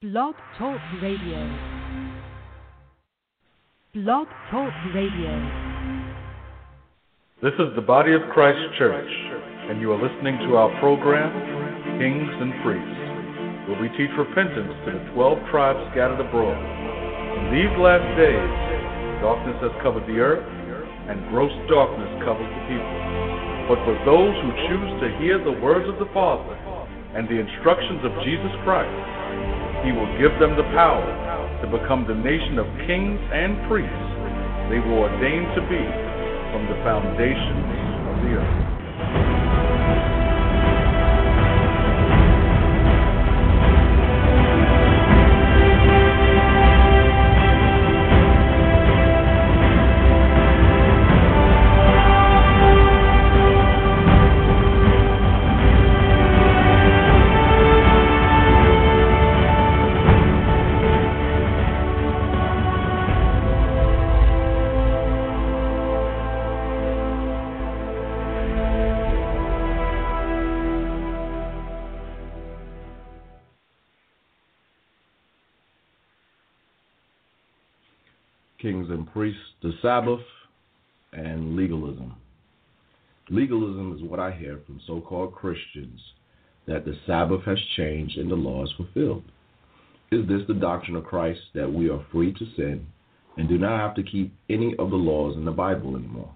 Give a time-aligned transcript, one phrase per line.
[0.00, 1.44] Blog Talk Radio.
[3.92, 5.32] Blog Talk Radio.
[7.44, 9.12] This is the Body of Christ Church,
[9.68, 11.28] and you are listening to our program,
[12.00, 16.56] Kings and Priests, where we teach repentance to the 12 tribes scattered abroad.
[16.56, 18.52] In these last days,
[19.20, 20.48] darkness has covered the earth,
[21.12, 22.96] and gross darkness covers the people.
[23.68, 26.56] But for those who choose to hear the words of the Father
[27.12, 29.20] and the instructions of Jesus Christ,
[29.84, 31.04] he will give them the power
[31.62, 34.10] to become the nation of kings and priests
[34.70, 35.82] they were ordained to be
[36.52, 37.66] from the foundations
[38.06, 38.79] of the earth.
[79.82, 80.20] Sabbath,
[81.12, 82.14] and legalism.
[83.28, 86.00] Legalism is what I hear from so called Christians
[86.66, 89.24] that the Sabbath has changed and the law is fulfilled.
[90.12, 92.86] Is this the doctrine of Christ that we are free to sin
[93.36, 96.32] and do not have to keep any of the laws in the Bible anymore?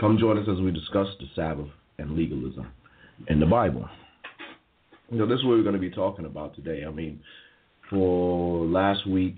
[0.00, 1.68] Come join us as we discuss the Sabbath
[1.98, 2.68] and legalism
[3.28, 3.88] in the Bible.
[5.10, 6.84] You know, this is what we're going to be talking about today.
[6.86, 7.20] I mean,
[7.90, 9.36] for last week,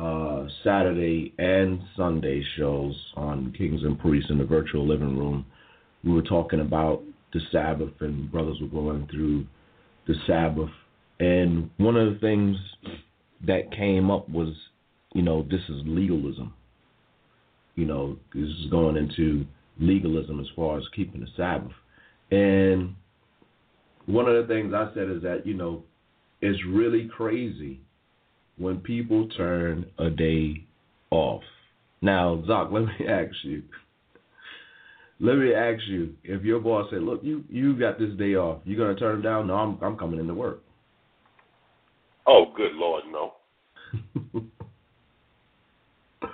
[0.00, 5.44] uh, Saturday and Sunday shows on Kings and Priests in the virtual living room.
[6.02, 7.02] We were talking about
[7.34, 9.46] the Sabbath, and brothers were going through
[10.06, 10.70] the Sabbath.
[11.18, 12.56] And one of the things
[13.46, 14.54] that came up was,
[15.12, 16.54] you know, this is legalism.
[17.74, 19.44] You know, this is going into
[19.78, 21.72] legalism as far as keeping the Sabbath.
[22.30, 22.94] And
[24.06, 25.84] one of the things I said is that, you know,
[26.40, 27.80] it's really crazy
[28.60, 30.62] when people turn a day
[31.10, 31.42] off.
[32.02, 33.62] Now, Zach, let me ask you.
[35.18, 38.60] Let me ask you, if your boss said, "Look, you you got this day off,
[38.64, 40.62] you gonna turn it down?" No, I'm I'm coming into work.
[42.26, 43.32] Oh, good Lord, no.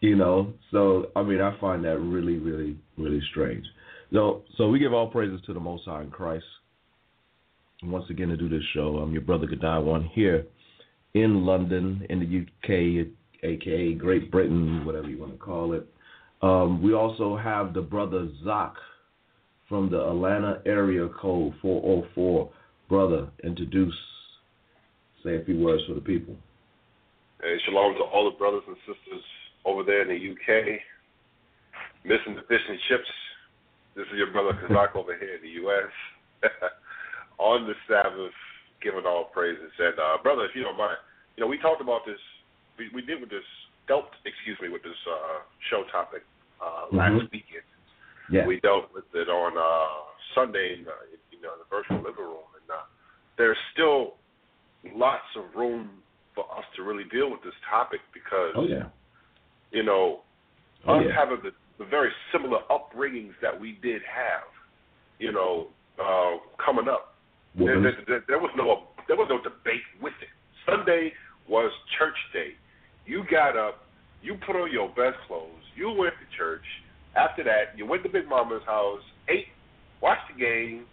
[0.00, 3.64] you know, so I mean, I find that really, really, really strange.
[4.12, 6.44] So, so we give all praises to the Most High in Christ.
[7.82, 10.46] Once again, to do this show, I'm your brother Godai One here
[11.14, 13.06] in London, in the UK,
[13.42, 15.86] aka Great Britain, whatever you want to call it.
[16.42, 18.74] Um, we also have the brother Zach
[19.68, 22.50] from the Atlanta area code 404.
[22.88, 23.94] Brother, introduce,
[25.22, 26.34] say a few words for the people.
[27.40, 29.24] Hey, shalom to all the brothers and sisters
[29.64, 30.80] over there in the UK.
[32.04, 33.08] Missing the fish and chips.
[33.94, 35.92] This is your brother Kazak over here in the US.
[37.38, 38.32] On the Sabbath,
[38.82, 39.70] giving all praises.
[39.78, 40.96] And uh, brother, if you don't mind,
[41.36, 42.20] you know, we talked about this.
[42.78, 43.44] We, we did with this
[43.88, 46.22] dealt, excuse me, with this uh, show topic
[46.60, 46.96] uh, Mhm.
[46.96, 47.64] last weekend.
[48.30, 48.46] Yeah.
[48.46, 50.02] We dealt with it on uh,
[50.34, 50.92] Sunday, in, uh,
[51.32, 52.84] you know, in the virtual living room, and uh,
[53.36, 54.14] there's still
[54.94, 56.02] lots of room
[56.34, 58.84] for us to really deal with this topic because, Oh yeah.
[59.72, 60.22] you know,
[60.86, 61.12] Oh us yeah.
[61.14, 64.46] having the, the very similar upbringings that we did have,
[65.18, 67.09] you know, uh, coming up
[67.58, 70.30] there, there, there, there was no there was no debate with it.
[70.66, 71.12] Sunday
[71.48, 72.54] was church day.
[73.06, 73.86] You got up,
[74.22, 76.62] you put on your best clothes, you went to church.
[77.16, 79.50] After that, you went to Big Mama's house, ate,
[80.00, 80.86] watched the game.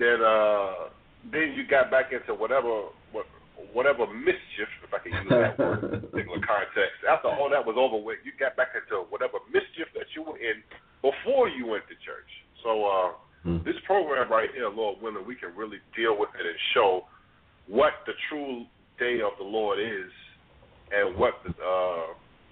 [0.00, 0.88] Then uh,
[1.30, 3.26] then you got back into whatever what,
[3.74, 7.04] whatever mischief, if I can use that word in particular context.
[7.04, 10.38] After all that was over with, you got back into whatever mischief that you were
[10.40, 10.64] in
[11.04, 12.30] before you went to church.
[12.64, 12.88] So.
[12.88, 13.64] uh Hmm.
[13.64, 17.04] this program right here, Lord willing, we can really deal with it and show
[17.66, 18.64] what the true
[18.98, 20.12] day of the Lord is,
[20.92, 22.06] and what the, uh,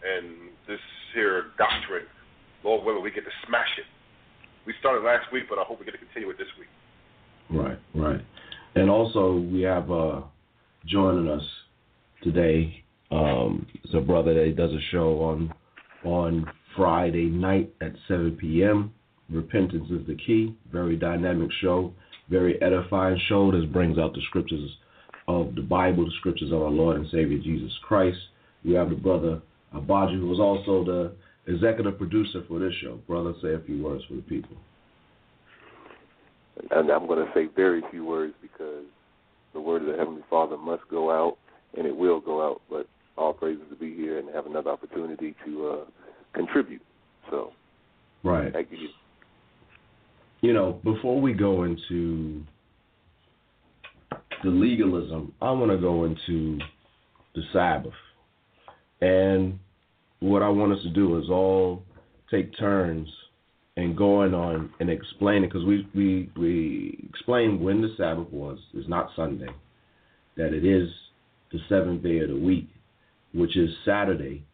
[0.05, 0.81] and this
[1.15, 2.07] here doctrine,
[2.65, 3.85] Lord willing, we get to smash it.
[4.67, 6.69] We started last week, but I hope we get to continue it this week.
[7.51, 8.21] Right, right.
[8.75, 10.23] And also we have uh
[10.87, 11.43] joining us
[12.23, 15.53] today, um, it's a brother that does a show on
[16.05, 18.93] on Friday night at seven PM.
[19.31, 20.55] Repentance is the key.
[20.73, 21.93] Very dynamic show,
[22.29, 24.71] very edifying show This brings out the scriptures
[25.29, 28.19] of the Bible, the scriptures of our Lord and Savior Jesus Christ.
[28.65, 29.41] We have the brother
[29.75, 31.13] Abaji, who is also the
[31.53, 32.99] executive producer for this show.
[33.07, 34.57] Brother, say a few words for the people.
[36.71, 38.85] and I'm going to say very few words because
[39.53, 41.37] the word of the Heavenly Father must go out,
[41.77, 42.61] and it will go out.
[42.71, 42.87] But
[43.17, 45.85] all praises to be here and have another opportunity to uh,
[46.35, 46.83] contribute.
[47.31, 47.53] So,
[48.23, 48.53] right.
[48.53, 48.89] Thank you.
[50.41, 52.43] You know, before we go into
[54.45, 56.59] the legalism, I want to go into
[57.35, 57.93] the Sabbath.
[59.01, 59.59] And
[60.21, 61.83] what I want us to do is all
[62.31, 63.09] take turns
[63.77, 68.59] and going on and explaining because we, we we explained when the Sabbath was.
[68.75, 69.49] It's not Sunday.
[70.37, 70.89] That it is
[71.53, 72.69] the seventh day of the week,
[73.33, 74.45] which is Saturday.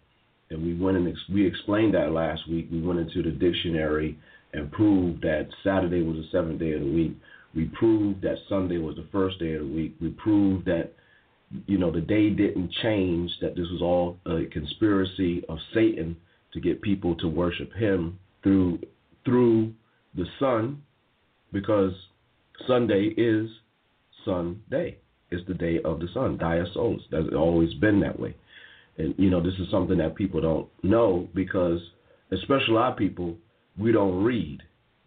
[0.51, 2.69] And we went and ex- we explained that last week.
[2.71, 4.19] We went into the dictionary
[4.53, 7.17] and proved that Saturday was the seventh day of the week.
[7.55, 9.95] We proved that Sunday was the first day of the week.
[10.01, 10.93] We proved that
[11.67, 13.31] you know the day didn't change.
[13.41, 16.17] That this was all a conspiracy of Satan
[16.53, 18.79] to get people to worship him through
[19.25, 19.73] through
[20.15, 20.83] the sun,
[21.53, 21.93] because
[22.67, 23.49] Sunday is
[24.25, 24.99] Sunday.
[25.31, 27.03] It's the day of the sun, Dia Solis.
[27.11, 28.37] That's always been that way.
[28.99, 31.81] And you know this is something that people don't know because,
[32.31, 33.37] especially our people,
[33.79, 34.63] we don't read.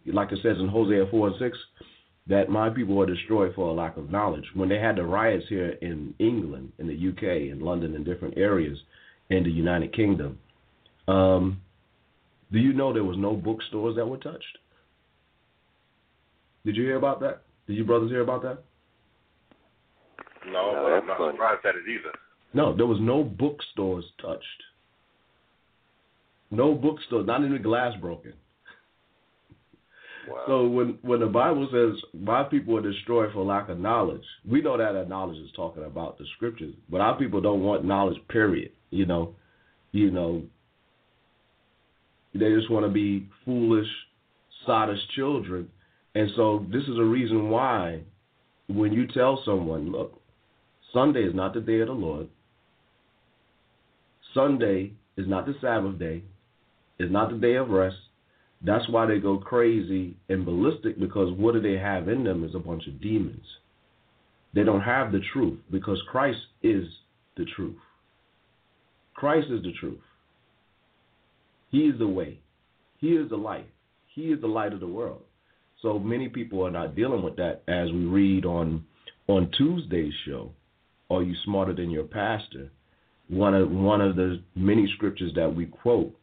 [0.06, 1.58] Like it says in Hosea four and six,
[2.28, 4.44] that my people are destroyed for a lack of knowledge.
[4.54, 8.36] When they had the riots here in England, in the UK, in London, in different
[8.36, 8.78] areas
[9.30, 10.38] in the United Kingdom,
[11.08, 11.60] um,
[12.52, 14.58] do you know there was no bookstores that were touched?
[16.64, 17.42] Did you hear about that?
[17.66, 18.58] Did you brothers hear about that?
[20.46, 21.32] No, No, but I'm not funny.
[21.32, 22.12] surprised at it either.
[22.54, 24.62] No, there was no bookstores touched.
[26.50, 28.32] No bookstores, not even glass broken.
[30.46, 34.60] So when when the Bible says my people are destroyed for lack of knowledge, we
[34.60, 36.74] know that that knowledge is talking about the scriptures.
[36.88, 38.18] But our people don't want knowledge.
[38.28, 38.72] Period.
[38.90, 39.34] You know,
[39.92, 40.42] you know,
[42.34, 43.88] they just want to be foolish,
[44.66, 45.68] sottish children.
[46.14, 48.02] And so this is a reason why
[48.68, 50.20] when you tell someone, look,
[50.92, 52.28] Sunday is not the day of the Lord.
[54.34, 56.22] Sunday is not the Sabbath day.
[56.98, 57.96] It's not the day of rest.
[58.62, 62.54] That's why they go crazy and ballistic because what do they have in them is
[62.54, 63.44] a bunch of demons.
[64.54, 66.86] They don't have the truth because Christ is
[67.36, 67.76] the truth.
[69.14, 70.00] Christ is the truth.
[71.70, 72.38] He is the way.
[72.98, 73.68] He is the light.
[74.14, 75.22] He is the light of the world.
[75.82, 78.84] So many people are not dealing with that as we read on
[79.28, 80.52] on Tuesday's show.
[81.10, 82.70] Are you smarter than your pastor?
[83.28, 86.14] One of one of the many scriptures that we quote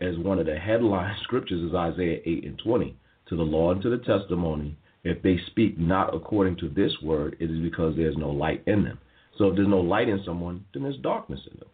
[0.00, 2.96] as one of the headline scriptures is Isaiah 8 and 20.
[3.28, 7.36] To the law and to the testimony, if they speak not according to this word,
[7.40, 8.98] it is because there's no light in them.
[9.38, 11.68] So if there's no light in someone, then there's darkness in them.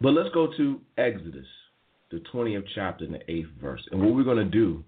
[0.00, 1.46] But let's go to Exodus,
[2.10, 3.86] the 20th chapter and the 8th verse.
[3.92, 4.82] And what we're going to do,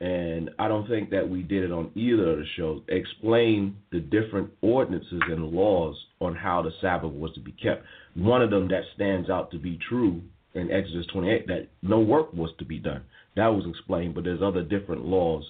[0.00, 4.00] and I don't think that we did it on either of the shows, explain the
[4.00, 7.84] different ordinances and laws on how the Sabbath was to be kept.
[8.14, 10.22] One of them that stands out to be true
[10.54, 13.02] in Exodus 28 that no work was to be done.
[13.36, 15.44] That was explained, but there's other different laws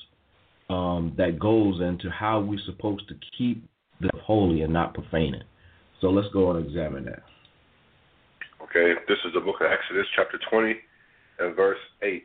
[0.70, 3.66] um, that goes into how we're supposed to keep
[4.00, 5.44] the holy and not profane it.
[6.00, 7.22] So let's go and examine that.
[8.62, 10.74] Okay, this is the book of Exodus, chapter 20,
[11.40, 12.24] and verse 8.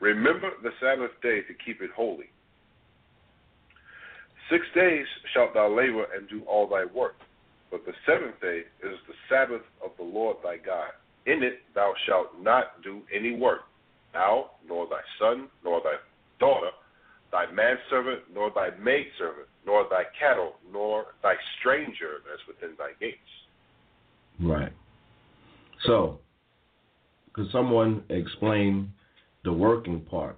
[0.00, 2.26] Remember the Sabbath day to keep it holy.
[4.50, 7.14] Six days shalt thou labor and do all thy work,
[7.70, 10.90] but the seventh day is the Sabbath of the Lord thy God.
[11.26, 13.60] In it thou shalt not do any work,
[14.12, 15.94] thou, nor thy son, nor thy
[16.40, 16.70] daughter,
[17.30, 23.18] thy manservant, nor thy maidservant, nor thy cattle, nor thy stranger that's within thy gates.
[24.40, 24.72] Right.
[25.86, 26.18] So,
[27.32, 28.92] could someone explain
[29.44, 30.36] the working part?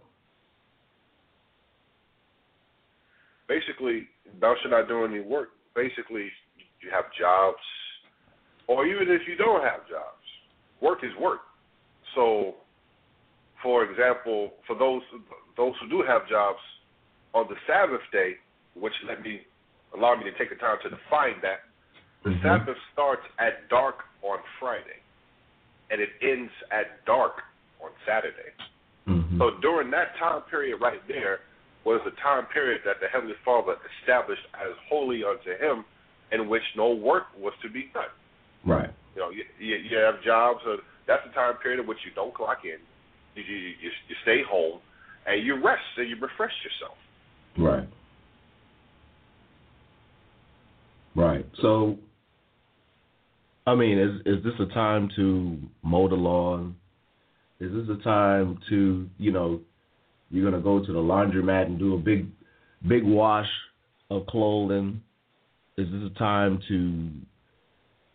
[3.48, 4.08] basically
[4.40, 5.50] thou shalt not do any work.
[5.74, 6.28] Basically,
[6.80, 7.62] you have jobs,
[8.66, 10.23] or even if you don't have jobs,
[10.84, 11.40] work is work.
[12.14, 12.54] So,
[13.62, 15.02] for example, for those
[15.56, 16.60] those who do have jobs
[17.32, 18.36] on the Sabbath day,
[18.74, 19.40] which let me
[19.96, 21.60] allow me to take the time to define that,
[22.24, 22.42] the Mhm.
[22.42, 25.00] Sabbath starts at dark on Friday,
[25.90, 27.42] and it ends at dark
[27.80, 28.52] on Saturday.
[29.06, 29.38] Mhm.
[29.38, 31.40] So during that time period right there
[31.84, 35.84] was the time period that the Heavenly Father established as holy unto Him,
[36.32, 38.10] in which no work was to be done.
[38.64, 38.90] right.
[39.14, 40.60] You know, you, you, have jobs.
[40.66, 42.78] Uh, that's the time period in which you don't clock in.
[43.34, 44.80] You, you, you, you stay home,
[45.26, 46.98] and you rest and you refresh yourself.
[47.56, 47.88] Right.
[51.14, 51.46] Right.
[51.62, 51.96] So,
[53.66, 56.76] I mean, is is this a time to mow the lawn?
[57.60, 59.60] Is this a time to, you know,
[60.30, 62.26] you're gonna go to the laundromat and do a big,
[62.86, 63.48] big wash
[64.10, 65.00] of clothing?
[65.76, 67.10] Is this a time to,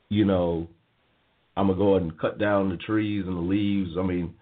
[0.09, 0.67] you know,
[1.59, 3.91] I'm gonna go ahead and cut down the trees and the leaves?
[3.99, 4.33] I mean,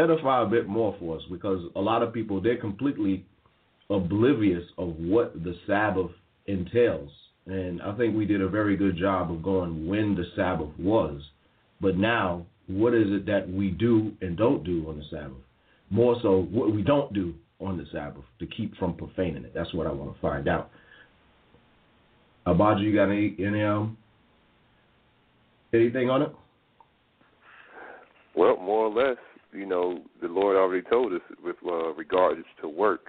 [0.00, 3.26] edify a bit more for us because a lot of people they're completely
[3.90, 6.10] oblivious of what the Sabbath
[6.46, 7.10] entails.
[7.46, 11.20] And I think we did a very good job of going when the Sabbath was.
[11.80, 15.36] But now, what is it that we do and don't do on the Sabbath?
[15.90, 19.52] More so, what we don't do on the Sabbath to keep from profaning it.
[19.54, 20.70] That's what I want to find out.
[22.46, 23.98] Abaja, you got any, any um
[25.74, 26.32] anything on it?
[28.36, 29.16] Well, more or less,
[29.52, 33.08] you know, the Lord already told us with uh, regards to work.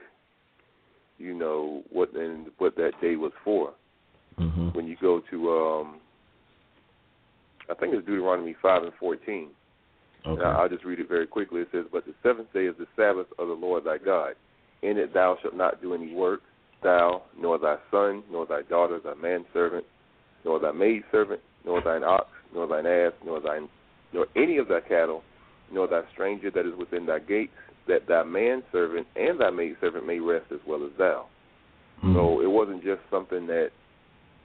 [1.17, 3.73] You know what and what that day was for.
[4.39, 4.69] Mm-hmm.
[4.69, 5.99] When you go to, um,
[7.69, 9.49] I think it's Deuteronomy five and fourteen.
[10.25, 10.41] Okay.
[10.41, 11.61] And I'll just read it very quickly.
[11.61, 14.33] It says, But the seventh day is the Sabbath of the Lord thy God.
[14.81, 16.41] In it thou shalt not do any work,
[16.83, 19.85] thou, nor thy son, nor thy daughter, thy manservant,
[20.45, 23.67] nor thy maidservant, nor thine ox, nor thine ass, nor thine,
[24.13, 25.23] nor any of thy cattle,
[25.71, 27.53] nor thy stranger that is within thy gates,
[27.87, 31.25] that thy manservant and thy maidservant may rest as well as thou.
[32.03, 32.13] Mhm.
[32.13, 33.71] So it wasn't just something that,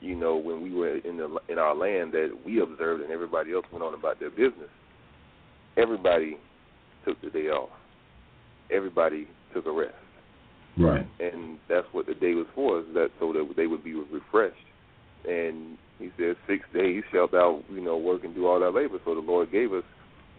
[0.01, 3.53] you know, when we were in the in our land that we observed and everybody
[3.53, 4.71] else went on about their business.
[5.77, 6.39] Everybody
[7.05, 7.71] took the day off.
[8.71, 9.95] Everybody took a rest,
[10.79, 11.07] right.
[11.21, 12.81] and that's what the day was for.
[12.81, 14.67] Is that so that they would be refreshed.
[15.29, 18.99] And he said, six days shalt thou, you know, work and do all thy labor.
[19.05, 19.85] So the Lord gave us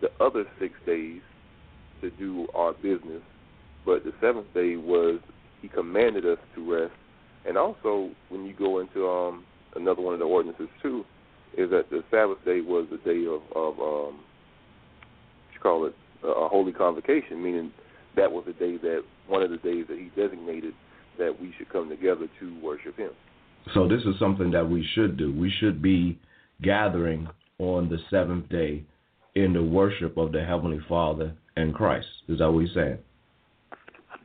[0.01, 1.21] the other six days
[2.01, 3.21] to do our business,
[3.85, 5.19] but the seventh day was
[5.61, 6.93] He commanded us to rest.
[7.45, 11.05] And also, when you go into um, another one of the ordinances too,
[11.57, 15.95] is that the Sabbath day was the day of, of um, what you call it,
[16.23, 17.71] a holy convocation, meaning
[18.15, 20.73] that was the day that one of the days that He designated
[21.17, 23.11] that we should come together to worship Him.
[23.73, 25.33] So this is something that we should do.
[25.33, 26.19] We should be
[26.61, 27.27] gathering
[27.59, 28.83] on the seventh day
[29.35, 32.07] in the worship of the Heavenly Father and Christ.
[32.27, 32.97] Is that what he's saying?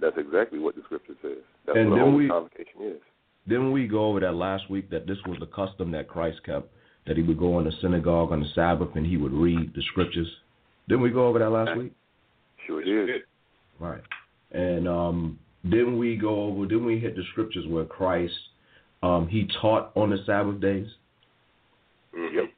[0.00, 1.38] That's exactly what the scripture says.
[1.66, 3.00] That's And what a then we- convocation is.
[3.49, 6.68] Didn't we go over that last week that this was the custom that Christ kept,
[7.07, 9.80] that he would go in the synagogue on the Sabbath and he would read the
[9.90, 10.28] scriptures?
[10.87, 11.92] Didn't we go over that last week?
[12.66, 13.07] Sure did.
[13.07, 13.23] did.
[13.78, 14.02] Right.
[14.52, 16.66] And um, didn't we go over?
[16.66, 18.35] Didn't we hit the scriptures where Christ
[19.02, 20.88] um, he taught on the Sabbath days?
[22.14, 22.50] Mhm.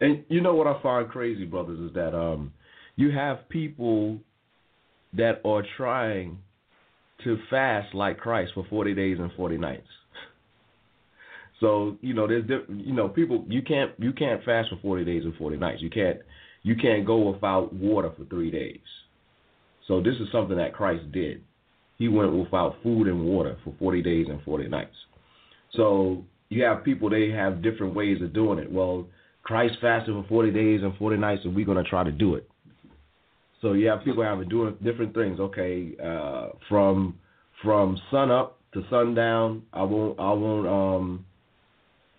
[0.00, 2.52] And you know what I find crazy, brothers, is that um,
[2.96, 4.18] you have people
[5.14, 6.38] that are trying
[7.24, 9.86] to fast like Christ for 40 days and 40 nights.
[11.60, 15.24] So you know, there's you know people you can't you can't fast for 40 days
[15.24, 15.80] and 40 nights.
[15.80, 16.18] You can't
[16.64, 18.80] you can't go without water for three days.
[19.86, 21.42] So this is something that Christ did.
[21.98, 24.94] He went without food and water for 40 days and 40 nights.
[25.74, 28.70] So you have people they have different ways of doing it.
[28.70, 29.06] Well,
[29.42, 32.34] Christ fasted for 40 days and 40 nights, and we're going to try to do
[32.36, 32.48] it.
[33.60, 35.38] So you have people having doing different things.
[35.40, 37.18] Okay, uh, from
[37.62, 41.24] from sun up to sundown, I won't I won't um,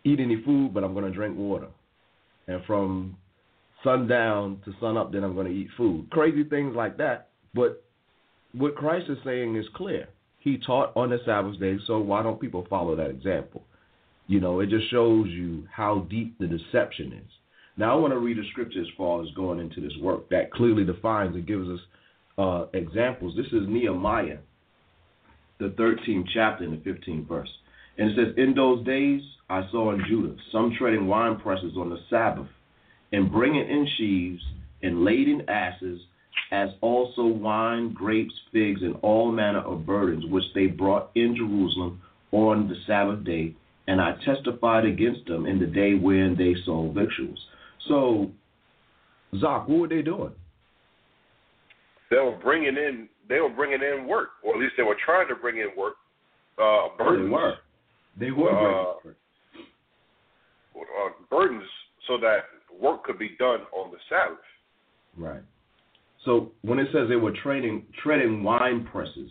[0.04, 1.68] eat any food, but I'm going to drink water.
[2.48, 3.18] And from
[3.84, 6.10] sundown to sun up, then I'm going to eat food.
[6.12, 7.30] Crazy things like that.
[7.54, 7.84] But
[8.54, 10.08] what Christ is saying is clear.
[10.44, 13.64] He taught on the Sabbath day, so why don't people follow that example?
[14.28, 17.32] You know, it just shows you how deep the deception is.
[17.78, 20.52] Now, I want to read a scripture as far as going into this work that
[20.52, 21.80] clearly defines and gives us
[22.38, 23.38] uh, examples.
[23.38, 24.40] This is Nehemiah,
[25.60, 27.50] the 13th chapter and the 15th verse.
[27.98, 31.90] And it says, In those days I saw in Judah some treading wine presses on
[31.90, 32.48] the Sabbath,
[33.14, 34.44] and bringing in sheaves
[34.82, 36.02] and laden asses,
[36.52, 42.02] as also wine, grapes, figs, and all manner of burdens, which they brought in Jerusalem
[42.32, 43.56] on the Sabbath day.
[43.88, 47.40] And I testified against them in the day when they sold victuals.
[47.88, 48.32] So,
[49.40, 50.32] Zach, what were they doing?
[52.10, 55.28] They were bringing in they were bringing in work, or at least they were trying
[55.30, 55.96] to bring in work.
[56.58, 57.56] Uh, burdens, They were.
[58.20, 59.10] They were Uh,
[60.76, 61.64] uh, burdens,
[62.08, 62.46] so that
[62.80, 64.38] work could be done on the Sabbath.
[65.18, 65.42] Right.
[66.26, 69.30] So when it says they were treading treading wine presses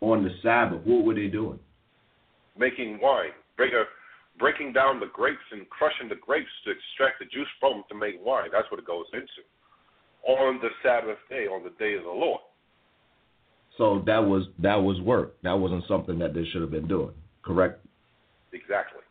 [0.00, 1.58] on the Sabbath, what were they doing?
[2.58, 3.84] making wine, break a,
[4.38, 7.94] breaking down the grapes and crushing the grapes to extract the juice from them to
[7.94, 8.48] make wine.
[8.52, 9.42] That's what it goes into.
[10.26, 12.40] On the Sabbath day, on the day of the Lord.
[13.78, 15.34] So that was that was work.
[15.42, 17.12] That wasn't something that they should have been doing.
[17.42, 17.84] Correct.
[18.52, 19.00] Exactly.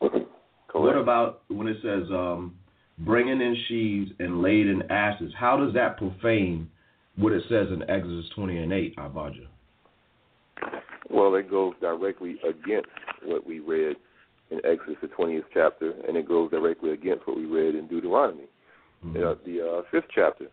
[0.00, 0.26] Correct.
[0.72, 2.54] What about when it says um,
[2.98, 5.32] bringing in sheaves and laden asses?
[5.38, 6.70] How does that profane
[7.16, 9.46] what it says in Exodus 20 and 8, Abaja?
[11.10, 12.88] Well, Well, it goes directly against
[13.24, 13.96] what we read
[14.50, 18.44] in Exodus, the 20th chapter, and it goes directly against what we read in Deuteronomy,
[19.04, 19.16] mm-hmm.
[19.16, 20.46] uh, the uh, fifth chapter.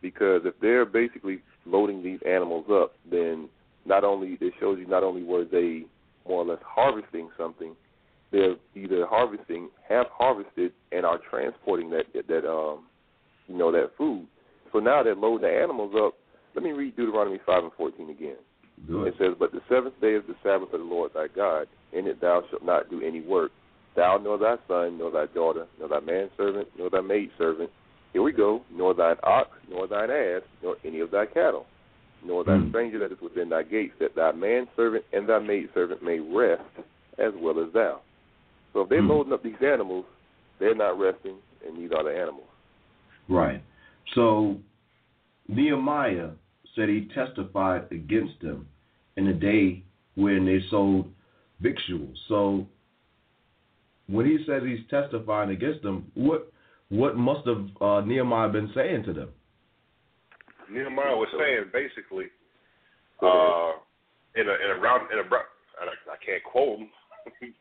[0.00, 3.48] Because if they're basically loading these animals up, then
[3.86, 5.84] not only it shows you not only were they
[6.26, 7.74] more or less harvesting something,
[8.34, 12.86] they're either harvesting, have harvested, and are transporting that that um
[13.46, 14.26] you know that food.
[14.72, 16.14] So now they're loading the animals up.
[16.54, 18.36] Let me read Deuteronomy five and fourteen again.
[18.88, 19.06] Good.
[19.06, 21.68] It says, But the seventh day is the Sabbath of the Lord thy God.
[21.92, 23.52] In it thou shalt not do any work,
[23.94, 27.70] thou nor thy son, nor thy daughter, nor thy manservant, nor thy maidservant.
[28.12, 31.66] Here we go, nor thine ox, nor thine ass, nor any of thy cattle,
[32.24, 32.68] nor thy mm.
[32.70, 36.62] stranger that is within thy gates, that thy manservant and thy maidservant may rest
[37.18, 38.00] as well as thou.
[38.74, 39.08] So if they're mm.
[39.08, 40.04] loading up these animals,
[40.60, 42.48] they're not resting, and these are the animals.
[43.28, 43.62] Right.
[44.14, 44.58] So
[45.48, 46.30] Nehemiah
[46.76, 48.66] said he testified against them
[49.16, 49.82] in the day
[50.16, 51.06] when they sold
[51.60, 52.18] victuals.
[52.28, 52.66] So
[54.08, 56.50] when he says he's testifying against them, what
[56.90, 59.30] what must have uh, Nehemiah been saying to them?
[60.70, 62.26] Nehemiah was saying basically,
[63.22, 63.72] uh,
[64.34, 66.88] in a in a round in a I, I can't quote him,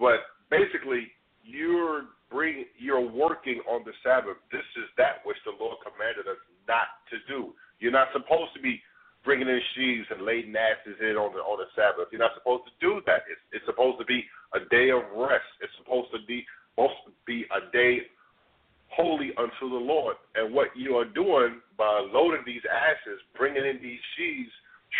[0.00, 0.20] but
[0.50, 1.08] basically
[1.44, 4.36] you're bring you're working on the Sabbath.
[4.52, 7.56] This is that which the Lord commanded us not to do.
[7.80, 8.80] You're not supposed to be
[9.24, 12.12] bringing in sheaves and laden asses in on the on the Sabbath.
[12.12, 13.24] You're not supposed to do that.
[13.28, 14.24] It's, it's supposed to be
[14.54, 15.48] a day of rest.
[15.60, 18.06] It's supposed to be supposed to be a day
[18.88, 20.16] holy unto the Lord.
[20.34, 24.50] And what you are doing by loading these asses, bringing in these sheaves,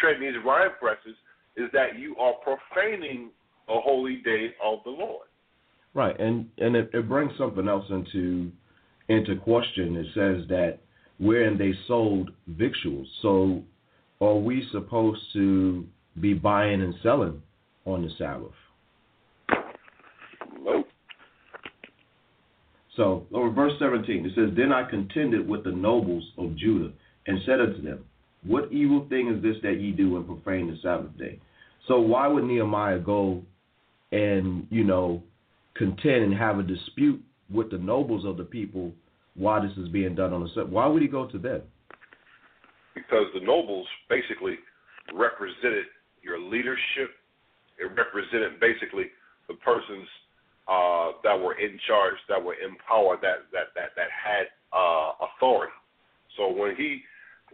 [0.00, 1.16] treading these wine presses,
[1.56, 3.30] is that you are profaning
[3.68, 5.27] a holy day of the Lord.
[5.94, 8.52] Right, and and it, it brings something else into
[9.08, 9.96] into question.
[9.96, 10.78] It says that
[11.18, 13.08] wherein they sold victuals.
[13.22, 13.62] So
[14.20, 15.86] are we supposed to
[16.20, 17.42] be buying and selling
[17.84, 18.52] on the Sabbath?
[20.60, 20.88] Nope.
[22.96, 26.92] So, over verse 17, it says, Then I contended with the nobles of Judah
[27.26, 28.04] and said unto them,
[28.42, 31.38] What evil thing is this that ye do and profane the Sabbath day?
[31.86, 33.42] So, why would Nehemiah go
[34.10, 35.22] and, you know,
[35.78, 38.92] contend and have a dispute with the nobles of the people
[39.34, 40.68] why this is being done on the set.
[40.68, 41.62] Why would he go to them?
[42.94, 44.56] Because the nobles basically
[45.14, 45.86] represented
[46.22, 47.14] your leadership.
[47.78, 49.06] It represented basically
[49.46, 50.08] the persons
[50.66, 55.12] uh, that were in charge, that were in power, that that that that had uh,
[55.30, 55.72] authority.
[56.36, 57.02] So when he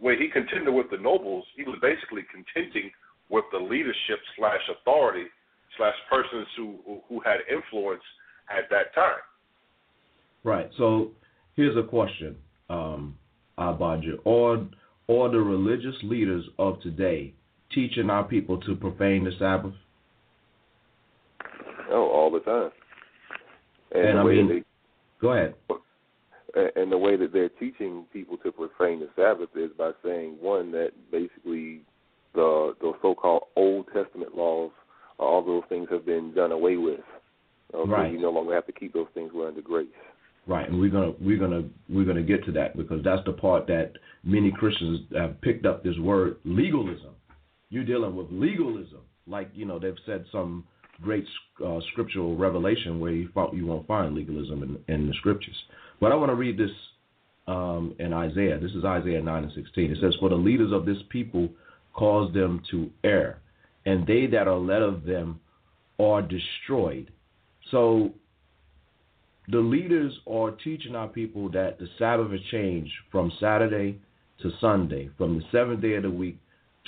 [0.01, 2.91] when he contended with the nobles, he was basically contending
[3.29, 5.29] with the leadership slash authority
[5.77, 8.03] slash persons who who had influence
[8.51, 9.23] at that time.
[10.45, 10.71] Right.
[10.77, 11.11] So
[11.57, 12.37] Here's a question,
[12.69, 13.17] um,
[13.59, 14.19] Abaja.
[14.27, 14.67] Are,
[15.09, 17.33] are the religious leaders of today
[17.73, 19.75] teaching our people to profane the Sabbath?
[21.91, 22.71] Oh, all the time.
[23.93, 24.63] And, and I mean, they,
[25.21, 25.55] go ahead.
[26.77, 30.73] And the way that they're teaching people to profane the Sabbath is by saying one
[30.73, 31.83] that basically
[32.35, 34.71] the the so-called Old Testament laws,
[35.19, 37.01] all those things have been done away with.
[37.75, 38.13] Okay, right.
[38.13, 39.31] You no longer have to keep those things.
[39.35, 39.89] We're under grace.
[40.47, 43.67] Right, and we're gonna we're gonna we're gonna get to that because that's the part
[43.69, 47.15] that many Christians have picked up this word legalism.
[47.71, 50.65] You're dealing with legalism, like you know they've said some
[51.01, 51.25] great
[51.65, 55.57] uh, scriptural revelation where you you won't find legalism in, in the scriptures.
[56.01, 56.71] But I want to read this
[57.47, 58.59] um, in Isaiah.
[58.59, 59.91] This is Isaiah nine and sixteen.
[59.91, 61.49] It says, "For the leaders of this people
[61.95, 63.41] cause them to err,
[63.87, 65.41] and they that are led of them
[65.99, 67.11] are destroyed."
[67.71, 68.13] So
[69.49, 73.99] the leaders are teaching our people that the Sabbath has changed from Saturday
[74.39, 76.39] to Sunday, from the seventh day of the week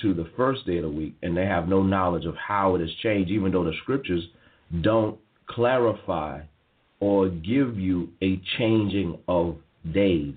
[0.03, 2.81] to the first day of the week, and they have no knowledge of how it
[2.81, 4.29] has changed, even though the scriptures
[4.81, 6.41] don't clarify
[7.01, 9.57] or give you a changing of
[9.93, 10.35] days.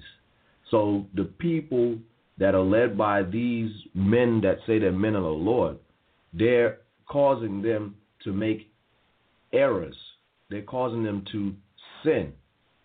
[0.70, 1.98] So the people
[2.38, 5.78] that are led by these men that say they're men of the Lord,
[6.34, 8.72] they're causing them to make
[9.54, 9.96] errors.
[10.50, 11.54] They're causing them to
[12.04, 12.34] sin.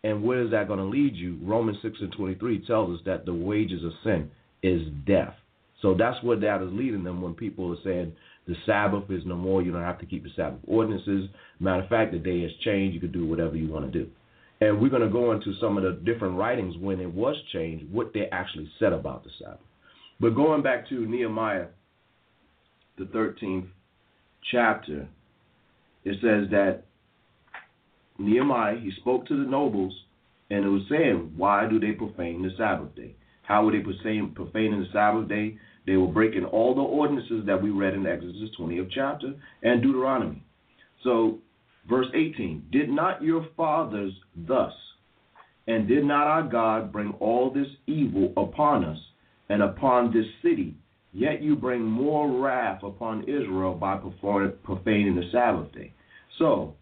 [0.02, 1.38] And where is that going to lead you?
[1.42, 4.30] Romans 6 and 23 tells us that the wages of sin
[4.62, 5.35] is death.
[5.83, 8.12] So that's what that is leading them when people are saying
[8.46, 11.28] the Sabbath is no more, you don't have to keep the Sabbath ordinances.
[11.61, 14.11] Matter of fact, the day has changed, you can do whatever you want to do.
[14.61, 17.90] And we're going to go into some of the different writings when it was changed,
[17.90, 19.61] what they actually said about the Sabbath.
[20.20, 21.66] But going back to Nehemiah,
[22.98, 23.68] the 13th
[24.50, 25.09] chapter,
[26.04, 26.83] it says that
[28.18, 29.94] Nehemiah, he spoke to the nobles,
[30.50, 33.16] and it was saying, Why do they profane the Sabbath day?
[33.42, 35.59] How were they profaning the Sabbath day?
[35.87, 40.42] They were breaking all the ordinances that we read in Exodus 20th chapter and Deuteronomy.
[41.02, 41.38] So,
[41.88, 44.72] verse 18 Did not your fathers thus,
[45.66, 48.98] and did not our God bring all this evil upon us
[49.48, 50.74] and upon this city?
[51.14, 53.98] Yet you bring more wrath upon Israel by
[54.64, 55.92] profaning the Sabbath day.
[56.38, 56.74] So,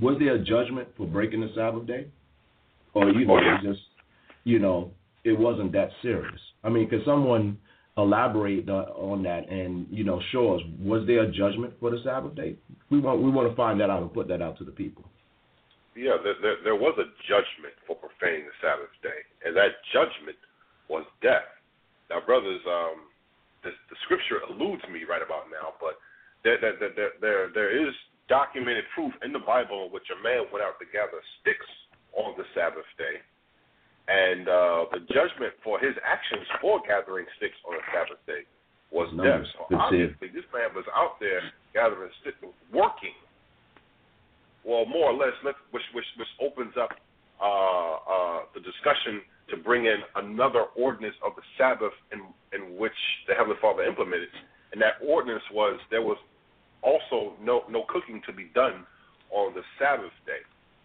[0.00, 2.08] was there a judgment for breaking the Sabbath day?
[2.94, 3.58] Or, you oh, yeah.
[3.62, 3.80] just,
[4.42, 4.90] you know,
[5.22, 6.40] it wasn't that serious?
[6.64, 7.58] I mean, could someone
[7.96, 12.34] elaborate on that and you know show us was there a judgment for the Sabbath
[12.34, 12.56] day?
[12.90, 15.04] We want we want to find that out and put that out to the people.
[15.96, 20.38] Yeah, there, there, there was a judgment for profaning the Sabbath day, and that judgment
[20.88, 21.50] was death.
[22.08, 23.08] Now, brothers, um,
[23.62, 26.00] the, the scripture eludes me right about now, but
[26.44, 27.92] there, there, there, there, there is
[28.28, 31.68] documented proof in the Bible in which a man went out to gather sticks
[32.16, 33.20] on the Sabbath day
[34.08, 38.48] and uh, the judgment for his actions for gathering sticks on a Sabbath day
[38.88, 39.44] was death.
[39.52, 41.44] So obviously, this man was out there
[41.76, 42.40] gathering sticks,
[42.72, 43.12] working.
[44.64, 46.96] Well, more or less, which which which opens up
[47.36, 52.20] uh, uh, the discussion to bring in another ordinance of the Sabbath in
[52.52, 54.28] in which the Heavenly Father implemented,
[54.72, 56.18] and that ordinance was there was
[56.82, 58.84] also no no cooking to be done
[59.30, 60.40] on the Sabbath day,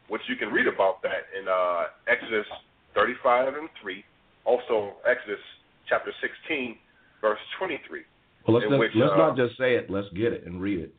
[0.09, 2.47] which you can read about that in uh, Exodus
[2.95, 4.03] 35 and 3.
[4.45, 5.39] Also, Exodus
[5.87, 6.75] chapter 16,
[7.21, 8.03] verse 23.
[8.45, 9.89] Well, let's, which, let's uh, not just say it.
[9.89, 10.93] Let's get it and read it.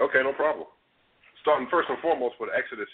[0.00, 0.66] Okay, no problem.
[1.42, 2.88] Starting first and foremost with Exodus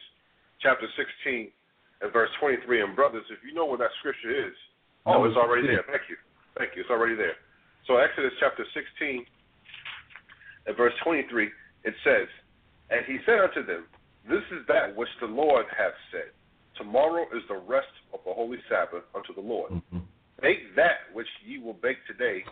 [0.61, 1.53] chapter 16
[2.01, 2.83] and verse 23.
[2.83, 4.55] And brothers, if you know what that scripture is,
[5.07, 5.85] oh, no, it's already there.
[5.87, 6.17] Thank you.
[6.59, 6.83] Thank you.
[6.83, 7.37] It's already there.
[7.87, 9.27] So Exodus chapter 16
[10.67, 11.51] and verse 23,
[11.85, 12.29] it says,
[12.91, 13.85] And he said unto them,
[14.25, 16.33] This is that which the Lord hath said.
[16.81, 19.71] Tomorrow is the rest of the holy Sabbath unto the Lord.
[19.71, 20.03] Mm-hmm.
[20.43, 22.43] Bake that which ye will bake today,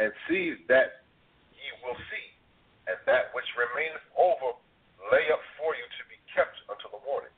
[0.00, 1.04] and see that
[1.52, 2.26] ye will see,
[2.88, 4.56] and that which remaineth over
[5.12, 7.30] lay up for you to be kept until the morning.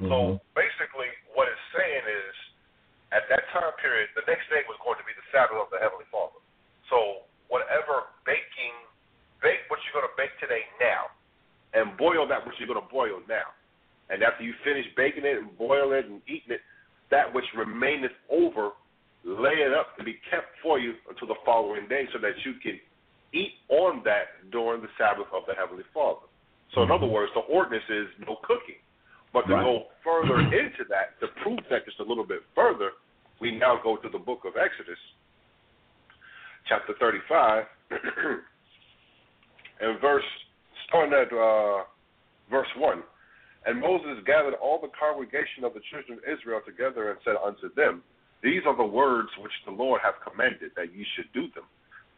[0.00, 0.08] Mm-hmm.
[0.08, 2.34] So basically, what it's saying is,
[3.12, 5.82] at that time period, the next day was going to be the Sabbath of the
[5.82, 6.40] Heavenly Father.
[6.88, 8.74] So whatever baking,
[9.44, 11.10] bake what you're going to bake today now,
[11.74, 13.50] and boil that which you're going to boil now.
[14.08, 16.62] And after you finish baking it and boiling it and eating it,
[17.10, 18.74] that which remaineth over,
[19.22, 22.54] lay it up to be kept for you until the following day so that you
[22.62, 22.78] can
[23.34, 26.26] eat on that during the Sabbath of the Heavenly Father.
[26.74, 27.14] So, in other mm-hmm.
[27.14, 28.78] words, the ordinance is no cooking.
[29.32, 29.64] But to right.
[29.64, 32.90] go further into that, to prove that just a little bit further,
[33.40, 34.98] we now go to the book of Exodus,
[36.68, 37.64] chapter 35,
[39.80, 40.24] and verse,
[40.88, 41.84] starting at uh,
[42.50, 43.02] verse 1.
[43.66, 47.72] And Moses gathered all the congregation of the children of Israel together and said unto
[47.74, 48.02] them,
[48.42, 51.64] These are the words which the Lord hath commanded, that ye should do them.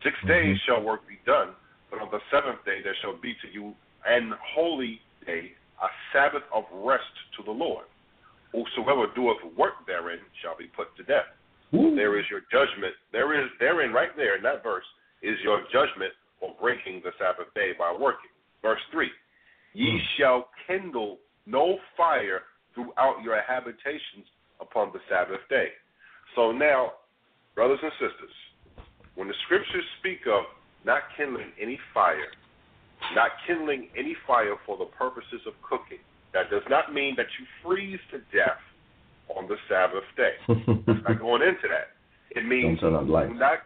[0.02, 0.28] 6 mm-hmm.
[0.28, 1.54] days shall work be done,
[1.90, 3.74] but on the seventh day there shall be to you
[4.06, 7.86] an holy day, a Sabbath of rest to the Lord.
[8.52, 11.26] Whosoever doeth work therein shall be put to death.
[11.74, 11.96] Ooh.
[11.96, 12.94] There is your judgment.
[13.12, 14.84] There is therein, right there in that verse,
[15.22, 18.30] is your judgment for breaking the Sabbath day by working.
[18.60, 19.08] Verse 3
[19.74, 20.00] Ye mm.
[20.18, 22.42] shall kindle no fire
[22.74, 24.28] throughout your habitations
[24.60, 25.68] upon the Sabbath day.
[26.36, 26.92] So now,
[27.54, 28.36] brothers and sisters,
[29.14, 30.44] when the scriptures speak of
[30.84, 32.32] not kindling any fire,
[33.14, 35.98] not kindling any fire for the purposes of cooking,
[36.32, 38.60] that does not mean that you freeze to death
[39.36, 40.34] on the Sabbath day.
[40.48, 41.92] I'm not going into that.
[42.30, 43.58] It means do not.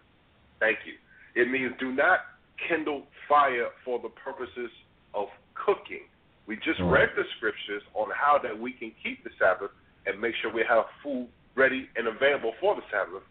[0.58, 0.94] Thank you.
[1.40, 2.20] It means do not
[2.68, 4.70] kindle fire for the purposes
[5.14, 6.06] of cooking.
[6.46, 7.06] We just right.
[7.06, 9.70] read the scriptures on how that we can keep the Sabbath
[10.06, 13.22] and make sure we have food ready and available for the Sabbath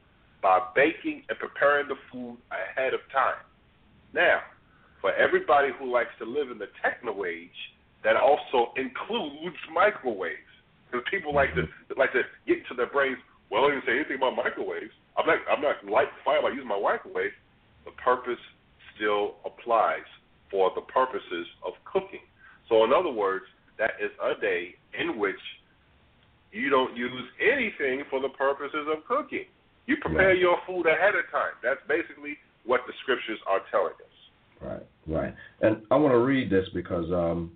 [0.42, 3.40] by baking and preparing the food ahead of time.
[4.14, 4.40] Now,
[5.06, 7.54] for everybody who likes to live in the techno age,
[8.02, 10.50] that also includes microwaves.
[10.90, 13.22] Because people like to like to get into their brains.
[13.54, 14.90] Well, I didn't say anything about microwaves.
[15.14, 17.38] I'm not I'm not lighting fire by using my microwave.
[17.86, 18.42] The purpose
[18.98, 20.10] still applies
[20.50, 22.26] for the purposes of cooking.
[22.68, 23.46] So, in other words,
[23.78, 25.38] that is a day in which
[26.50, 29.46] you don't use anything for the purposes of cooking.
[29.86, 30.42] You prepare right.
[30.42, 31.54] your food ahead of time.
[31.62, 34.16] That's basically what the scriptures are telling us.
[34.62, 35.34] Right, right.
[35.62, 37.52] And I want to read this because um,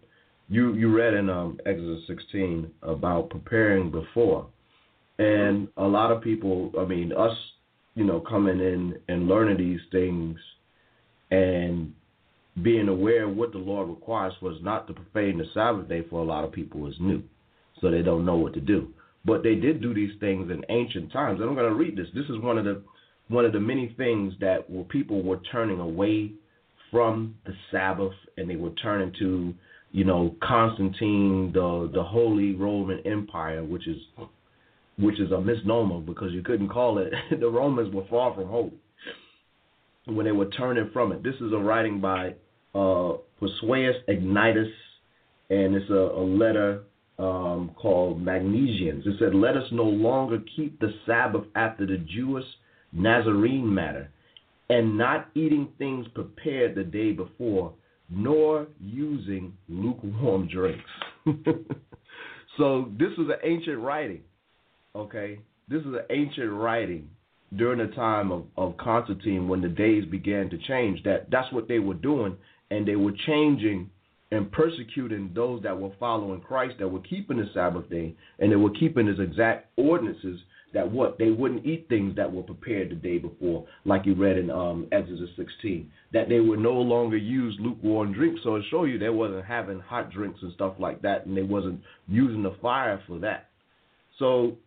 [0.49, 4.47] you you read in um, Exodus 16 about preparing before,
[5.17, 7.35] and a lot of people, I mean, us,
[7.95, 10.37] you know, coming in and learning these things,
[11.31, 11.93] and
[12.61, 16.21] being aware of what the Lord requires was not to profane the Sabbath day for
[16.21, 17.21] a lot of people is new.
[17.79, 18.89] So they don't know what to do.
[19.25, 21.39] but they did do these things in ancient times.
[21.39, 22.07] And I'm going to read this.
[22.13, 22.81] This is one of the
[23.27, 26.31] one of the many things that were people were turning away
[26.91, 29.53] from the Sabbath and they were turning to,
[29.91, 33.97] you know, Constantine, the the Holy Roman Empire, which is
[34.97, 37.13] which is a misnomer because you couldn't call it.
[37.39, 38.73] the Romans were far from holy
[40.05, 41.23] when they were turning from it.
[41.23, 42.35] This is a writing by
[42.75, 44.71] uh, Persuasus Ignatius,
[45.49, 46.83] and it's a, a letter
[47.17, 49.05] um, called Magnesians.
[49.05, 52.45] It said, Let us no longer keep the Sabbath after the Jewish
[52.91, 54.09] Nazarene matter,
[54.69, 57.73] and not eating things prepared the day before,
[58.09, 60.83] nor using lukewarm drinks.
[62.57, 64.21] so this was an ancient writing,
[64.95, 65.39] okay?
[65.67, 67.09] This is an ancient writing
[67.55, 71.03] during the time of, of Constantine when the days began to change.
[71.03, 72.37] That that's what they were doing,
[72.69, 73.89] and they were changing
[74.31, 78.55] and persecuting those that were following Christ, that were keeping the Sabbath day, and they
[78.55, 80.39] were keeping his exact ordinances
[80.73, 84.37] that what they wouldn't eat things that were prepared the day before, like you read
[84.37, 88.41] in um, Exodus 16, that they would no longer use lukewarm drinks.
[88.43, 91.43] So it show you they wasn't having hot drinks and stuff like that, and they
[91.43, 93.49] wasn't using the fire for that.
[94.19, 94.57] So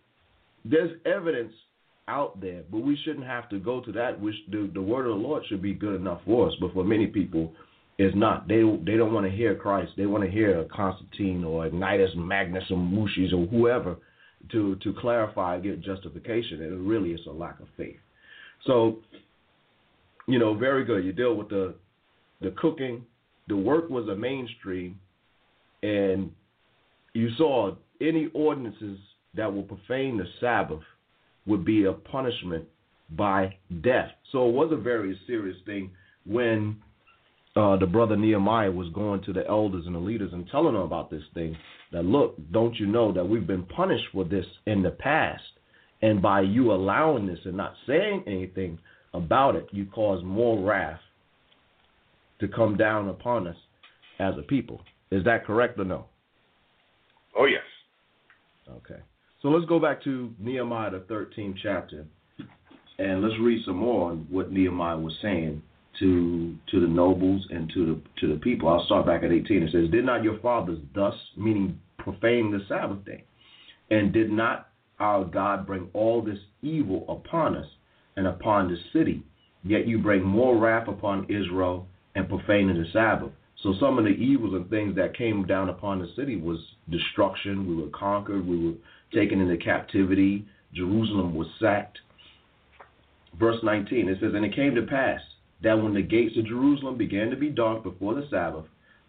[0.65, 1.53] there's evidence
[2.09, 4.21] out there, but we shouldn't have to go to that.
[4.21, 6.85] Which the the word of the Lord should be good enough for us, but for
[6.85, 7.53] many people,
[7.99, 8.49] it's not.
[8.49, 9.93] They they don't want to hear Christ.
[9.97, 13.97] They want to hear Constantine or Ignatius Magnus or Mushis or whoever
[14.51, 16.63] to to clarify and get justification.
[16.63, 17.97] And really is a lack of faith.
[18.67, 18.99] So,
[20.27, 21.05] you know, very good.
[21.05, 21.75] You deal with the
[22.41, 23.05] the cooking.
[23.49, 24.99] The work was a mainstream,
[25.83, 26.31] and
[27.13, 28.99] you saw any ordinances
[29.35, 30.83] that will profane the Sabbath
[31.47, 32.65] would be a punishment
[33.11, 34.11] by death.
[34.31, 35.91] So it was a very serious thing
[36.25, 36.77] when
[37.55, 40.83] uh, the brother Nehemiah was going to the elders and the leaders and telling them
[40.83, 41.57] about this thing.
[41.93, 45.43] That look, don't you know that we've been punished for this in the past,
[46.01, 48.79] and by you allowing this and not saying anything
[49.13, 51.01] about it, you cause more wrath
[52.41, 53.57] to come down upon us
[54.19, 54.81] as a people.
[55.11, 56.07] Is that correct or no?
[57.39, 57.61] Oh yes.
[58.71, 59.01] Okay.
[59.43, 62.07] So let's go back to Nehemiah the 13th chapter,
[62.99, 65.63] and let's read some more on what Nehemiah was saying
[65.99, 68.69] to to the nobles and to the to the people.
[68.69, 69.63] I'll start back at 18.
[69.63, 73.25] It says, "Did not your fathers thus, meaning profane the Sabbath day,
[73.91, 77.69] and did not our God bring all this evil upon us
[78.17, 79.23] and upon the city?
[79.65, 84.11] Yet you bring more wrath upon Israel and profaning the Sabbath." So some of the
[84.11, 86.59] evils and things that came down upon the city was
[86.91, 87.69] destruction.
[87.69, 88.45] We were conquered.
[88.47, 88.75] We were
[89.13, 90.45] taken into captivity.
[90.75, 92.01] Jerusalem was sacked.
[93.39, 95.21] Verse 19, it says, And it came to pass
[95.63, 98.65] that when the gates of Jerusalem began to be dark before the Sabbath,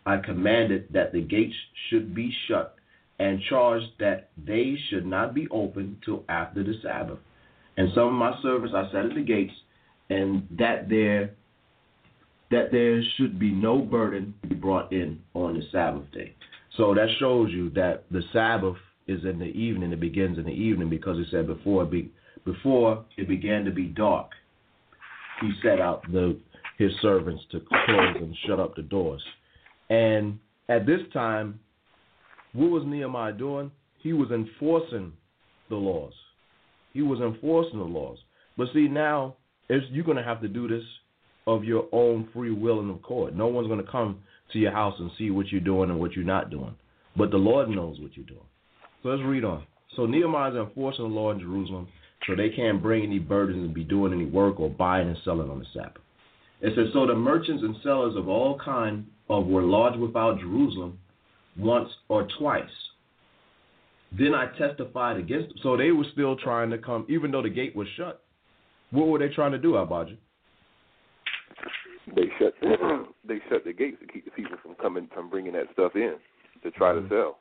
[0.05, 1.55] I commanded that the gates
[1.89, 2.75] should be shut,
[3.19, 7.19] and charged that they should not be opened till after the Sabbath.
[7.77, 9.53] And some of my servants I set at the gates,
[10.09, 11.31] and that there
[12.51, 16.35] that there should be no burden be brought in on the Sabbath day.
[16.77, 18.75] So that shows you that the Sabbath
[19.07, 19.91] is in the evening.
[19.91, 22.11] It begins in the evening because it said before it be,
[22.45, 24.31] before it began to be dark,
[25.43, 26.39] he set out the
[26.77, 29.21] his servants to close and shut up the doors.
[29.89, 31.59] And at this time,
[32.53, 33.71] what was Nehemiah doing?
[33.99, 35.13] He was enforcing
[35.69, 36.13] the laws.
[36.93, 38.17] He was enforcing the laws.
[38.57, 39.35] But see, now
[39.69, 40.83] you're going to have to do this
[41.45, 43.35] of your own free will and accord.
[43.35, 44.19] No one's going to come
[44.51, 46.75] to your house and see what you're doing and what you're not doing.
[47.17, 48.39] But the Lord knows what you're doing.
[49.01, 49.63] So let's read on.
[49.95, 51.87] So Nehemiah is enforcing the law in Jerusalem,
[52.27, 55.49] so they can't bring any burdens and be doing any work or buying and selling
[55.49, 56.01] on the Sabbath.
[56.61, 60.97] It says, So the merchants and sellers of all kind of were lodged without Jerusalem
[61.57, 62.63] once or twice.
[64.17, 65.57] Then I testified against them.
[65.63, 68.23] So they were still trying to come, even though the gate was shut.
[68.91, 70.17] What were they trying to do, Abaja?
[72.15, 72.53] They shut
[73.27, 76.15] they shut the gates to keep the people from coming from bringing that stuff in
[76.61, 77.07] to try mm-hmm.
[77.07, 77.39] to sell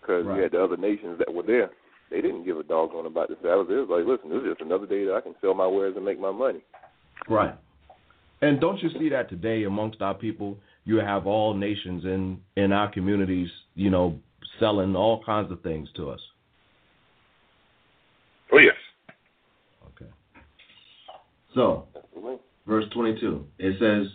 [0.00, 0.36] because right.
[0.36, 1.70] we had the other nations that were there.
[2.12, 3.70] They didn't give a doggone about the Sabbath.
[3.70, 5.94] It was like, listen, this is just another day that I can sell my wares
[5.96, 6.62] and make my money.
[7.26, 7.54] Right.
[8.42, 10.58] And don't you see that today amongst our people?
[10.84, 14.18] You have all nations in in our communities, you know,
[14.60, 16.20] selling all kinds of things to us.
[18.52, 18.74] Oh yes.
[19.86, 20.10] Okay.
[21.54, 21.86] So,
[22.66, 24.12] verse twenty-two, it says,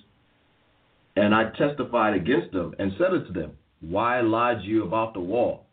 [1.15, 5.65] "And I testified against them and said unto them, Why lodge you about the wall?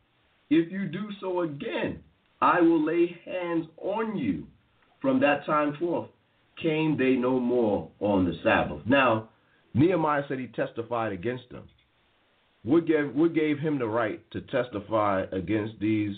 [0.48, 2.00] If you do so again,
[2.44, 4.46] I will lay hands on you.
[5.00, 6.10] From that time forth
[6.62, 8.82] came they no more on the Sabbath.
[8.84, 9.30] Now,
[9.72, 11.66] Nehemiah said he testified against them.
[12.62, 16.14] What gave, what gave him the right to testify against these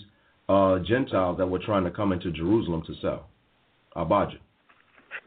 [0.49, 3.29] uh, Gentiles that were trying to come into Jerusalem to sell.
[3.95, 4.39] Abijah.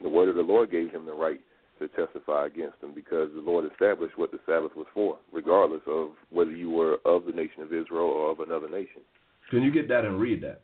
[0.02, 1.40] The word of the Lord gave him the right
[1.78, 6.10] to testify against them because the Lord established what the Sabbath was for, regardless of
[6.28, 9.00] whether you were of the nation of Israel or of another nation.
[9.48, 10.60] Can you get that and read that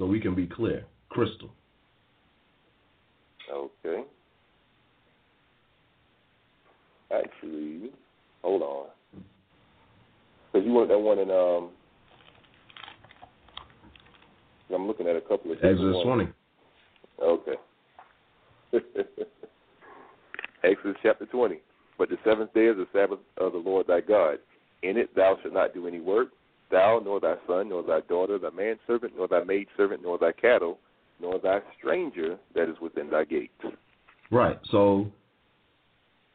[0.00, 1.50] so we can be clear, crystal?
[3.52, 4.02] Okay.
[7.12, 7.90] Actually,
[8.42, 8.86] hold on.
[10.50, 11.68] Because you want that one in, um,
[14.74, 16.28] I'm looking at a couple of Exodus 20.
[17.22, 17.56] Okay.
[20.64, 21.60] Exodus chapter 20.
[21.98, 24.38] But the seventh day is the Sabbath of the Lord thy God.
[24.82, 26.28] In it thou shalt not do any work,
[26.70, 30.78] thou, nor thy son, nor thy daughter, thy manservant, nor thy maidservant, nor thy cattle,
[31.20, 33.52] nor thy stranger that is within thy gates.
[34.30, 34.58] Right.
[34.70, 35.10] So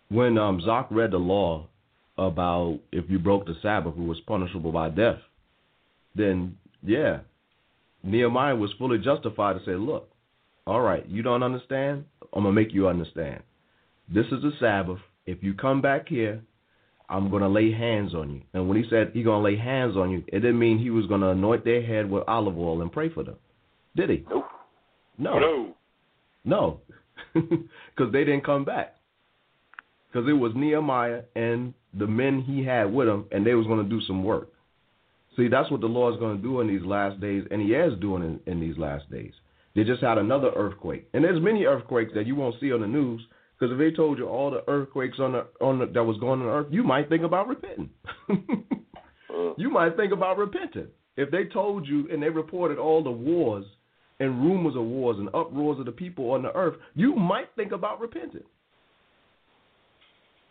[0.10, 1.68] when um, Zach read the law
[2.18, 5.20] about if you broke the Sabbath, it was punishable by death,
[6.16, 7.20] then yeah,
[8.04, 10.10] Nehemiah was fully justified to say, look,
[10.68, 12.06] all right, you don't understand?
[12.34, 13.42] I'm going to make you understand.
[14.14, 15.00] This is the Sabbath.
[15.26, 16.42] If you come back here,
[17.10, 18.42] I'm going to lay hands on you.
[18.54, 20.90] And when he said he's going to lay hands on you, it didn't mean he
[20.90, 23.36] was going to anoint their head with olive oil and pray for them.
[23.96, 24.26] Did he?
[24.30, 24.46] Nope.
[25.18, 25.40] No.
[25.40, 25.76] No.
[26.44, 26.80] No.
[27.96, 28.96] Because they didn't come back.
[30.12, 33.84] Because it was Nehemiah and the men he had with him, and they was going
[33.84, 34.50] to do some work.
[35.36, 38.00] See, that's what the Lord's going to do in these last days, and He is
[38.00, 39.34] doing in, in these last days.
[39.76, 42.88] They just had another earthquake, and there's many earthquakes that you won't see on the
[42.88, 43.22] news.
[43.58, 46.42] Because if they told you all the earthquakes on the on the, that was going
[46.42, 47.90] on earth, you might think about repenting.
[49.58, 50.88] you might think about repenting
[51.18, 53.66] if they told you and they reported all the wars
[54.20, 56.76] and rumors of wars and uproars of the people on the earth.
[56.96, 58.44] You might think about repenting.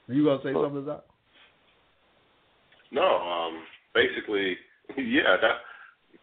[0.06, 1.00] You gonna say something, Zach?
[2.90, 3.02] No.
[3.02, 3.64] Um.
[3.94, 4.56] Basically,
[4.96, 5.36] yeah.
[5.40, 5.64] That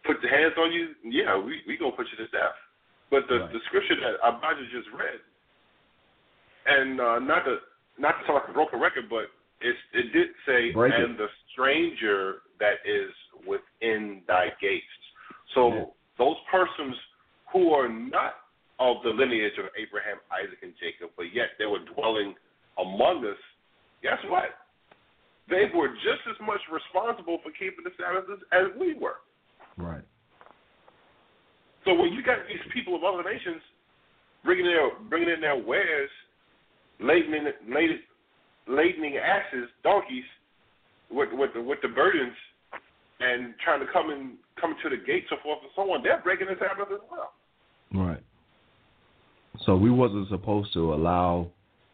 [0.04, 0.94] put the hands on you.
[1.04, 2.58] Yeah, we we gonna put you to death.
[3.10, 3.52] But the Right.
[3.52, 5.20] the scripture that Abijah just read,
[6.66, 7.56] and uh, not to
[7.98, 9.26] not to sound like a broken record, but
[9.60, 11.00] it's, it did say, Break it.
[11.04, 13.10] and the stranger that is
[13.46, 14.84] within thy gates.
[15.54, 15.84] So Yeah.
[16.18, 16.96] those persons
[17.52, 18.34] who are not
[18.80, 22.34] of the lineage of Abraham, Isaac, and Jacob, but yet they were dwelling
[22.80, 23.38] among us,
[24.02, 24.50] guess what?
[25.48, 29.20] They were just as much responsible for keeping the Sabbath as, as we were.
[29.76, 30.02] Right.
[31.84, 33.60] So when you got these people of other nations
[34.44, 36.10] bringing their bringing in their wares,
[37.02, 37.32] laden
[37.68, 37.98] laden,
[38.68, 40.24] ladening asses, donkeys,
[41.10, 42.34] with with the, with the burdens,
[43.20, 46.20] and trying to come in come to the gates so forth and so on, they're
[46.22, 47.32] breaking the Sabbath as well.
[47.94, 48.22] Right.
[49.66, 51.48] So we wasn't supposed to allow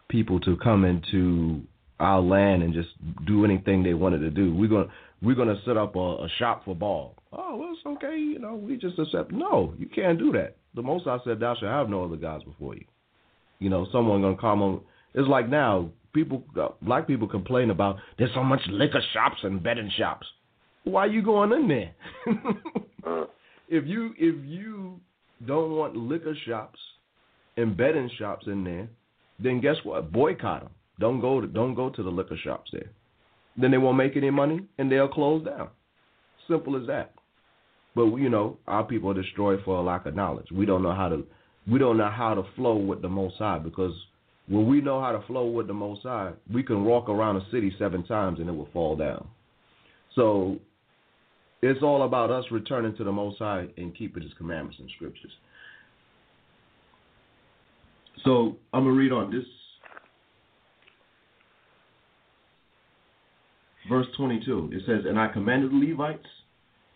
[0.09, 1.62] people to come into
[2.01, 2.88] our land and just
[3.27, 4.55] do anything they wanted to do.
[4.55, 4.90] We're gonna
[5.23, 7.14] we're gonna set up a, a shop for Baal.
[7.33, 8.16] Oh well, it's okay.
[8.16, 9.33] You know, we just accept.
[9.33, 10.57] No, you can't do that.
[10.75, 12.85] The Most High said, "Thou shalt have no other gods before you."
[13.59, 14.81] You know, someone gonna come on.
[15.14, 19.62] It's like now people, uh, black people complain about there's so much liquor shops and
[19.62, 20.27] betting shops.
[20.85, 21.94] Why are you going in there?
[23.07, 23.25] Uh,
[23.68, 25.01] if you if you
[25.47, 26.79] don't want liquor shops
[27.57, 28.88] and betting shops in there,
[29.38, 30.12] then guess what?
[30.12, 30.71] Boycott them.
[30.99, 32.90] Don't go to don't go to the liquor shops there.
[33.57, 35.68] Then they won't make any money and they'll close down.
[36.49, 37.14] Simple as that.
[37.94, 40.49] But you know, our people are destroyed for a lack of knowledge.
[40.53, 41.25] We don't know how to
[41.71, 43.92] we don't know how to flow with the Most High because
[44.48, 47.50] when we know how to flow with the Most High, we can walk around a
[47.50, 49.26] city seven times and it will fall down.
[50.14, 50.58] So
[51.62, 55.32] it's all about us returning to the Most High and keeping His commandments and scriptures.
[58.24, 59.44] So I'm gonna read on this
[63.88, 64.70] verse 22.
[64.72, 66.26] It says, "And I commanded the Levites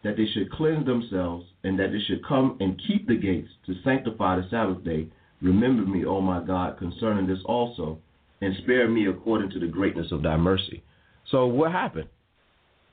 [0.03, 3.75] that they should cleanse themselves, and that they should come and keep the gates to
[3.83, 5.07] sanctify the Sabbath day.
[5.43, 7.99] Remember me, O my God, concerning this also,
[8.41, 10.83] and spare me according to the greatness of Thy mercy."
[11.31, 12.09] So what happened?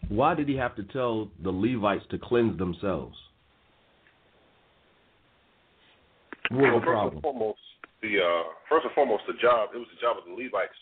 [0.08, 3.18] Why did he have to tell the Levites to cleanse themselves?
[6.50, 7.60] What Well, first and foremost,
[8.02, 10.74] the uh, first and foremost, the job it was the job of the Levites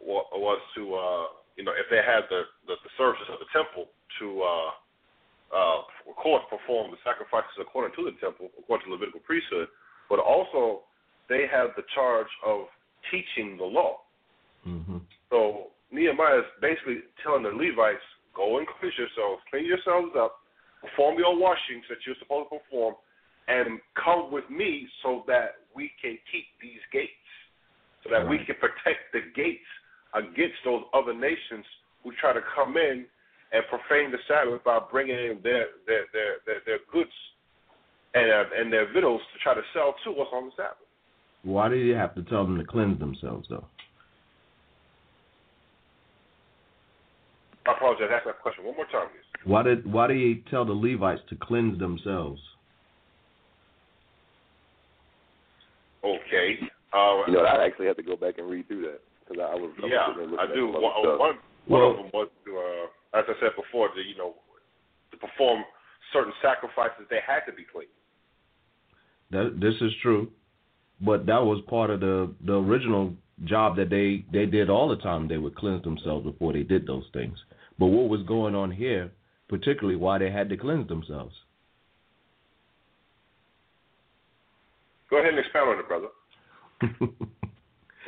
[0.00, 3.86] was to uh, you know if they had the, the the services of the temple
[4.18, 4.70] to uh,
[5.54, 5.78] uh,
[6.10, 9.68] of course perform the sacrifices according to the temple, according to Levitical priesthood,
[10.08, 10.89] but also
[11.30, 12.66] they have the charge of
[13.08, 14.02] teaching the law.
[14.66, 14.98] Mm-hmm.
[15.30, 18.02] So Nehemiah is basically telling the Levites,
[18.34, 20.42] go and cleanse yourselves, clean yourselves up,
[20.82, 22.98] perform your washings that you're supposed to perform,
[23.46, 27.30] and come with me so that we can keep these gates,
[28.02, 29.70] so that we can protect the gates
[30.18, 31.64] against those other nations
[32.02, 33.06] who try to come in
[33.54, 37.14] and profane the Sabbath by bringing in their their their their, their goods
[38.14, 40.89] and their victuals to try to sell to us on the Sabbath.
[41.42, 43.64] Why did he have to tell them to cleanse themselves, though?
[47.66, 48.08] I apologize.
[48.12, 49.42] Ask that question one more time, please.
[49.44, 52.40] Why did Why did he tell the Levites to cleanse themselves?
[56.04, 56.58] Okay.
[56.92, 59.54] Uh, You know, I actually have to go back and read through that because I
[59.54, 59.70] was.
[59.82, 60.72] I yeah, sitting there I do.
[60.74, 61.18] some other One, stuff.
[61.20, 64.34] one, one Well- of them was to, uh, as I said before, to you know,
[65.12, 65.64] to perform
[66.12, 67.06] certain sacrifices.
[67.08, 67.88] They had to be clean.
[69.30, 70.32] That this is true,
[71.00, 74.96] but that was part of the the original job that they they did all the
[74.96, 75.28] time.
[75.28, 77.38] They would cleanse themselves before they did those things.
[77.78, 79.10] But what was going on here,
[79.48, 81.34] particularly why they had to cleanse themselves?
[85.08, 86.08] Go ahead and expound on it, brother.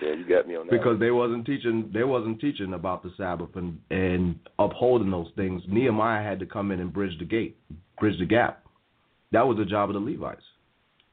[0.02, 0.72] Yeah, you got me on that.
[0.72, 5.62] because they wasn't teaching they wasn't teaching about the Sabbath and and upholding those things.
[5.68, 7.56] Nehemiah had to come in and bridge the gate,
[8.00, 8.64] bridge the gap.
[9.30, 10.42] That was the job of the Levites.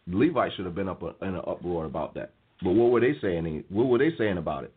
[0.10, 2.32] Levites should have been up in an uproar about that.
[2.62, 3.64] But what were they saying?
[3.70, 4.74] What were they saying about it?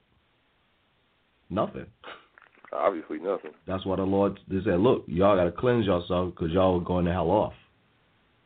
[1.50, 1.86] Nothing.
[2.72, 3.50] obviously nothing.
[3.66, 6.84] That's why the Lord they said, look, y'all got to cleanse yourselves because y'all are
[6.84, 7.52] going to hell off.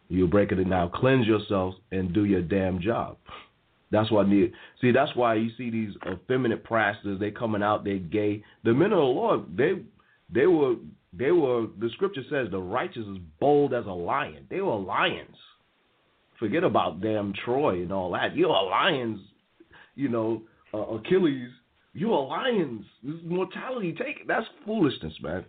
[0.09, 0.89] You're breaking it now.
[0.89, 3.17] Cleanse yourselves and do your damn job.
[3.91, 4.53] That's why need.
[4.81, 7.21] See, that's why you see these effeminate pastors.
[7.21, 7.85] They coming out.
[7.85, 8.43] They gay.
[8.65, 9.57] The men of the Lord.
[9.57, 9.83] They
[10.33, 10.77] they were
[11.13, 11.67] they were.
[11.79, 14.47] The scripture says the righteous is bold as a lion.
[14.51, 15.37] They were lions.
[16.39, 18.37] Forget about damn Troy and all that.
[18.37, 19.21] You're a lions.
[19.95, 20.43] You know
[20.75, 21.51] uh, Achilles.
[21.95, 22.85] You're a lions.
[23.03, 23.93] This is mortality.
[23.93, 24.29] Take it.
[24.29, 25.45] That's foolishness, man.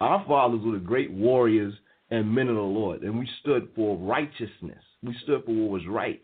[0.00, 1.74] Our fathers were the great warriors
[2.10, 4.82] and men of the Lord, and we stood for righteousness.
[5.02, 6.20] We stood for what was right.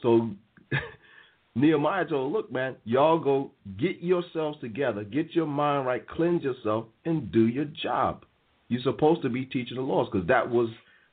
[0.00, 0.30] So
[1.54, 6.86] Nehemiah told, look, man, y'all go get yourselves together, get your mind right, cleanse yourself,
[7.04, 8.24] and do your job.
[8.68, 10.68] You're supposed to be teaching the laws because that was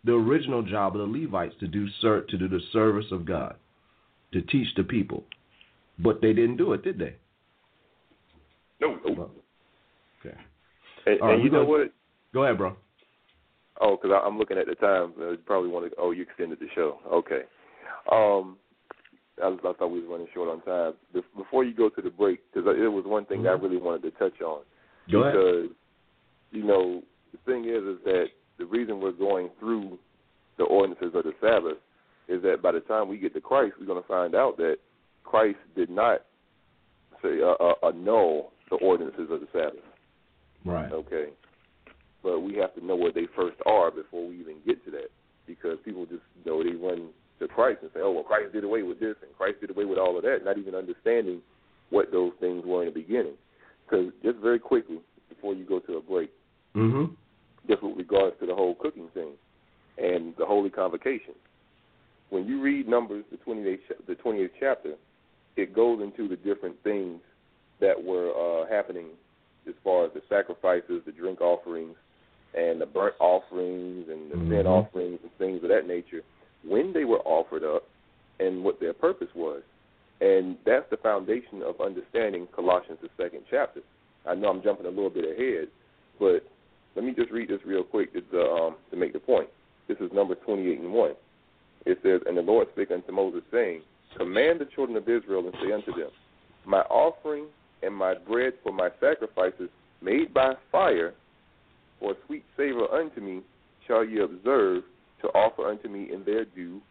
[0.05, 3.55] the original job of the Levites to do ser- to do the service of God,
[4.33, 5.23] to teach the people.
[5.99, 7.15] But they didn't do it, did they?
[8.81, 8.97] No.
[9.05, 10.37] Okay.
[11.05, 11.91] And, right, and you know gonna- what?
[12.33, 12.75] Go ahead, bro.
[13.81, 15.13] Oh, because I'm looking at the time.
[15.19, 15.97] Uh, you probably want to.
[15.97, 16.99] Oh, you extended the show.
[17.11, 17.41] Okay.
[18.11, 18.57] Um,
[19.41, 20.93] I, I thought we was running short on time.
[21.35, 24.01] Before you go to the break, because it was one thing that I really wanted
[24.03, 24.59] to touch on.
[24.59, 25.11] Mm-hmm.
[25.11, 25.33] Go ahead.
[25.33, 25.69] because
[26.51, 27.01] you know
[27.31, 28.25] the thing is is that
[28.57, 29.97] the reason we're going through
[30.57, 31.77] the ordinances of the Sabbath
[32.27, 34.77] is that by the time we get to Christ, we're going to find out that
[35.23, 36.21] Christ did not
[37.21, 39.83] say uh, uh, annul the ordinances of the Sabbath.
[40.63, 40.91] Right.
[40.91, 41.27] Okay,
[42.23, 45.11] but we have to know what they first are before we even get to that,
[45.45, 48.63] because people just you know they run to Christ and say, "Oh, well, Christ did
[48.63, 51.41] away with this and Christ did away with all of that," not even understanding
[51.91, 53.35] what those things were in the beginning.
[53.85, 54.97] Because just very quickly
[55.29, 56.31] before you go to a break,
[56.75, 57.13] Mm-hmm.
[57.67, 59.33] Just with regards to the whole cooking thing
[59.97, 61.33] and the holy convocation.
[62.29, 64.93] When you read Numbers, the 28th, the 28th chapter,
[65.55, 67.21] it goes into the different things
[67.79, 69.07] that were uh, happening
[69.67, 71.95] as far as the sacrifices, the drink offerings,
[72.53, 74.65] and the burnt offerings and the sin Mhm.
[74.65, 76.23] offerings and things of that nature,
[76.63, 77.83] when they were offered up
[78.39, 79.61] and what their purpose was.
[80.21, 83.81] And that's the foundation of understanding Colossians, the second chapter.
[84.25, 85.69] I know I'm jumping a little bit ahead,
[86.19, 86.45] but
[86.95, 89.49] let me just read this real quick to, um, to make the point.
[89.87, 91.11] This is Numbers 28 and 1.
[91.85, 93.81] It says, And the Lord spake unto Moses, saying,
[94.17, 96.09] Command the children of Israel, and say unto them,
[96.65, 97.45] My offering
[97.83, 99.69] and my bread for my sacrifices
[100.01, 101.13] made by fire,
[101.99, 103.41] for a sweet savor unto me,
[103.87, 104.83] shall ye observe
[105.21, 106.81] to offer unto me in their due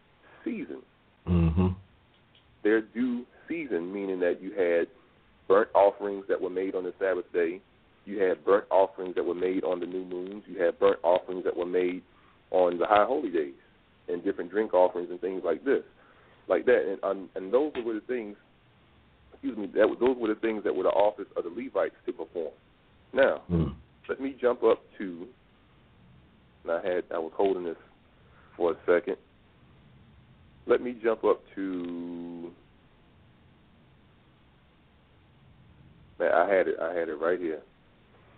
[0.43, 0.81] season.
[1.27, 1.67] Mm-hmm.
[2.63, 4.87] Their due season, meaning that you had
[5.47, 7.59] burnt offerings that were made on the Sabbath day,
[8.05, 11.43] you had burnt offerings that were made on the new moons, you had burnt offerings
[11.43, 12.01] that were made
[12.51, 13.53] on the high holy days,
[14.07, 15.81] and different drink offerings and things like this,
[16.47, 16.85] like that.
[16.87, 18.37] And um, and those were the things.
[19.33, 19.67] Excuse me.
[19.73, 22.53] That those were the things that were the office of the Levites to perform.
[23.13, 23.75] Now, Mm.
[24.07, 25.27] let me jump up to.
[26.63, 27.77] And I had I was holding this
[28.55, 29.17] for a second.
[30.67, 32.51] Let me jump up to.
[36.19, 36.75] Man, I had it.
[36.79, 37.61] I had it right here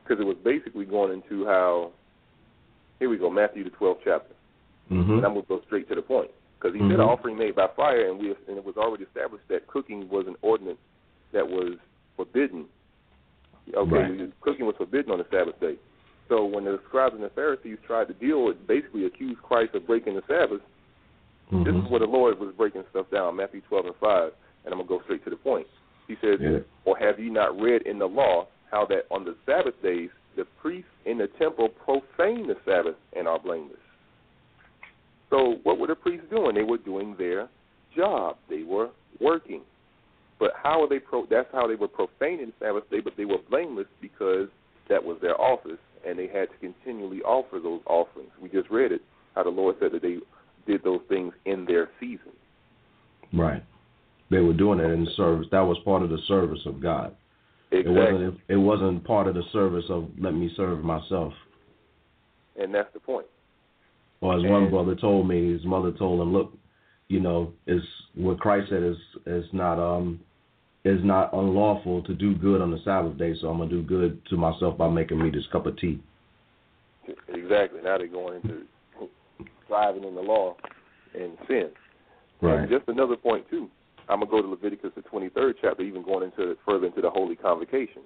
[0.07, 1.91] because it was basically going into how.
[2.99, 4.33] Here we go, Matthew the twelfth chapter,
[4.91, 5.11] Mm-hmm.
[5.11, 6.91] and I'm gonna go straight to the point because he Mhm.
[6.91, 10.25] said offering made by fire, and we and it was already established that cooking was
[10.27, 10.79] an ordinance
[11.33, 11.77] that was
[12.15, 12.65] forbidden.
[13.75, 14.41] Okay, Right.
[14.41, 15.77] cooking was forbidden on the Sabbath day.
[16.29, 19.85] So when the scribes and the Pharisees tried to deal with, basically accused Christ of
[19.85, 20.61] breaking the Sabbath,
[21.51, 21.85] this Mm-hmm.
[21.85, 24.33] is where the Lord was breaking stuff down, Matthew 12 and 5,
[24.65, 25.67] and I'm going to go straight to the point.
[26.07, 26.59] He says, Yeah.
[26.85, 30.45] Or have you not read in the law how that on the Sabbath days the
[30.61, 33.77] priests in the temple profane the Sabbath and are blameless?
[35.29, 36.55] So what were the priests doing?
[36.55, 37.49] They were doing their
[37.95, 38.37] job.
[38.49, 38.89] They were
[39.19, 39.61] working.
[40.39, 40.99] But how are they?
[40.99, 42.99] Pro- that's how they were profaning the Sabbath day.
[42.99, 44.47] But they were blameless because
[44.89, 48.29] that was their office, and they had to continually offer those offerings.
[48.41, 49.01] We just read it
[49.35, 50.17] how the Lord said that they
[50.65, 52.31] did those things in their season.
[53.33, 53.63] Right.
[54.29, 55.47] They were doing it in the service.
[55.51, 57.15] That was part of the service of God.
[57.71, 57.93] Exactly.
[57.93, 58.39] It wasn't.
[58.47, 61.33] It wasn't part of the service of let me serve myself.
[62.59, 63.27] And that's the point.
[64.21, 66.53] Or as And- one brother told me, his mother told him, "Look,
[67.07, 67.83] you know, is
[68.15, 70.19] what Christ said is is not um
[70.83, 73.33] is not unlawful to do good on the Sabbath day.
[73.35, 75.99] So I'm gonna do good to myself by making me this cup of tea."
[77.27, 77.81] Exactly.
[77.81, 78.65] Now they're going into
[79.67, 80.55] driving in the law
[81.13, 81.69] and sin.
[82.41, 82.59] Right.
[82.59, 83.69] And just another point too.
[84.09, 87.35] I'm gonna go to Leviticus the 23rd chapter, even going into further into the holy
[87.35, 88.01] convocation.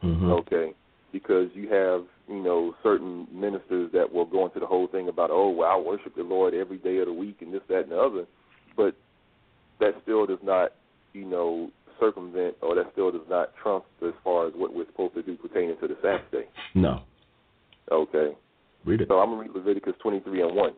[0.00, 0.72] hmm Okay,
[1.12, 5.30] because you have you know certain ministers that will go into the whole thing about
[5.30, 7.92] oh well I worship the Lord every day of the week and this that and
[7.92, 8.24] the other,
[8.76, 8.94] but
[9.80, 10.72] that still does not
[11.12, 15.14] you know circumvent or that still does not trump as far as what we're supposed
[15.14, 16.46] to do pertaining to the Sabbath day.
[16.74, 17.02] No.
[17.92, 18.32] Okay,
[18.84, 19.08] Read it.
[19.08, 20.72] so I'm gonna read Leviticus 23 and 1.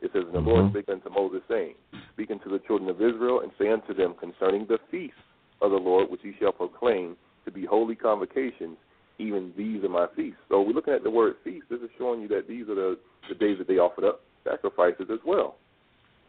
[0.00, 0.46] It says, And the Mhm.
[0.46, 1.74] Lord spake unto Moses, saying,
[2.12, 5.18] Speak unto the children of Israel, and say unto them concerning the feasts
[5.60, 8.78] of the Lord, which ye shall proclaim to be holy convocations,
[9.18, 10.40] even these are my feasts.
[10.48, 11.66] So we're looking at the word feast.
[11.70, 15.08] This is showing you that these are the, the days that they offered up sacrifices
[15.10, 15.56] as well.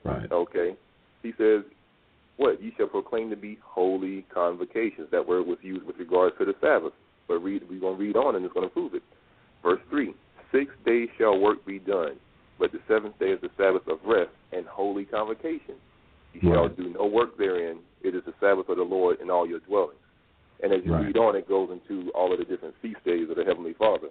[0.03, 0.31] Right.
[0.31, 0.75] Okay.
[1.23, 1.63] He says,
[2.37, 2.61] What?
[2.61, 5.09] Ye shall proclaim to be holy convocations.
[5.11, 6.93] That word was used with regard to the Sabbath.
[7.27, 9.03] But read, we're going to read on, and it's going to prove it.
[9.63, 10.13] Verse 3
[10.51, 12.15] Six days shall work be done,
[12.59, 15.75] but the seventh day is the Sabbath of rest and holy convocation.
[16.33, 17.79] You shall do no work therein.
[18.03, 19.99] It is the Sabbath of the Lord in all your dwellings.
[20.61, 21.05] And as you Right.
[21.05, 24.09] read on, it goes into all of the different feast days of the Heavenly Father.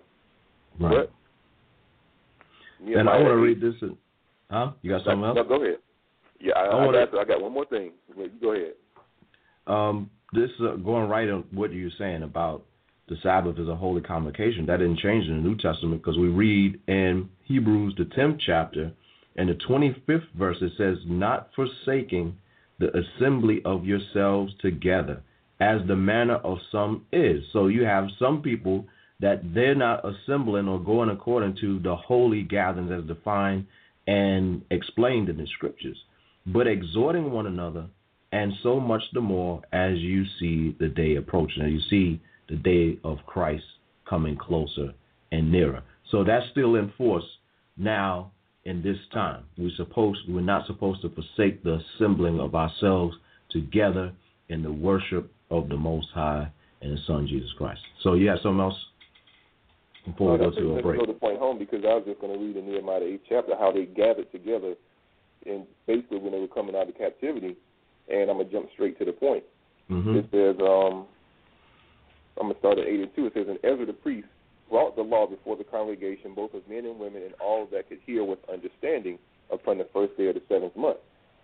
[0.78, 1.08] Right.
[1.08, 1.12] But
[2.98, 3.74] And I want to read this.
[3.82, 3.96] In,
[4.50, 4.72] huh?
[4.82, 5.36] You got something else?
[5.36, 5.78] No, go ahead.
[6.40, 7.92] Yeah, I, I I, got, I got one more thing.
[8.16, 8.74] You go ahead.
[9.66, 12.64] Um, this uh, going right on what you're saying about
[13.08, 14.66] the Sabbath is a holy convocation.
[14.66, 18.92] That didn't change in the New Testament because we read in Hebrews the tenth chapter
[19.36, 22.36] and the twenty fifth verse it says, "Not forsaking
[22.78, 25.22] the assembly of yourselves together,
[25.60, 28.86] as the manner of some is." So you have some people
[29.20, 33.66] that they're not assembling or going according to the holy gatherings as defined
[34.06, 35.96] and explained in the scriptures,
[36.46, 37.86] but exhorting one another
[38.32, 42.56] and so much the more as you see the day approaching, as you see the
[42.56, 43.64] day of Christ
[44.08, 44.92] coming closer
[45.32, 45.82] and nearer.
[46.10, 47.24] So that's still in force
[47.76, 48.30] now
[48.64, 49.44] in this time.
[49.58, 53.16] We're supposed we're not supposed to forsake the assembling of ourselves
[53.50, 54.12] together
[54.48, 56.48] in the worship of the Most High
[56.82, 57.80] and His Son Jesus Christ.
[58.02, 58.76] So you have something else
[60.04, 61.00] before we go to a break.
[61.00, 63.22] go to point home because I was just going to read in Nehemiah the eighth
[63.28, 64.74] chapter how they gathered together,
[65.44, 67.56] and basically when they were coming out of captivity.
[68.08, 69.42] And I'm gonna jump straight to the point.
[69.88, 71.06] hmm It says, um,
[72.40, 73.26] I'm gonna start at eight and two.
[73.26, 74.28] It says, and Ezra the priest
[74.68, 78.00] brought the law before the congregation, both of men and women, and all that could
[78.04, 79.18] hear with understanding,
[79.50, 80.98] upon the first day of the seventh month.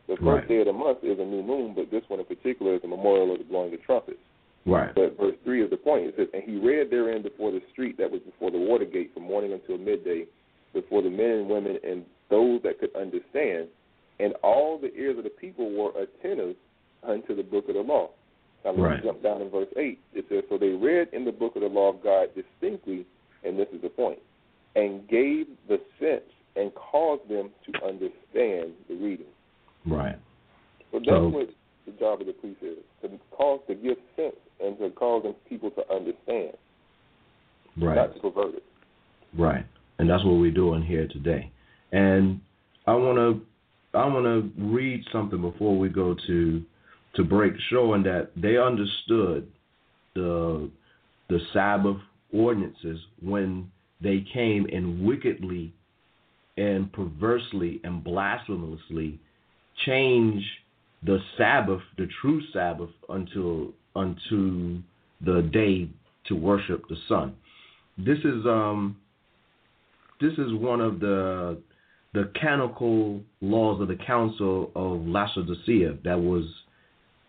[0.09, 0.49] The first Right.
[0.49, 2.89] day of the month is a new moon, but this one in particular is the
[2.89, 4.19] memorial of the blowing of trumpets.
[4.67, 4.95] Right.
[4.95, 6.07] But verse 3 is the point.
[6.07, 9.13] It says, And he read therein before the street that was before the water gate
[9.15, 10.27] from morning until midday,
[10.73, 13.69] before the men and women and those that could understand.
[14.19, 16.57] And all the ears of the people were attentive
[17.03, 18.11] unto the book of the law.
[18.65, 19.03] Now, let's Right.
[19.05, 19.99] jump down in verse 8.
[20.15, 23.05] It says, So they read in the book of the law of God distinctly,
[23.45, 24.21] and this is the point,
[24.77, 29.27] and gave the sense and caused them to understand the reading.
[29.87, 30.17] Right.
[30.91, 31.49] So that's So- what
[31.87, 35.35] the job of the priest is to cause to give sense and to cause them
[35.49, 36.57] people to understand,
[37.77, 37.97] Right.
[37.97, 38.63] not to pervert it.
[39.37, 39.65] Right,
[39.99, 41.51] and that's what we're doing here today.
[41.91, 42.41] And
[42.87, 43.47] I want to
[43.95, 46.65] I want to read something before we go to
[47.15, 49.49] to break, showing that they understood
[50.15, 50.71] the
[51.29, 51.97] the Sabbath
[52.33, 53.71] ordinances when
[54.03, 55.73] they came and wickedly
[56.57, 59.19] and perversely and blasphemously
[59.87, 60.43] change
[61.05, 64.81] the Sabbath, the true Sabbath, until unto
[65.25, 65.89] the day
[66.27, 67.35] to worship the sun.
[67.99, 68.97] This is um
[70.21, 71.59] this is one of the
[72.15, 76.45] the canonical laws of the Council of Laodicea that was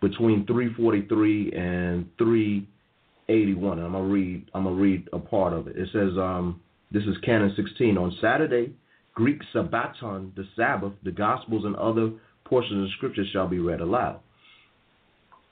[0.03, 3.79] between 343 and 381.
[3.79, 5.77] And I'm gonna read a part of it.
[5.77, 6.59] It says um
[6.91, 8.73] this is Canon 16 on Saturday,
[9.15, 12.11] Greek Sabbaton, the Sabbath, the Gospels and other
[12.45, 14.19] portions of Scripture shall be read aloud.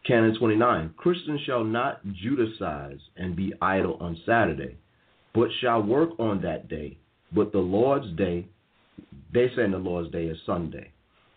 [0.05, 4.77] Canon 29 Christians shall not Judaize and be idle on Saturday,
[5.33, 6.97] but shall work on that day.
[7.33, 8.47] But the Lord's day
[9.33, 10.91] they saying the Lord's Day is Sunday,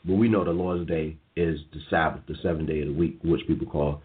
[0.04, 3.18] but we know the Lord's Day is the Sabbath, the seventh day of the week,
[3.24, 4.02] which people call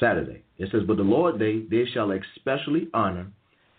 [0.00, 0.42] Saturday.
[0.58, 3.28] It says, But the Lord day they shall especially honor,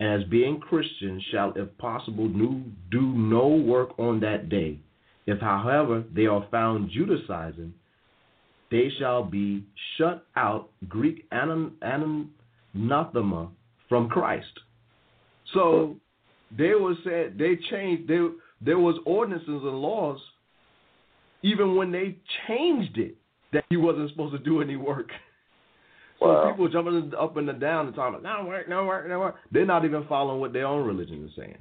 [0.00, 4.78] and as being Christians shall, if possible, do, do no work on that day.
[5.26, 7.74] If, however, they are found Judaizing,
[8.70, 9.64] they shall be
[9.96, 12.28] shut out, Greek anathema,
[13.88, 14.60] from Christ.
[15.54, 15.96] So
[16.56, 18.08] they were said they changed.
[18.08, 18.26] They,
[18.60, 20.20] there was ordinances and laws,
[21.42, 22.16] even when they
[22.46, 23.16] changed it,
[23.52, 25.08] that he wasn't supposed to do any work.
[26.20, 26.50] So wow.
[26.50, 29.36] people jumping up and down and talking about no work, no work, no work.
[29.52, 31.58] They're not even following what their own religion is saying.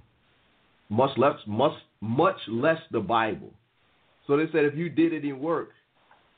[0.90, 3.52] Much less, much, much less the Bible.
[4.26, 5.70] So they said if you did any work,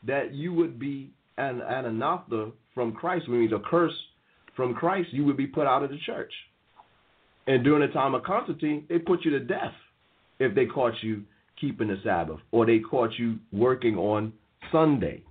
[0.05, 3.93] that you would be an, an anathema from Christ, which means a curse
[4.55, 6.31] from Christ, you would be put out of the church.
[7.47, 9.73] And during the time of Constantine, they put you to death
[10.39, 11.23] if they caught you
[11.60, 14.34] keeping the Sabbath or they caught you working on
[14.72, 15.24] Sunday.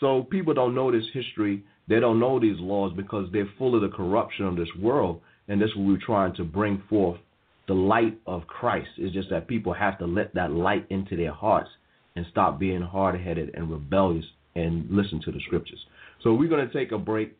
[0.00, 3.82] So people don't know this history they don't know these laws because they're full of
[3.82, 7.18] the corruption of this world, and this is what we're trying to bring forth
[7.66, 8.90] the light of Christ.
[8.96, 11.68] It's just that people have to let that light into their hearts
[12.14, 14.24] and stop being hard headed and rebellious
[14.54, 15.80] and listen to the scriptures.
[16.22, 17.36] So we're going to take a break.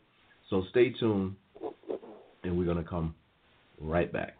[0.49, 1.35] So stay tuned,
[2.43, 3.15] and we're going to come
[3.79, 4.35] right back.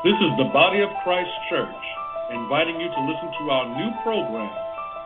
[0.00, 1.84] This is the Body of Christ Church,
[2.32, 4.48] inviting you to listen to our new program,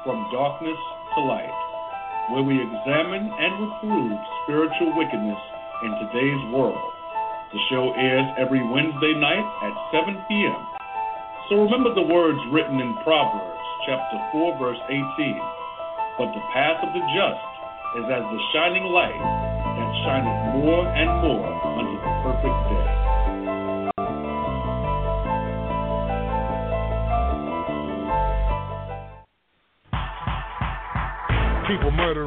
[0.06, 0.78] From Darkness
[1.18, 1.50] to Light,
[2.30, 4.14] where we examine and reprove
[4.46, 5.42] spiritual wickedness
[5.82, 6.78] in today's world.
[7.50, 10.62] The show airs every Wednesday night at 7 p.m.
[11.50, 15.02] So remember the words written in Proverbs chapter 4, verse 18.
[16.22, 17.50] But the path of the just
[17.98, 19.18] is as the shining light
[19.74, 21.50] that shineth more and more
[21.82, 23.03] unto the perfect day.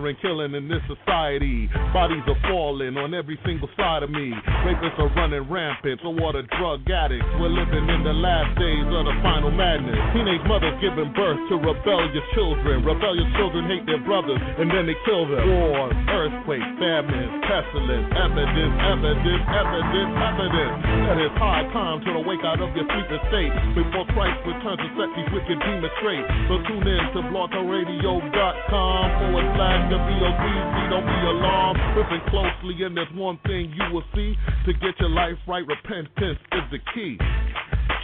[0.07, 1.67] Murdering, killing in this society.
[1.91, 4.31] Bodies are falling on every single side of me.
[4.63, 7.27] Rapists are running rampant, so are the drug addicts.
[7.39, 9.99] We're living in the last days of the final madness.
[10.15, 12.87] Teenage mothers giving birth to rebellious children.
[12.87, 15.43] Rebellious children hate their brothers and then they kill them.
[15.43, 20.75] Wars, earthquakes, famines, pestilence, evidence, evidence, evidence, evidence.
[21.11, 24.89] That it's high time to wake out of your sleeping state before Christ returns to
[24.95, 26.25] set these wicked demons straight.
[26.47, 30.89] So tune in to blogtalkradio.com forward slash WOTC.
[30.93, 31.81] Don't be alarmed.
[31.97, 34.37] Listen closely, and there's one thing you will see.
[34.65, 37.17] To get your life right, repentance is the key.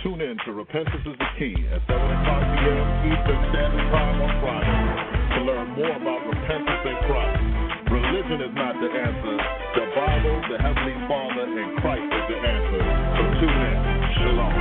[0.02, 3.08] Tune in to Repentance is the Key at 7 o'clock p.m.
[3.08, 4.84] Eastern Standard Time on Friday
[5.32, 7.40] to learn more about repentance in Christ.
[7.88, 9.38] Religion is not the answer.
[9.80, 12.84] The Bible, the Heavenly Father, and Christ is the answer.
[13.16, 13.78] So tune in.
[14.20, 14.54] Shalom.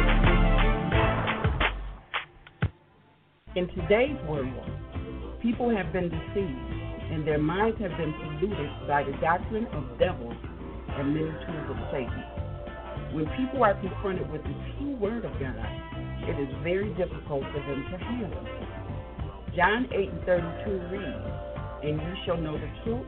[3.56, 4.54] In today's world,
[5.42, 6.81] People have been deceived,
[7.12, 10.36] and their minds have been polluted by the doctrine of devils
[10.96, 12.24] and many tools of Satan.
[13.12, 15.60] When people are confronted with the true word of God,
[16.24, 18.46] it is very difficult for them to handle.
[19.54, 21.28] John 8 and 32 reads,
[21.84, 23.04] And you shall know the truth,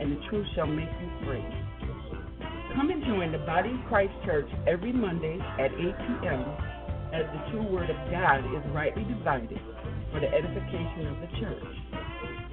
[0.00, 1.44] and the truth shall make you free.
[2.74, 6.40] Come and join the Body of Christ Church every Monday at 8 p.m.
[7.12, 9.60] as the true word of God is rightly divided
[10.10, 11.83] for the edification of the church.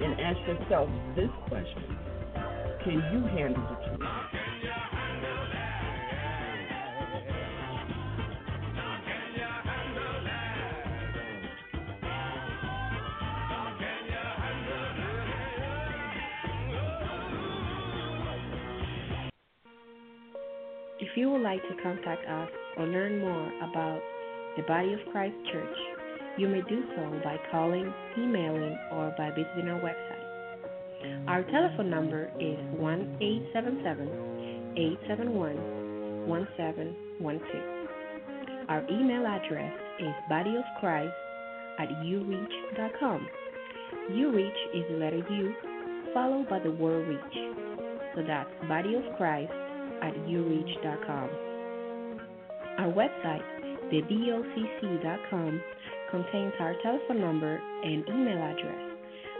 [0.02, 1.96] And ask yourself this question
[2.82, 4.08] Can you handle the truth?
[20.98, 24.00] If you would like to contact us or learn more about
[24.56, 25.91] the Body of Christ Church,
[26.38, 30.22] you may do so by calling, emailing, or by visiting our website.
[31.28, 34.08] Our telephone number is 1 877
[34.76, 37.82] 871 1712.
[38.68, 41.12] Our email address is bodyofchrist
[41.78, 43.28] at ureach.com.
[44.12, 45.54] Ureach is the letter U
[46.14, 47.54] followed by the word reach.
[48.14, 49.50] So that's bodyofchrist
[50.02, 51.30] at ureach.com.
[52.78, 53.42] Our website,
[53.92, 55.60] thebocc.com,
[56.12, 58.92] contains our telephone number and email address,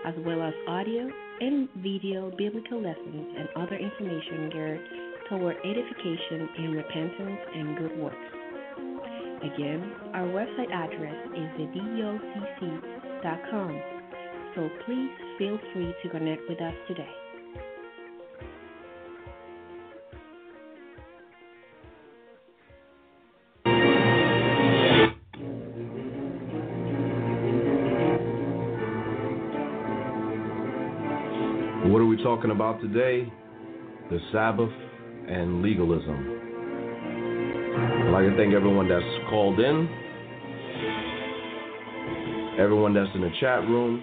[0.06, 1.08] as well as audio
[1.40, 4.80] and video biblical lessons and other information geared
[5.28, 8.16] toward edification in repentance and good works.
[9.42, 12.62] Again, our website address is thebocc.com.
[14.54, 17.21] So please feel free to connect with us today.
[32.36, 33.30] Talking about today?
[34.08, 34.70] The Sabbath
[35.28, 36.40] and legalism.
[37.76, 39.86] I'd like to thank everyone that's called in,
[42.58, 44.02] everyone that's in the chat room,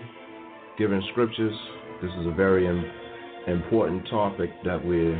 [0.77, 1.55] giving scriptures.
[2.03, 2.67] This is a very
[3.47, 5.19] important topic that we're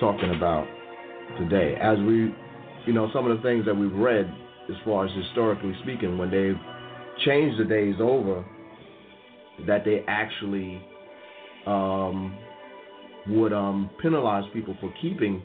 [0.00, 0.66] talking about
[1.38, 1.76] today.
[1.80, 2.34] As we,
[2.84, 4.26] you know, some of the things that we've read,
[4.68, 6.58] as far as historically speaking, when they've
[7.24, 8.44] changed the days over,
[9.68, 10.82] that they actually
[11.66, 12.36] um,
[13.28, 15.42] would um, penalize people for keeping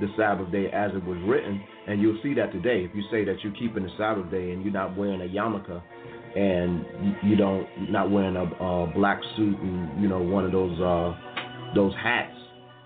[0.00, 1.62] the Sabbath day as it was written.
[1.86, 2.84] And you'll see that today.
[2.84, 5.82] If you say that you're keeping the Sabbath day and you're not wearing a yarmulke
[6.36, 6.84] and
[7.22, 11.14] you don't not wearing a, a black suit and you know one of those uh,
[11.74, 12.36] those hats,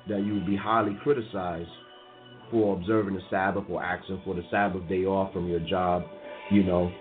[0.08, 1.68] that you would be highly criticized
[2.50, 6.02] for observing the Sabbath or asking for the Sabbath day off from your job,
[6.50, 6.92] you know.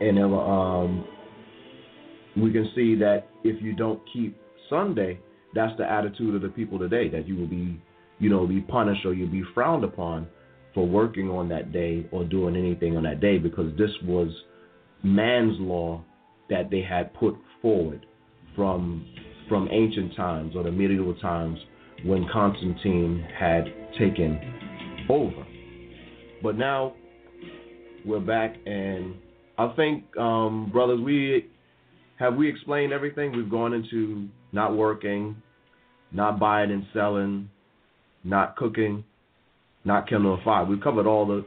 [0.00, 1.04] And um,
[2.36, 4.36] we can see that if you don't keep
[4.68, 5.18] Sunday,
[5.54, 7.80] that's the attitude of the people today that you will be,
[8.18, 10.26] you know, be punished or you'll be frowned upon
[10.74, 14.28] for working on that day or doing anything on that day because this was
[15.02, 16.02] man's law
[16.50, 18.04] that they had put forward
[18.56, 19.06] from
[19.48, 21.58] from ancient times or the medieval times
[22.04, 23.64] when Constantine had
[23.98, 25.46] taken over.
[26.42, 26.94] But now
[28.04, 29.14] we're back and
[29.58, 31.46] I think um, brothers we
[32.18, 33.32] have we explained everything?
[33.32, 35.36] We've gone into not working,
[36.12, 37.50] not buying and selling,
[38.22, 39.04] not cooking,
[39.84, 40.64] not kindling a fire.
[40.64, 41.44] We've covered all the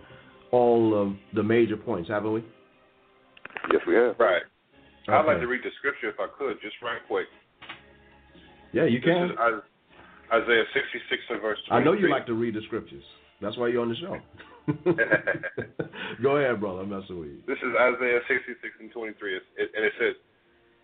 [0.52, 2.44] all of the major points, haven't we?
[3.72, 4.16] Yes, we have.
[4.20, 4.44] Right.
[5.08, 5.16] Okay.
[5.18, 7.28] I'd like to read the scripture if I could, just right quick.
[8.74, 9.26] Yeah, you can.
[9.26, 9.64] is Is-
[10.32, 11.72] Isaiah 66 and verse 23.
[11.72, 13.04] I know you like to read the scriptures.
[13.42, 14.20] That's why you're on the show.
[16.22, 16.82] Go ahead, brother.
[16.82, 17.40] I'm messing with you.
[17.48, 20.16] This is Isaiah 66 and 23, and it says,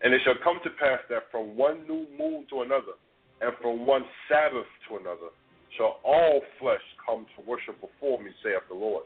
[0.03, 2.99] And it shall come to pass that from one new moon to another,
[3.41, 5.31] and from one Sabbath to another,
[5.79, 9.03] shall all flesh come to worship before me, saith the Lord.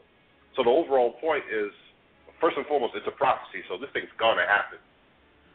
[0.58, 1.70] So the overall point is,
[2.42, 4.78] first and foremost, it's a prophecy, so this thing's going to happen.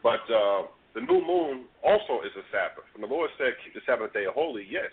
[0.02, 2.88] But uh, the new moon also is a Sabbath.
[2.96, 4.90] When the Lord said, keep the Sabbath day holy, yes,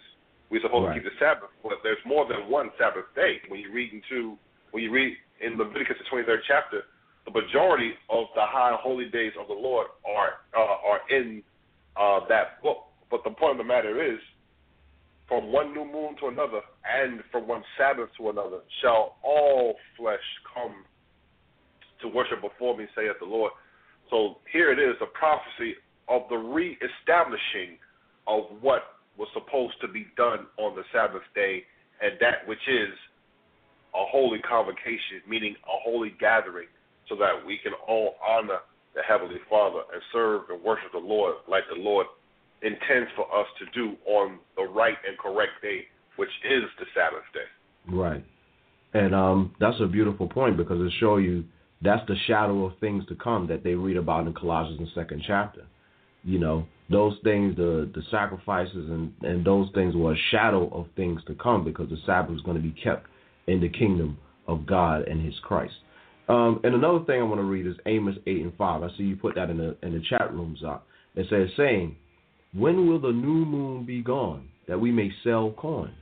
[0.52, 1.00] we're supposed Right.
[1.00, 3.40] to keep the Sabbath, but there's more than one Sabbath day.
[3.48, 4.36] When you read into,
[4.76, 6.84] when you read in Leviticus the 23rd chapter,
[7.26, 11.44] the majority of the high holy days of the Lord are uh, are in
[11.98, 12.78] uh, that book.
[13.10, 14.20] But the point of the matter is,
[15.28, 20.20] from one new moon to another, and from one Sabbath to another, shall all flesh
[20.54, 20.86] come
[22.02, 23.52] to worship before me, saith the Lord.
[24.10, 25.76] So here it is, a prophecy
[26.10, 27.78] of the reestablishing
[28.28, 28.82] of what
[29.18, 31.64] was supposed to be done on the Sabbath day,
[32.02, 32.94] and that which is
[33.94, 36.68] a holy convocation, meaning a holy gathering,
[37.10, 38.60] so that we can all honor
[38.96, 42.08] the Heavenly Father and serve and worship the Lord like the Lord
[42.62, 45.86] intends for us to do on the right and correct day,
[46.18, 47.50] which is the Sabbath day.
[47.96, 48.24] Right.
[48.94, 51.46] And um, that's a beautiful point because it shows you
[51.82, 55.24] that's the shadow of things to come that they read about in Colossians the second
[55.26, 55.66] chapter.
[56.24, 60.88] You know, those things, the the sacrifices and, and those things were a shadow of
[60.96, 63.08] things to come because the Sabbath is going to be kept
[63.48, 65.74] in the kingdom of God and his Christ.
[66.32, 68.84] Um, and another thing I want to read is Amos 8 and 5.
[68.84, 70.64] I see you put that in the in the chat rooms.
[70.66, 70.88] Up.
[71.14, 71.98] It says, saying,
[72.54, 75.94] When will the new moon be gone, that we may sell corn?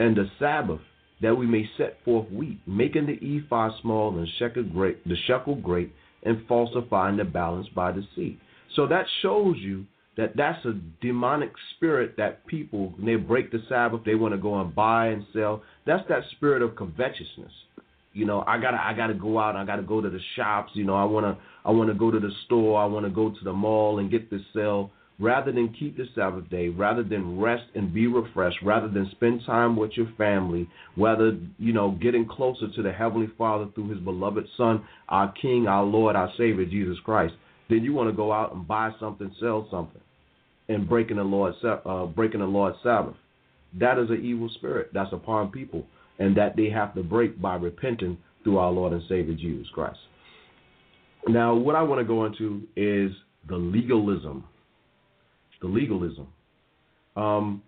[0.00, 0.80] And the Sabbath,
[1.22, 5.54] that we may set forth wheat, making the ephah small and shekel great, the shekel
[5.54, 5.92] great,
[6.24, 8.40] and falsifying the balance by deceit.
[8.74, 13.62] So that shows you that that's a demonic spirit that people, when they break the
[13.68, 15.62] Sabbath, they want to go and buy and sell.
[15.86, 17.52] That's that spirit of covetousness.
[18.12, 19.56] You know, I gotta, I gotta go out.
[19.56, 20.72] I gotta go to the shops.
[20.74, 22.80] You know, I wanna, I wanna go to the store.
[22.80, 26.48] I wanna go to the mall and get this sell rather than keep the Sabbath
[26.48, 31.36] day, rather than rest and be refreshed, rather than spend time with your family, rather,
[31.58, 35.84] you know, getting closer to the Heavenly Father through His beloved Son, our King, our
[35.84, 37.34] Lord, our Savior, Jesus Christ,
[37.68, 40.00] then you want to go out and buy something, sell something,
[40.68, 43.16] and breaking the Lord's, uh, breaking the Lord's Sabbath.
[43.78, 45.84] That is an evil spirit that's upon people,
[46.18, 49.98] and that they have to break by repenting through our Lord and Savior, Jesus Christ.
[51.26, 53.12] Now, what I want to go into is
[53.48, 54.44] the legalism
[55.60, 56.28] the legalism.
[57.16, 57.62] Um,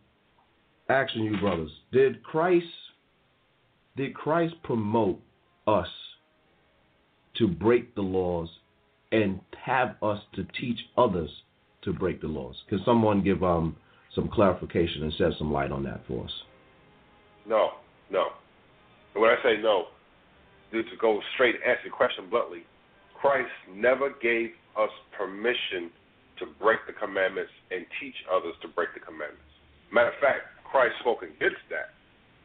[1.15, 2.67] you, brothers, did Christ
[3.97, 5.21] did Christ promote
[5.67, 5.89] us
[7.37, 8.49] to break the laws
[9.13, 11.31] and have us to teach others
[11.83, 12.57] to break the laws.
[12.69, 13.77] Can someone give um
[14.15, 16.33] some clarification and shed some light on that for us?
[17.47, 17.71] No,
[18.11, 18.27] no.
[19.15, 19.87] And when I say no,
[20.73, 22.63] to go straight and answer your question bluntly,
[23.19, 25.91] Christ never gave us permission
[26.39, 29.51] to break the commandments and teach others to break the commandments.
[29.93, 31.93] Matter of fact, Christ spoke against that.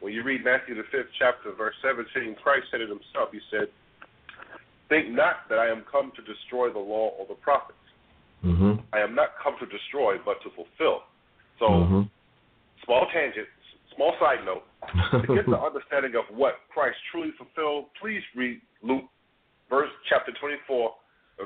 [0.00, 3.32] When you read Matthew the fifth chapter, verse seventeen, Christ said it himself.
[3.32, 3.72] He said,
[4.90, 7.78] "Think not that I am come to destroy the law or the prophets.
[8.44, 8.84] Mm-hmm.
[8.92, 11.08] I am not come to destroy, but to fulfill."
[11.56, 12.02] So, mm-hmm.
[12.84, 13.48] small tangent,
[13.96, 14.68] small side note.
[15.12, 19.04] To get the understanding of what Christ truly fulfilled, please read Luke,
[19.68, 20.90] verse chapter twenty-four,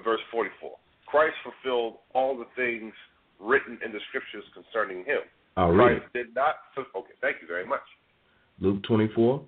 [0.04, 0.76] verse forty-four.
[1.06, 2.92] Christ fulfilled all the things
[3.40, 5.22] written in the scriptures concerning him.
[5.56, 6.26] I'll Christ read it.
[6.26, 6.56] did not.
[6.78, 7.80] Okay, thank you very much.
[8.60, 9.42] Luke 24,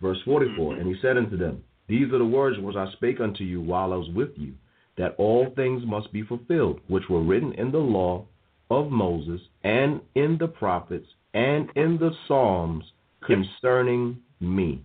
[0.00, 0.72] verse 44.
[0.72, 0.80] Mm-hmm.
[0.80, 3.92] And he said unto them, These are the words which I spake unto you while
[3.92, 4.54] I was with you,
[4.98, 8.26] that all things must be fulfilled, which were written in the law
[8.70, 12.84] of Moses, and in the prophets, and in the Psalms
[13.26, 14.82] concerning me.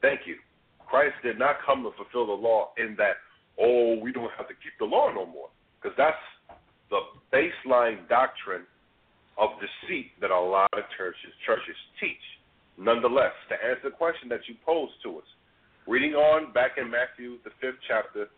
[0.00, 0.36] Thank you.
[0.88, 3.16] Christ did not come to fulfill the law in that,
[3.60, 5.48] oh, we don't have to keep the law no more.
[5.80, 6.58] Because that's
[6.90, 7.00] the
[7.32, 8.62] baseline doctrine
[9.38, 12.20] of deceit that a lot of churches churches teach.
[12.76, 15.24] Nonetheless, to answer the question that you posed to us,
[15.86, 18.28] reading on back in Matthew the fifth chapter,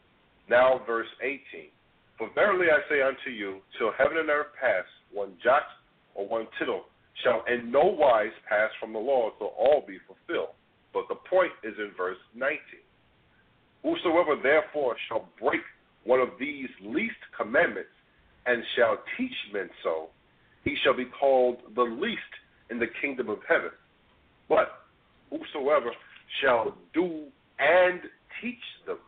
[0.48, 1.74] now verse eighteen.
[2.16, 5.66] For verily I say unto you, till heaven and earth pass, one jot
[6.14, 6.84] or one tittle
[7.22, 10.54] shall in no wise pass from the law till all be fulfilled.
[10.92, 12.84] But the point is in verse nineteen.
[13.82, 15.60] Whosoever therefore shall break
[16.04, 17.90] one of these least commandments
[18.46, 20.08] and shall teach men so,
[20.64, 22.20] he shall be called the least
[22.70, 23.70] in the kingdom of heaven.
[24.48, 24.68] But
[25.30, 25.90] whosoever
[26.42, 27.26] shall do
[27.58, 28.00] and
[28.42, 28.56] teach
[28.86, 28.98] them,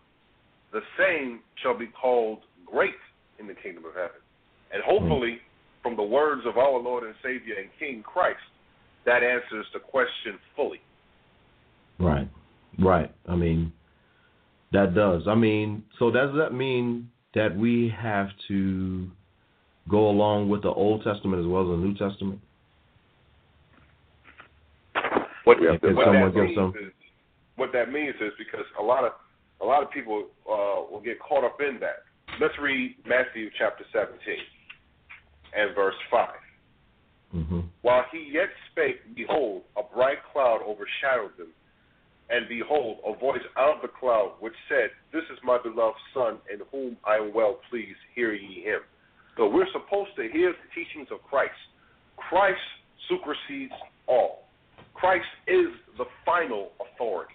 [0.73, 2.95] the same shall be called great
[3.39, 4.21] in the kingdom of heaven.
[4.73, 5.39] And hopefully,
[5.87, 8.41] from the words of our Lord and Savior and King Christ,
[9.05, 10.81] that answers the question fully.
[12.01, 12.29] Right,
[12.81, 13.15] right.
[13.29, 13.73] I mean,
[14.73, 15.23] that does.
[15.29, 19.09] I mean, so does that mean that we have to
[19.89, 22.41] go along with the Old Testament as well as the New Testament?
[25.45, 26.93] What, Yeah, what that give means some- is
[27.55, 29.13] what that means is because a lot of
[29.63, 32.03] a lot of people uh, will get caught up in that.
[32.41, 34.19] Let's read Matthew chapter 17
[35.57, 36.29] and verse 5.
[37.35, 37.61] Mm-hmm.
[37.83, 41.53] While he yet spake, behold, a bright cloud overshadowed them.
[42.29, 46.39] And behold, a voice out of the cloud which said, This is my beloved Son,
[46.53, 47.99] in whom I am well pleased.
[48.15, 48.81] Hear ye him.
[49.37, 51.55] So we're supposed to hear the teachings of Christ.
[52.17, 52.59] Christ
[53.09, 53.75] supersedes
[54.09, 54.49] all.
[54.95, 57.35] Christ is the final authority.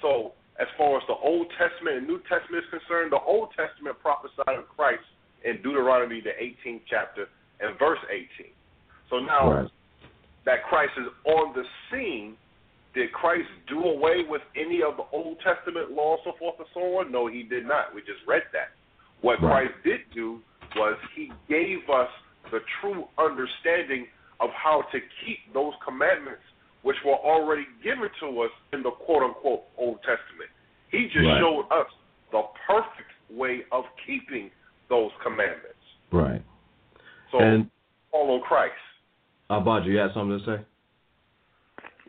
[0.00, 3.98] So, as far as the Old Testament and New Testament is concerned, the Old Testament
[4.00, 5.04] prophesied of Christ
[5.44, 7.26] in Deuteronomy, the 18th chapter,
[7.62, 8.52] and verse 18.
[9.08, 9.70] So now Right.
[10.44, 12.36] that Christ is on the scene,
[12.94, 16.98] did Christ do away with any of the Old Testament law, so forth and so
[16.98, 17.10] on?
[17.10, 17.94] No, he did not.
[17.94, 18.72] We just read that.
[19.20, 19.68] What Right.
[19.68, 20.42] Christ did do
[20.76, 22.10] was he gave us
[22.50, 24.08] the true understanding
[24.40, 26.42] of how to keep those commandments
[26.82, 30.50] which were already given to us in the quote unquote Old Testament.
[30.90, 31.38] He just Right.
[31.38, 31.90] showed us
[32.32, 34.50] the perfect way of keeping
[34.88, 35.78] those commandments.
[36.10, 36.42] Right.
[37.32, 37.68] So and
[38.10, 38.74] follow Christ.
[39.50, 40.64] Abad, you had something to say?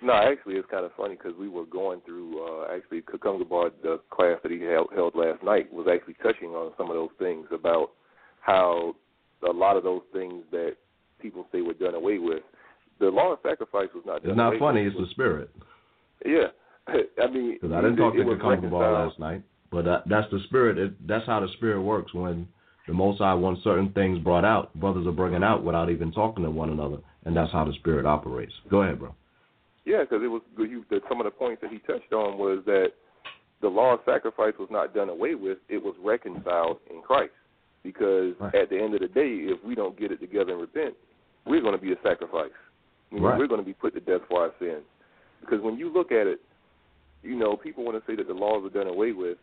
[0.01, 4.01] No, actually, it's kind of funny because we were going through uh, actually Kakungabar, the
[4.11, 7.47] class that he held, held last night, was actually touching on some of those things
[7.53, 7.91] about
[8.41, 8.95] how
[9.47, 10.75] a lot of those things that
[11.21, 12.43] people say were done away with.
[12.99, 14.25] The law of sacrifice was not.
[14.25, 14.83] It's not away funny.
[14.83, 14.93] with.
[14.93, 15.49] It's the spirit.
[16.25, 16.47] Yeah,
[16.87, 19.07] I mean, Because I didn't talk it, to was Kakungabar reconciled.
[19.07, 20.77] last night, but uh, that's the spirit.
[20.77, 22.13] It, that's how the spirit works.
[22.13, 22.47] When
[22.87, 26.43] the Most High wants certain things brought out, brothers are bringing out without even talking
[26.43, 28.53] to one another, and that's how the spirit operates.
[28.69, 29.15] Go ahead, bro.
[29.85, 32.63] Yeah, because it was you, the, some of the points that he touched on was
[32.65, 32.89] that
[33.61, 37.31] the law of sacrifice was not done away with; it was reconciled in Christ.
[37.83, 38.55] Because Right.
[38.55, 40.95] at the end of the day, if we don't get it together and repent,
[41.45, 42.55] we're going to be a sacrifice.
[43.11, 43.37] I mean, Right.
[43.37, 44.83] We're going to be put to death for our sins.
[45.41, 46.39] Because when you look at it,
[47.23, 49.37] you know, people want to say that the laws are done away with,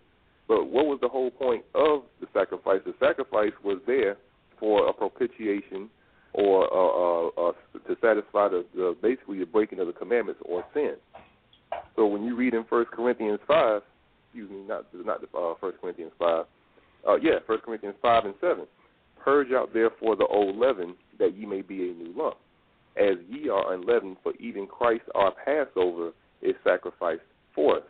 [0.50, 2.80] but what was the whole point of the sacrifice?
[2.84, 4.16] The sacrifice was there
[4.58, 5.88] for a propitiation
[6.32, 7.52] or uh, uh, uh,
[7.86, 10.94] to satisfy the, the basically the breaking of the commandments or sin.
[11.94, 13.82] So when you read in First Corinthians five,
[14.26, 16.46] excuse me, not not uh, First Corinthians five,
[17.08, 18.66] uh, yeah, First Corinthians five and seven,
[19.24, 22.38] purge out therefore the old leaven, that ye may be a new lump,
[22.96, 24.16] as ye are unleavened.
[24.24, 26.10] For even Christ our Passover
[26.42, 27.22] is sacrificed
[27.54, 27.84] for us.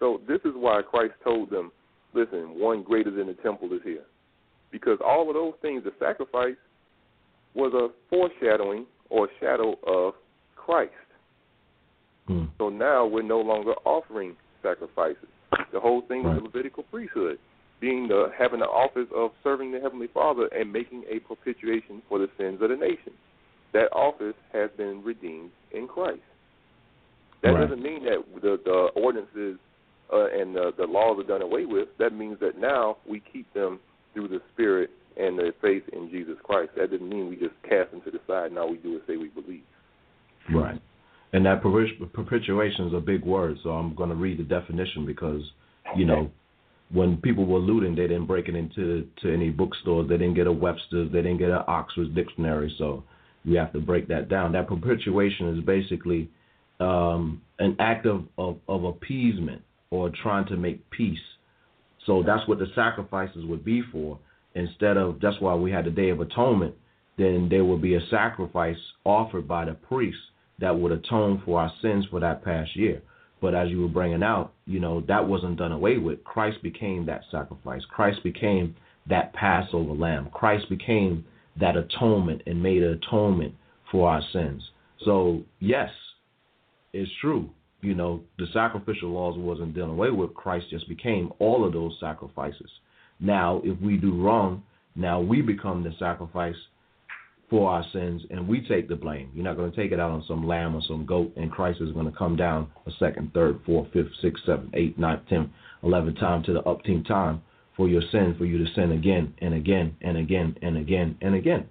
[0.00, 1.72] So this is why Christ told them
[2.14, 4.04] listen, one greater than the temple is here.
[4.70, 6.56] Because all of those things, the sacrifice
[7.54, 10.14] was a foreshadowing or shadow of
[10.56, 10.92] Christ.
[12.26, 12.44] Hmm.
[12.58, 15.28] So now we're no longer offering sacrifices.
[15.72, 16.34] The whole thing Right.
[16.34, 17.38] was the Levitical priesthood,
[17.80, 22.18] being the having the office of serving the Heavenly Father and making a propitiation for
[22.18, 23.12] the sins of the nation.
[23.72, 26.20] That office has been redeemed in Christ.
[27.42, 27.60] That Right.
[27.60, 29.58] doesn't mean that the, the ordinances
[30.12, 31.88] uh, and the, the laws are done away with.
[31.98, 33.80] That means that now we keep them
[34.14, 36.70] through the Spirit and the faith in Jesus Christ.
[36.76, 38.52] That doesn't mean we just cast them to the side.
[38.52, 39.62] Now we do as say we believe.
[40.54, 40.80] Right.
[41.32, 45.04] And that perpet- propitiation is a big word, so I'm going to read the definition
[45.04, 45.42] because,
[45.94, 46.30] you know,
[46.90, 50.08] when people were looting, they didn't break it into to any bookstores.
[50.08, 51.12] They didn't get a Webster's.
[51.12, 52.74] They didn't get an Oxford dictionary.
[52.78, 53.04] So
[53.44, 54.52] we have to break that down.
[54.52, 56.30] That propitiation is basically
[56.80, 61.18] um, an act of, of, of appeasement or trying to make peace.
[62.06, 64.18] So that's what the sacrifices would be for.
[64.54, 66.74] Instead of that's why we had the Day of Atonement.
[67.16, 70.18] Then there would be a sacrifice offered by the priest
[70.60, 73.02] that would atone for our sins for that past year.
[73.40, 76.24] But as you were bringing out, you know, that wasn't done away with.
[76.24, 77.82] Christ became that sacrifice.
[77.88, 78.74] Christ became
[79.08, 80.28] that Passover lamb.
[80.32, 81.24] Christ became
[81.60, 83.54] that atonement and made an atonement
[83.90, 84.62] for our sins.
[85.04, 85.90] So, yes,
[86.92, 87.50] it's true.
[87.80, 90.34] You know, the sacrificial laws wasn't done away with.
[90.34, 92.70] Christ just became all of those sacrifices.
[93.20, 94.62] Now, if we do wrong,
[94.96, 96.56] now we become the sacrifice
[97.50, 99.30] for our sins and we take the blame.
[99.34, 101.80] You're not going to take it out on some lamb or some goat, and Christ
[101.80, 105.48] is going to come down a second, third, fourth, fifth, sixth, seventh, eighth, ninth, tenth,
[105.82, 107.42] eleventh time to the upteenth time
[107.76, 111.34] for your sin, for you to sin again and again and again and again and
[111.34, 111.68] again.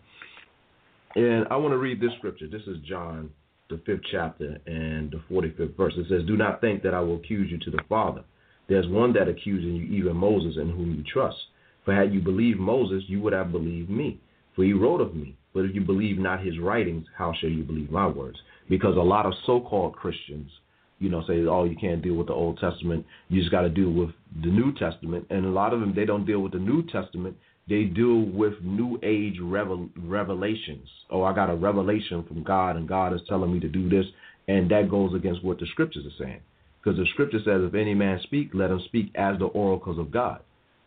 [1.16, 2.48] And I want to read this scripture.
[2.48, 3.30] This is John,
[3.70, 5.94] the fifth chapter and the 45th verse.
[5.98, 8.24] It says, Do not think that I will accuse you to the Father.
[8.70, 11.38] There's one that accuses you, even Moses, in whom you trust.
[11.86, 14.20] For had you believed Moses, you would have believed me,
[14.56, 15.38] for he wrote of me.
[15.54, 18.38] But if you believe not his writings, how shall you believe my words?
[18.70, 20.52] Because a lot of so-called Christians,
[21.00, 23.06] you know, say, oh, you can't deal with the Old Testament.
[23.30, 24.10] You just got to deal with
[24.44, 25.26] the New Testament.
[25.30, 27.38] And a lot of them, they don't deal with the New Testament.
[27.70, 30.88] They deal with New Age revel- revelations.
[31.10, 34.06] Oh, I got a revelation from God, and God is telling me to do this,
[34.48, 36.40] and that goes against what the Scriptures are saying.
[36.82, 40.12] Because the Scripture says, if any man speak, let him speak as the oracles of
[40.12, 40.40] God.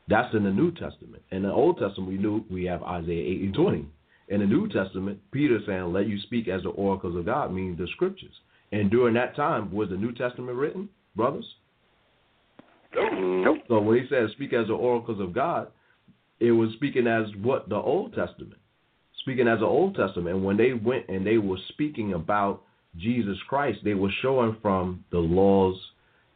[0.09, 1.23] That's in the New Testament.
[1.31, 3.87] In the Old Testament, we knew we have Isaiah 8 and 20.
[4.29, 7.79] In the New Testament, Peter saying, let you speak as the oracles of God means
[7.79, 8.33] the Scriptures.
[8.73, 11.45] And during that time, was the New Testament written, brothers?
[12.95, 13.59] Nope.
[13.69, 15.69] So when he says speak as the oracles of God,
[16.41, 18.59] it was speaking as what the Old Testament,
[19.21, 20.37] speaking as the Old Testament.
[20.37, 22.63] And when they went and they were speaking about
[22.97, 25.79] Jesus Christ, they were showing from the laws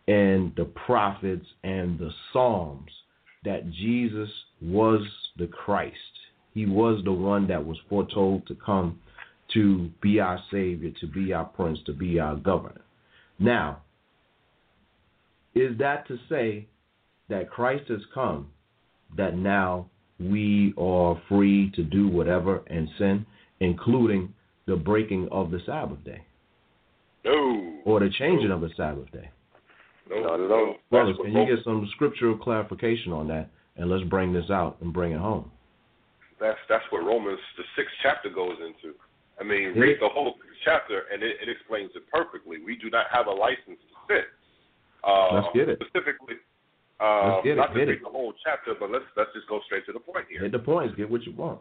[0.06, 2.90] and the prophets and the Psalms
[3.44, 4.30] that Jesus
[4.62, 5.02] was
[5.38, 5.96] the Christ.
[6.52, 9.00] He was the one that was foretold to come
[9.54, 12.82] to be our Savior, to be our Prince, to be our Governor.
[13.38, 13.82] Now,
[15.54, 16.66] is that to say
[17.28, 18.48] that Christ has come,
[19.16, 19.86] that now
[20.20, 23.26] we are free to do whatever and sin,
[23.60, 24.32] including
[24.66, 26.22] the breaking of the Sabbath day
[27.24, 27.80] No.
[27.84, 29.30] or the changing of the Sabbath day?
[30.08, 30.66] No, Not at all.
[30.68, 33.48] That's Brothers, what can you get some scriptural clarification on that?
[33.76, 35.50] And let's bring this out and bring it home.
[36.40, 38.94] That's that's what Romans the sixth chapter goes into.
[39.40, 39.80] I mean, Yeah.
[39.82, 40.34] read the whole
[40.64, 42.58] chapter and it, it explains it perfectly.
[42.64, 44.24] We do not have a license to sin.
[45.02, 45.78] Uh, Let's get it.
[45.82, 46.36] Specifically,
[47.04, 47.56] uh, Let's get it.
[47.56, 48.02] not to read it.
[48.02, 50.40] the whole chapter, but let's let's just go straight to the point here.
[50.40, 50.94] Hit the points.
[50.96, 51.60] Get what you want.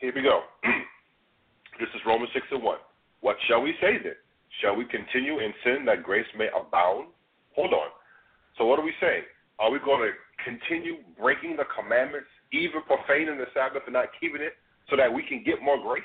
[0.00, 0.40] Here we go.
[1.80, 2.78] this is Romans 6 and 1.
[3.20, 4.16] What shall we say then?
[4.60, 7.08] Shall we continue in sin that grace may abound?
[7.54, 7.88] Hold on.
[8.56, 9.24] So, what are we saying?
[9.58, 10.12] Are we going to
[10.44, 14.52] continue breaking the commandments, even profaning the Sabbath and not keeping it,
[14.88, 16.04] so that we can get more grace?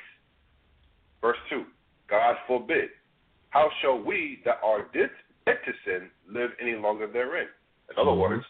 [1.22, 1.64] Verse 2
[2.10, 2.90] God forbid.
[3.52, 5.12] How shall we that are dead
[5.46, 7.48] to sin live any longer therein?
[7.92, 8.20] In other Mhm.
[8.20, 8.46] words,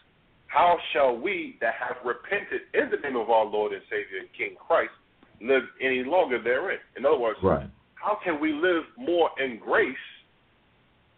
[0.46, 4.54] how shall we that have repented in the name of our Lord and Savior King
[4.56, 4.92] Christ
[5.40, 6.78] live any longer therein?
[6.96, 7.68] In other words, Right.
[7.94, 9.96] how can we live more in grace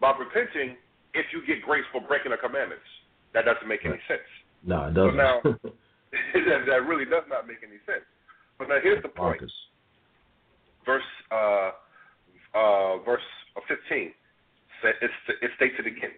[0.01, 0.77] by repenting
[1.14, 2.87] if you get grace for breaking the commandments?
[3.33, 4.22] That doesn't make any sense.
[4.62, 5.16] No, it doesn't.
[5.16, 8.05] now, that, really does not make any sense.
[8.57, 9.41] But now here's the point.
[9.41, 9.68] Marcus.
[10.87, 11.72] Verse uh,
[12.55, 13.22] uh, verse
[13.66, 14.14] 15.
[14.83, 15.11] Say, it,
[15.43, 16.12] it states it again.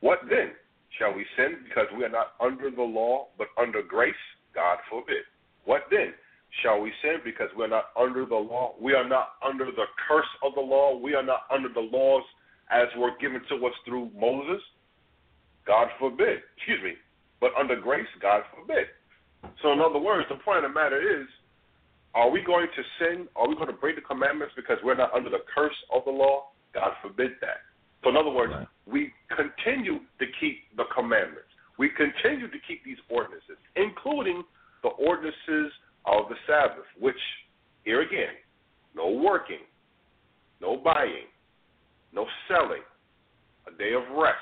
[0.00, 0.52] What then?
[0.98, 4.14] Shall we sin because we are not under the law but under grace?
[4.54, 5.24] God forbid.
[5.64, 6.14] What then?
[6.62, 8.74] Shall we sin because we are not under the law?
[8.80, 10.96] We are not under the curse of the law.
[10.96, 12.22] We are not under the laws
[12.70, 14.62] as were given to us through Moses.
[15.66, 16.40] God forbid.
[16.56, 16.94] Excuse me.
[17.40, 18.86] but under grace, God forbid.
[19.62, 21.26] So, in other words, the point of the matter is,
[22.14, 23.28] are we going to sin?
[23.36, 26.10] Are we going to break the commandments because we're not under the curse of the
[26.10, 26.48] law?
[26.72, 27.60] God forbid that.
[28.06, 28.68] So, in other words, Right.
[28.86, 31.50] we continue to keep the commandments.
[31.76, 34.44] We continue to keep these ordinances, including
[34.82, 35.72] the ordinances
[36.04, 37.18] of the Sabbath, which,
[37.84, 38.36] here again,
[38.94, 39.66] no working,
[40.60, 41.26] no buying,
[42.12, 42.84] no selling,
[43.66, 44.38] a day of rest,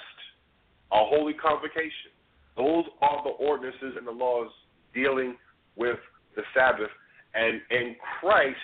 [0.93, 2.13] a holy convocation.
[2.59, 4.53] Those are the ordinances and the laws
[4.93, 5.39] dealing
[5.77, 5.99] with
[6.37, 6.91] the Sabbath.
[7.33, 8.59] And in Christ,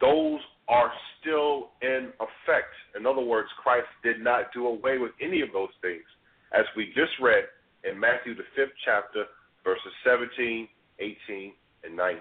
[0.00, 2.72] those are still in effect.
[2.96, 6.04] In other words, Christ did not do away with any of those things,
[6.52, 7.44] as we just read
[7.84, 9.24] in Matthew, the fifth chapter,
[9.64, 11.52] verses 17, 18,
[11.84, 12.20] and 19.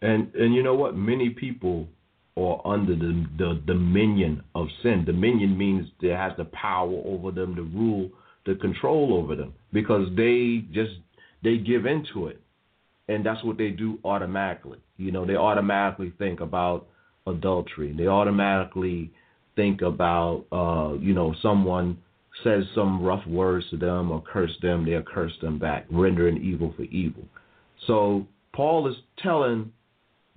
[0.00, 0.96] And and you know what?
[0.96, 1.88] Many people
[2.36, 5.04] are under the, the dominion of sin.
[5.04, 8.10] Dominion means they has the power over them, the rule,
[8.46, 10.92] the control over them, because they just
[11.42, 12.40] they give into it,
[13.08, 14.78] and that's what they do automatically.
[14.96, 16.86] You know, they automatically think about
[17.30, 17.92] adultery.
[17.96, 19.10] They automatically
[19.56, 21.98] think about uh, you know someone
[22.44, 26.72] says some rough words to them or curse them, they'll curse them back, rendering evil
[26.76, 27.24] for evil.
[27.86, 29.72] So Paul is telling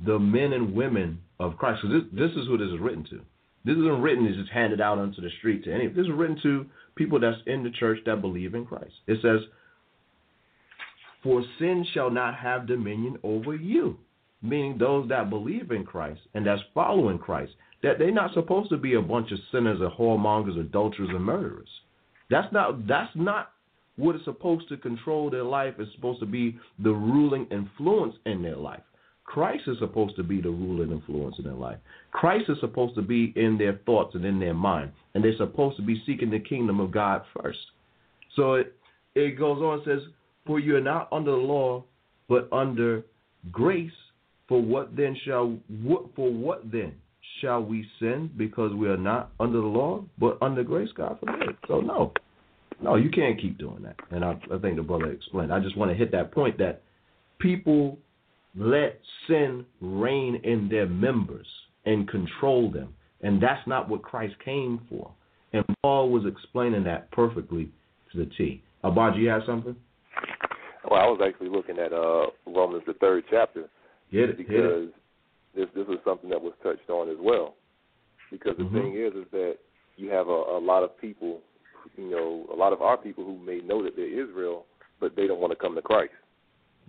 [0.06, 1.82] the men and women of Christ.
[1.84, 3.22] Because this, this is who this is written to.
[3.64, 5.88] This isn't written to just handed out onto the street to any.
[5.88, 6.66] This is written to
[6.96, 8.94] people that's in the church that believe in Christ.
[9.06, 9.42] It says,
[11.22, 14.00] "For sin shall not have dominion over you,"
[14.42, 17.54] meaning those that believe in Christ and that's following Christ.
[17.84, 21.70] That they're not supposed to be a bunch of sinners, or whoremongers, adulterers, and murderers.
[22.30, 22.88] That's not.
[22.88, 23.54] That's not
[23.96, 25.76] what is supposed to control their life.
[25.80, 28.82] It's supposed to be the ruling influence in their life.
[29.24, 31.78] Christ is supposed to be the ruling influence in their life.
[32.12, 35.78] Christ is supposed to be in their thoughts and in their mind, and they're supposed
[35.78, 37.60] to be seeking the kingdom of God first.
[38.36, 38.76] So it
[39.16, 40.02] it goes on and says,
[40.46, 41.84] "For you are not under the law,
[42.28, 43.04] but under
[43.52, 43.92] grace.
[44.52, 45.58] For what then shall
[46.14, 46.92] for what then
[47.40, 50.90] shall we sin because we are not under the law, but under grace?
[50.94, 51.56] God forbid.
[51.70, 52.12] So no,
[52.84, 53.96] no, you can't keep doing that.
[54.10, 55.54] And I, I think the brother explained.
[55.54, 56.82] I just want to hit that point that
[57.40, 57.98] people
[58.54, 61.48] let sin reign in their members
[61.86, 65.14] and control them, and that's not what Christ came for.
[65.54, 67.72] And Paul was explaining that perfectly
[68.12, 68.62] to the T.
[68.84, 69.78] Abad, you have something?
[70.90, 73.70] Well, I was actually looking at uh, Romans the third chapter
[74.12, 74.38] Hit it.
[74.38, 74.48] Hit it.
[74.48, 74.90] because
[75.56, 77.56] this this was something that was touched on as well.
[78.30, 78.74] Because the Mhm.
[78.74, 79.58] thing is, is that
[79.98, 81.42] you have a, a lot of people,
[81.98, 84.66] you know, a lot of our people who may know that they're Israel,
[85.00, 86.14] but they don't want to come to Christ.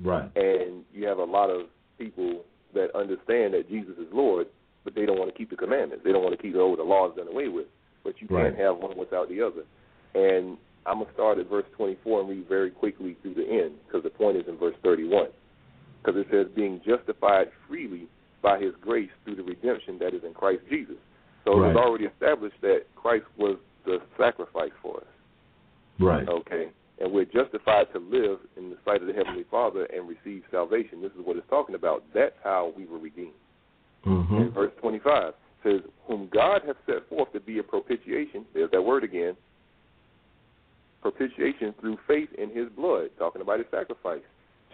[0.02, 0.30] Right.
[0.36, 1.66] And you have a lot of
[1.98, 2.44] people
[2.74, 4.46] that understand that Jesus is Lord,
[4.84, 6.04] but they don't want to keep the commandments.
[6.04, 7.66] They don't want to keep oh the laws done away with.
[8.04, 8.44] But you Right.
[8.46, 9.64] can't have one without the other.
[10.14, 14.02] And I'm gonna start at verse 24 and read very quickly through the end because
[14.02, 15.28] the point is in verse 31.
[16.02, 18.08] Because it says, "Being justified freely
[18.42, 20.96] by His grace through the redemption that is in Christ Jesus."
[21.44, 21.74] So it Right.
[21.74, 25.06] was already established that Christ was the sacrifice for us.
[25.98, 26.28] Right.
[26.28, 26.70] Okay.
[26.98, 31.02] And we're justified to live in the sight of the Heavenly Father and receive salvation.
[31.02, 32.04] This is what it's talking about.
[32.12, 33.34] That's how we were redeemed.
[34.06, 34.36] Mm-hmm.
[34.36, 38.82] In verse 25 says, Whom God hath set forth to be a propitiation, there's that
[38.82, 39.36] word again,
[41.00, 44.22] propitiation through faith in his blood, talking about his sacrifice,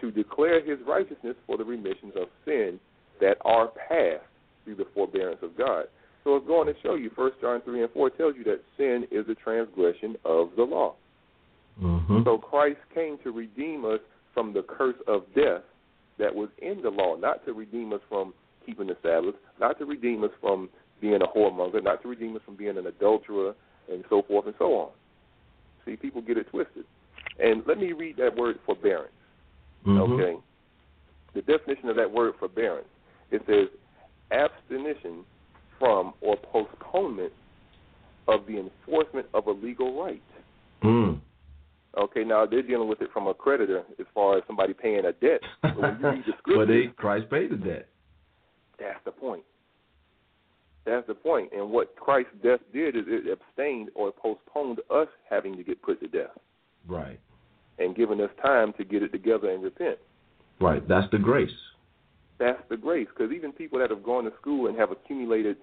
[0.01, 2.79] to declare his righteousness for the remissions of sin
[3.21, 4.23] that are past
[4.63, 5.85] through the forbearance of God.
[6.23, 9.07] So it's going to show you, 1 John 3 and 4 tells you that sin
[9.11, 10.95] is a transgression of the law.
[11.81, 12.23] Mm-hmm.
[12.25, 13.99] So Christ came to redeem us
[14.33, 15.61] from the curse of death
[16.17, 18.33] that was in the law, not to redeem us from
[18.65, 20.69] keeping the Sabbath, not to redeem us from
[21.01, 23.55] being a whoremonger, not to redeem us from being an adulterer,
[23.91, 24.89] and so forth and so on.
[25.85, 26.83] See, people get it twisted.
[27.41, 29.13] And let me read that word forbearance.
[29.85, 30.13] Mm-hmm.
[30.13, 30.35] Okay.
[31.35, 32.87] The definition of that word forbearance
[33.31, 33.67] it says
[34.31, 35.25] abstinence
[35.77, 37.31] from or postponement
[38.27, 40.21] of the enforcement of a legal right.
[40.83, 41.19] Mm.
[41.97, 45.13] Okay, now they're dealing with it from a creditor as far as somebody paying a
[45.13, 45.41] debt.
[45.61, 47.87] But when you read the but they Christ paid the debt.
[48.79, 49.43] that's the point.
[50.85, 51.51] That's the point.
[51.55, 55.99] And what Christ's death did is it abstained or postponed us having to get put
[56.01, 56.37] to death
[56.87, 57.19] Right.
[57.79, 59.97] And giving us time to get it together and repent.
[60.59, 60.85] Right.
[60.87, 61.49] That's the grace.
[62.37, 63.07] That's the grace.
[63.15, 65.57] Because even people that have gone to school and have accumulated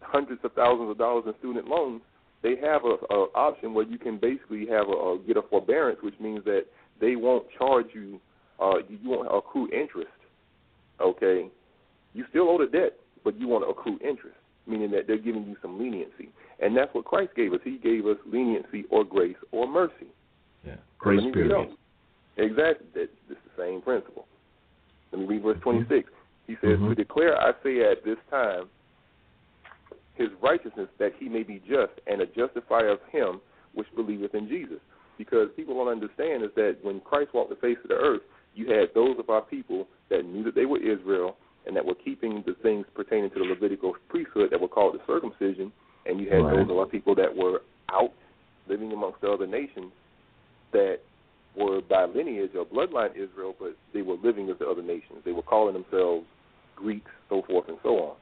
[0.00, 2.02] hundreds of thousands of dollars in student loans,
[2.42, 5.98] they have a, a option where you can basically have a, a get a forbearance,
[6.02, 6.64] which means that
[7.00, 8.20] they won't charge you,
[8.60, 10.10] uh, you you won't accrue interest.
[11.00, 11.48] Okay,
[12.12, 14.36] you still owe the debt, but you want to accrue interest,
[14.66, 16.28] meaning that they're giving you some leniency,
[16.60, 17.60] and that's what Christ gave us.
[17.64, 20.06] He gave us leniency or grace or mercy.
[20.66, 20.76] Yeah.
[20.98, 21.68] Grace Let me read period.
[21.70, 21.76] on.
[22.36, 22.86] Exactly.
[22.94, 24.26] That it's the same principle.
[25.12, 26.10] Let me read verse 26.
[26.46, 26.88] He says, Mhm.
[26.90, 28.68] "To declare, I say at this time,
[30.14, 33.40] his righteousness, that he may be just and a justifier of him
[33.74, 34.80] which believeth in Jesus."
[35.18, 38.22] Because people don't understand is that when Christ walked the face of the earth,
[38.54, 41.36] you had those of our people that knew that they were Israel
[41.66, 45.04] and that were keeping the things pertaining to the Levitical priesthood that were called the
[45.06, 45.72] circumcision,
[46.06, 46.56] and you had Right.
[46.56, 48.12] those of our people that were out
[48.66, 49.92] living amongst the other nations
[50.74, 50.98] that
[51.56, 55.20] were by lineage or bloodline Israel, but they were living as the other nations.
[55.24, 56.26] They were calling themselves
[56.76, 58.16] Greeks, so forth and so on.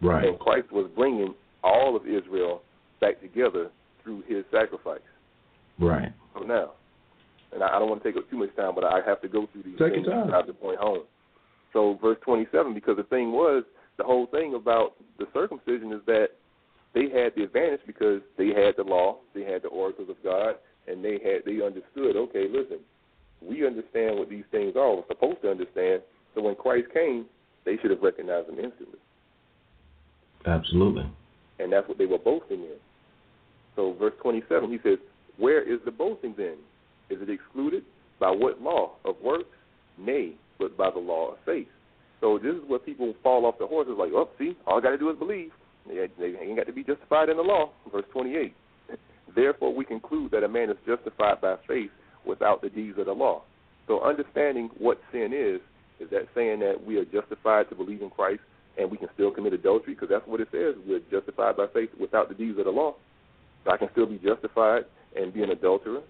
[0.00, 0.24] Right.
[0.24, 2.62] And Christ was bringing all of Israel
[3.00, 3.70] back together
[4.02, 5.00] through his sacrifice.
[5.78, 6.12] Right.
[6.34, 6.72] So now,
[7.52, 9.28] and I I don't want to take up too much time, but I have to
[9.28, 11.02] go through these Take things to drive point home.
[11.72, 13.64] So verse 27, because the thing was,
[13.98, 16.28] the whole thing about the circumcision is that
[16.94, 20.54] they had the advantage because they had the law, they had the oracles of God,
[20.86, 22.16] and they had they understood.
[22.16, 22.78] Okay, listen,
[23.42, 24.96] we understand what these things are.
[24.96, 26.02] We're supposed to understand.
[26.34, 27.26] So when Christ came,
[27.64, 28.98] they should have recognized him instantly,
[30.46, 31.10] Absolutely.
[31.58, 32.78] and that's what they were boasting in.
[33.76, 34.98] So verse 27, he says,
[35.36, 36.56] "Where is the boasting then?
[37.08, 37.84] Is it excluded
[38.18, 39.56] by what law of works?
[39.98, 41.68] Nay, but by the law of faith."
[42.20, 43.94] So this is where people fall off the horses.
[43.98, 45.50] Like, oh, see, all I got to do is believe.
[45.88, 47.70] They, they ain't got to be justified in the law.
[47.90, 48.54] Verse 28.
[49.34, 51.90] Therefore, we conclude that a man is justified by faith
[52.26, 53.42] without the deeds of the law.
[53.86, 55.60] So, understanding what sin is,
[56.00, 58.40] is that saying that we are justified to believe in Christ
[58.78, 59.94] and we can still commit adultery?
[59.94, 60.74] Because that's what it says.
[60.86, 62.94] We're justified by faith without the deeds of the law.
[63.64, 64.84] So I can still be justified
[65.16, 66.00] and be an adulterer.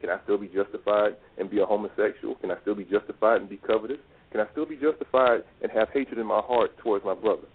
[0.00, 2.34] Can I still be justified and be a homosexual?
[2.36, 3.98] Can I still be justified and be covetous?
[4.30, 7.46] Can I still be justified and have hatred in my heart towards my brother?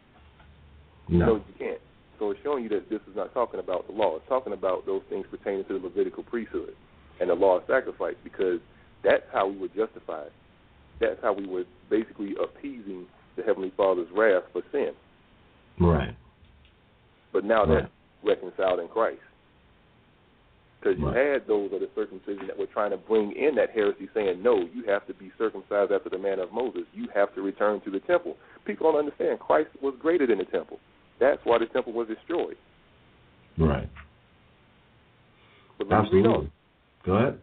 [1.09, 1.35] No.
[1.35, 1.81] you can't.
[2.19, 4.15] So it's showing you that this is not talking about the law.
[4.15, 6.73] It's talking about those things pertaining to the Levitical priesthood
[7.19, 8.59] and the law of sacrifice because
[9.03, 10.31] that's how we were justified.
[10.99, 14.93] That's how we were basically appeasing the Heavenly Father's wrath for sin.
[15.79, 16.15] Right.
[17.31, 17.81] But now Right.
[17.83, 17.91] that's
[18.23, 19.21] reconciled in Christ.
[20.79, 21.15] Because you Right.
[21.15, 24.57] had those of the circumcision that were trying to bring in that heresy saying, no,
[24.73, 26.85] you have to be circumcised after the manner of Moses.
[26.93, 28.37] You have to return to the temple.
[28.65, 29.39] People don't understand.
[29.39, 30.79] Christ was greater than the temple.
[31.19, 32.57] That's why the temple was destroyed.
[33.57, 33.89] Right.
[35.77, 36.33] But let me read on.
[36.33, 36.51] Absolutely.
[37.05, 37.39] Go ahead.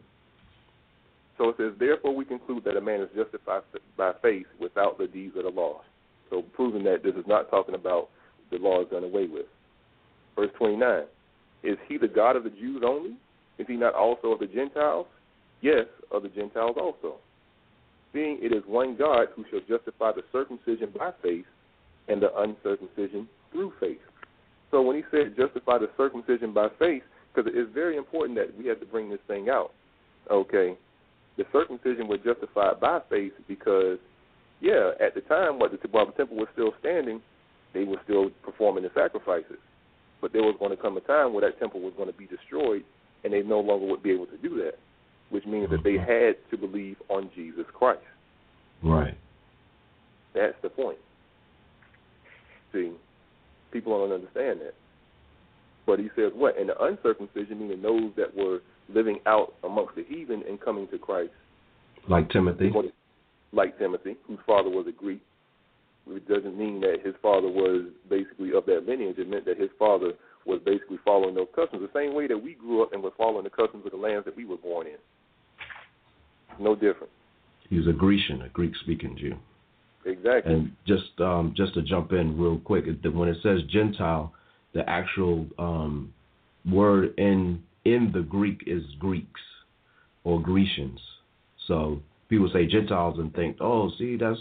[1.38, 3.62] So it says, therefore we conclude that a man is justified
[3.96, 5.80] by faith without the deeds of the law.
[6.30, 8.08] So proving that this is not talking about
[8.50, 9.46] the law is done away with.
[10.36, 11.02] Verse 29,
[11.62, 13.16] is he the God of the Jews only?
[13.58, 15.06] Is he not also of the Gentiles?
[15.60, 17.16] Yes, of the Gentiles also.
[18.12, 21.46] Seeing it is one God who shall justify the circumcision by faith
[22.08, 24.02] and the uncircumcision through faith.
[24.70, 28.66] So when he said justify the circumcision by faith, because it's very important that we
[28.66, 29.70] have to bring this thing out.
[30.30, 30.76] Okay,
[31.36, 33.98] the circumcision was justified by faith because,
[34.60, 37.20] yeah, at the time while the, while the temple was still standing,
[37.72, 39.58] they were still performing the sacrifices.
[40.20, 42.26] But there was going to come a time where that temple was going to be
[42.26, 42.84] destroyed,
[43.24, 44.78] and they no longer would be able to do that,
[45.30, 46.10] which means that they mm-hmm.
[46.10, 48.00] had to believe on Jesus Christ.
[48.82, 49.16] Right.
[50.34, 50.98] That's the point.
[52.72, 52.92] See,
[53.74, 54.74] people don't understand that.
[55.86, 56.58] But he says what?
[56.58, 60.98] And the uncircumcision, meaning those that were living out amongst the heathen and coming to
[60.98, 61.32] Christ,
[62.08, 62.72] Like Timothy.
[63.52, 65.20] like Timothy, whose father was a Greek.
[66.08, 69.16] It doesn't mean that his father was basically of that lineage.
[69.18, 70.12] It meant that his father
[70.46, 73.44] was basically following those customs, the same way that we grew up and were following
[73.44, 74.98] the customs of the lands that we were born in.
[76.62, 77.10] No different.
[77.70, 79.36] He was a Grecian, a Greek-speaking Jew.
[80.04, 80.52] Exactly.
[80.52, 84.32] And just um, just to jump in real quick, when it says Gentile,
[84.74, 86.12] the actual um,
[86.70, 89.40] word in in the Greek is Greeks
[90.24, 91.00] or Grecians.
[91.66, 94.38] So people say Gentiles and think, oh, see, that's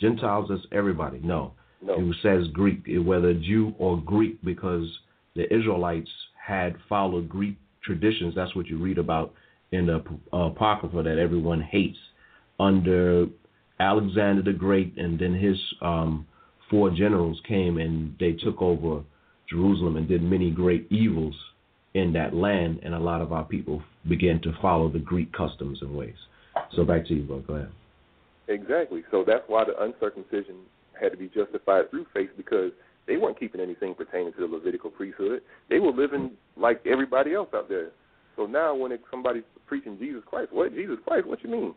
[0.00, 1.20] Gentiles, that's everybody.
[1.22, 1.52] No,
[1.82, 1.94] no.
[1.98, 4.86] it says Greek, whether Jew or Greek, because
[5.34, 6.10] the Israelites
[6.44, 8.34] had followed Greek traditions.
[8.34, 9.32] That's what you read about
[9.72, 10.02] in the
[10.32, 11.98] uh, Apocrypha that everyone hates
[12.58, 13.26] under
[13.78, 16.26] Alexander the Great, and then his um,
[16.70, 19.02] four generals came and they took over
[19.48, 21.34] Jerusalem and did many great evils
[21.94, 25.78] in that land, and a lot of our people began to follow the Greek customs
[25.80, 26.16] and ways.
[26.74, 27.40] So back to you, bro.
[27.40, 27.70] Go ahead.
[28.48, 29.02] Exactly.
[29.10, 30.56] So that's why the uncircumcision
[31.00, 32.72] had to be justified through faith because
[33.06, 35.42] they weren't keeping anything pertaining to the Levitical priesthood.
[35.70, 37.90] They were living like everybody else out there.
[38.36, 41.26] So now when it, somebody's preaching Jesus Christ, what Jesus Christ?
[41.26, 41.74] What you mean?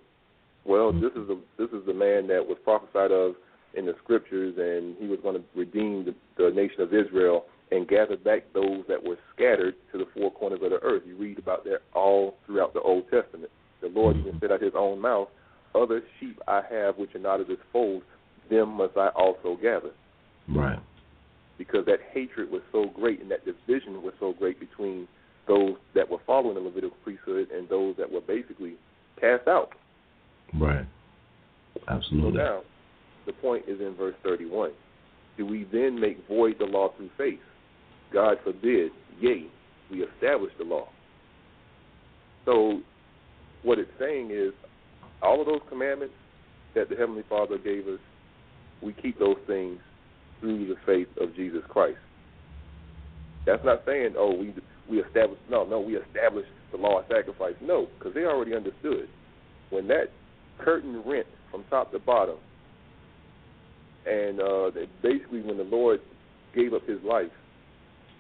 [0.70, 3.34] Well, this is the this is the man that was prophesied of
[3.74, 7.88] in the scriptures, and he was going to redeem the, the nation of Israel and
[7.88, 11.02] gather back those that were scattered to the four corners of the earth.
[11.08, 13.52] You read about that all throughout the Old Testament.
[13.82, 15.30] The Lord even said out his own mouth,
[15.74, 18.04] Other sheep I have which are not of this fold,
[18.52, 19.91] them must I also gather.
[20.48, 20.80] Right.
[21.58, 25.08] Because that hatred was so great and that division was so great between
[25.48, 28.76] those that were following the Levitical priesthood and those that were basically
[29.20, 29.74] cast out.
[30.58, 30.86] Right.
[31.88, 32.32] Absolutely.
[32.32, 32.62] So now,
[33.26, 34.72] the point is in verse 31.
[35.38, 37.40] Do we then make void the law through faith?
[38.12, 38.92] God forbid.
[39.20, 39.48] Yea,
[39.92, 40.88] we establish the law.
[42.46, 42.82] So,
[43.64, 44.54] what it's saying is,
[45.22, 46.14] all of those commandments
[46.76, 48.00] that the Heavenly Father gave us,
[48.82, 49.80] we keep those things
[50.40, 51.98] through the faith of Jesus Christ.
[53.46, 54.54] That's not saying, oh, we
[54.90, 55.42] we established.
[55.50, 57.56] No, no, we established the law of sacrifice.
[57.62, 59.08] No, because they already understood
[59.70, 60.12] when that
[60.64, 62.38] curtain rent from top to bottom,
[64.06, 64.72] and uh,
[65.02, 65.99] basically when the Lord
[66.56, 67.31] gave up His life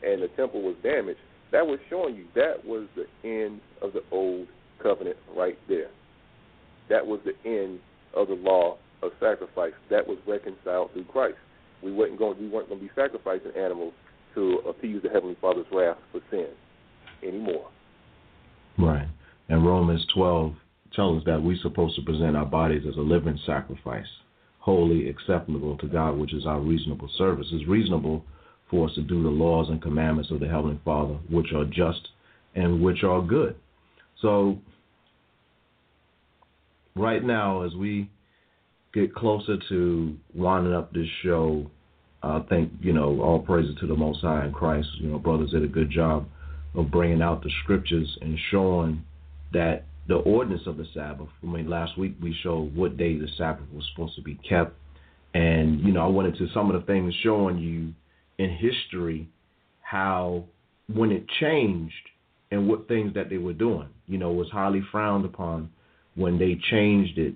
[0.03, 1.19] and the temple was damaged,
[1.51, 4.47] that was showing you that was the end of the old
[4.81, 5.89] covenant right there.
[6.89, 7.79] That was the end
[8.15, 9.73] of the law of sacrifice.
[9.89, 11.37] That was reconciled through Christ.
[11.83, 12.39] We weren't going.
[12.39, 13.93] We weren't going to be sacrificing animals
[14.35, 16.47] to appease the Heavenly Father's wrath for sin
[17.23, 17.69] anymore.
[18.77, 19.07] Right.
[19.47, 20.53] And Romans 12
[20.99, 24.05] tells us that we're supposed to present our bodies as a living sacrifice,
[24.59, 27.47] holy, acceptable to God, which is our reasonable service.
[27.53, 28.25] It's reasonable
[28.69, 32.09] for us to do the laws and commandments of the Heavenly Father, which are just
[32.53, 33.55] and which are good.
[34.21, 34.57] So,
[36.97, 38.09] right now, as we
[38.93, 41.65] get closer to winding up this show,
[42.21, 44.89] I think, you know, all praises to the Most High in Christ.
[44.95, 46.27] You know, brothers did a good job
[46.75, 49.05] of bringing out the scriptures and showing
[49.53, 51.29] that the ordinance of the Sabbath.
[51.43, 54.75] I mean, last week we showed what day the Sabbath was supposed to be kept.
[55.35, 57.93] And, you know, I went into some of the things showing you
[58.43, 59.29] in history
[59.81, 60.45] how
[60.91, 61.93] when it changed
[62.49, 65.69] and what things that they were doing, you know, was highly frowned upon
[66.15, 67.35] when they changed it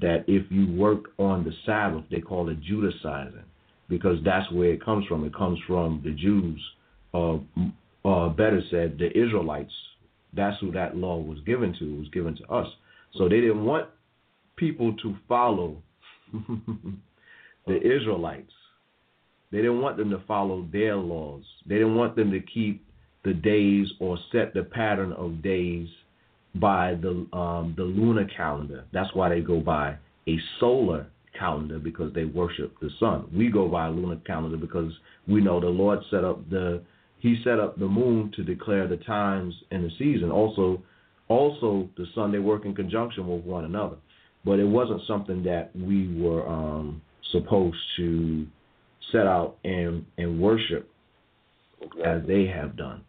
[0.00, 3.44] that if you worked on the Sabbath, they call it Judaizing
[3.90, 5.24] because that's where it comes from.
[5.24, 6.62] It comes from the Jews,
[7.12, 7.34] uh,
[8.08, 9.72] uh, better said, the Israelites.
[10.32, 11.94] That's who that law was given to.
[11.94, 12.66] It was given to us.
[13.14, 13.88] So they didn't want
[14.56, 15.82] people to follow
[17.66, 18.52] the Israelites.
[19.52, 21.44] They didn't want them to follow their laws.
[21.66, 22.84] They didn't want them to keep
[23.24, 25.88] the days or set the pattern of days
[26.54, 28.84] by the um, the lunar calendar.
[28.92, 29.96] That's why they go by
[30.28, 31.06] a solar
[31.38, 33.28] calendar because they worship the sun.
[33.34, 34.92] We go by a lunar calendar because
[35.28, 36.82] we know the Lord set up the
[37.26, 40.30] He set up the moon to declare the times and the season.
[40.30, 40.80] Also,
[41.26, 43.96] also the sun they work in conjunction with one another.
[44.44, 48.46] But it wasn't something that we were um, supposed to
[49.10, 50.88] set out and and worship
[51.82, 52.04] exactly.
[52.04, 53.02] as they have done.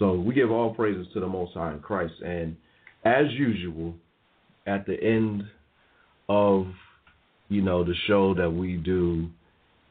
[0.00, 2.14] So we give all praises to the Most High in Christ.
[2.20, 2.56] And
[3.04, 3.94] as usual,
[4.66, 5.44] at the end
[6.28, 6.66] of
[7.48, 9.28] you know, the show that we do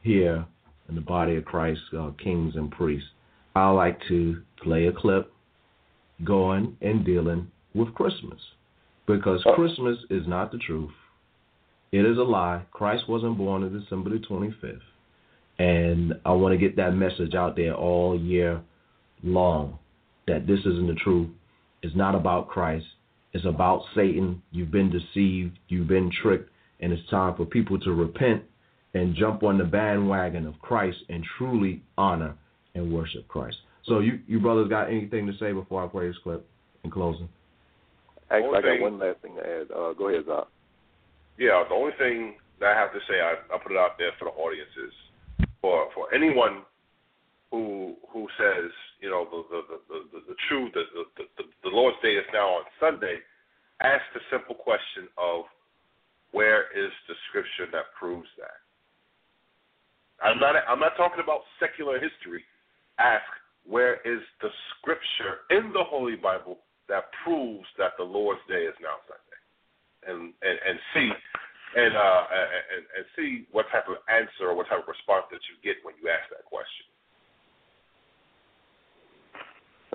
[0.02, 0.44] here
[0.90, 3.08] in the body of Christ, uh, Kings and Priests,
[3.54, 5.32] I like to play a clip
[6.24, 8.40] going and dealing with Christmas.
[9.06, 9.54] Because oh.
[9.54, 10.92] Christmas is not the truth.
[11.90, 12.62] It is a lie.
[12.70, 14.78] Christ wasn't born on December the 25th.
[15.58, 18.62] And I want to get that message out there all year
[19.22, 19.78] long
[20.26, 21.28] that this isn't the truth.
[21.82, 22.86] It's not about Christ.
[23.34, 24.42] It's about Satan.
[24.50, 25.58] You've been deceived.
[25.68, 26.48] You've been tricked
[26.82, 28.42] and it's time for people to repent
[28.94, 32.34] and jump on the bandwagon of Christ and truly honor
[32.74, 33.56] and worship Christ.
[33.86, 36.46] So you you brothers got anything to say before I play this clip
[36.84, 37.28] in closing?
[38.30, 39.70] Actually, I got one last thing to add.
[39.70, 40.46] Uh, go ahead, Zach.
[41.38, 44.12] Yeah, the only thing that I have to say, I, I put it out there
[44.18, 44.94] for the audience is
[45.60, 46.62] for for anyone
[47.50, 48.70] who who says
[49.00, 50.84] you know the the the, the, the truth, the,
[51.16, 53.18] the the the Lord's Day is now on Sunday.
[53.82, 55.44] Ask the simple question of
[56.30, 58.62] where is the scripture that proves that?
[60.22, 62.44] I'm not I'm not talking about secular history.
[62.98, 63.24] Ask
[63.66, 66.58] where is the scripture in the Holy Bible
[66.88, 69.40] that proves that the Lord's Day is now Sunday,
[70.08, 71.10] and and, and see
[71.76, 72.22] and uh
[72.76, 75.76] and, and see what type of answer or what type of response that you get
[75.84, 76.86] when you ask that question.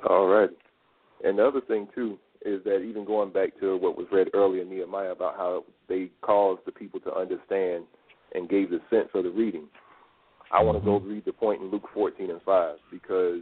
[0.09, 0.49] All right,
[1.23, 4.61] and the other thing too is that even going back to what was read earlier
[4.61, 7.83] in Nehemiah about how they caused the people to understand
[8.33, 9.67] and gave the sense of the reading.
[10.51, 11.09] I want to go mm-hmm.
[11.09, 13.41] read the point in Luke 14 and 5 because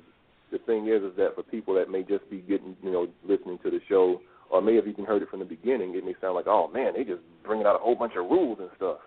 [0.52, 3.60] the thing is, is that for people that may just be getting, you know, listening
[3.64, 6.36] to the show or may have even heard it from the beginning, it may sound
[6.36, 8.98] like, oh man, they just bringing out a whole bunch of rules and stuff.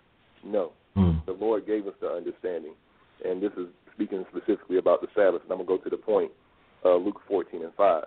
[0.44, 1.24] No, mm.
[1.26, 2.74] the Lord gave us the understanding.
[3.24, 5.42] and this is speaking specifically about the Sabbath.
[5.42, 6.30] And I'm going to go to the point,
[6.84, 8.04] uh, Luke 14 and 5.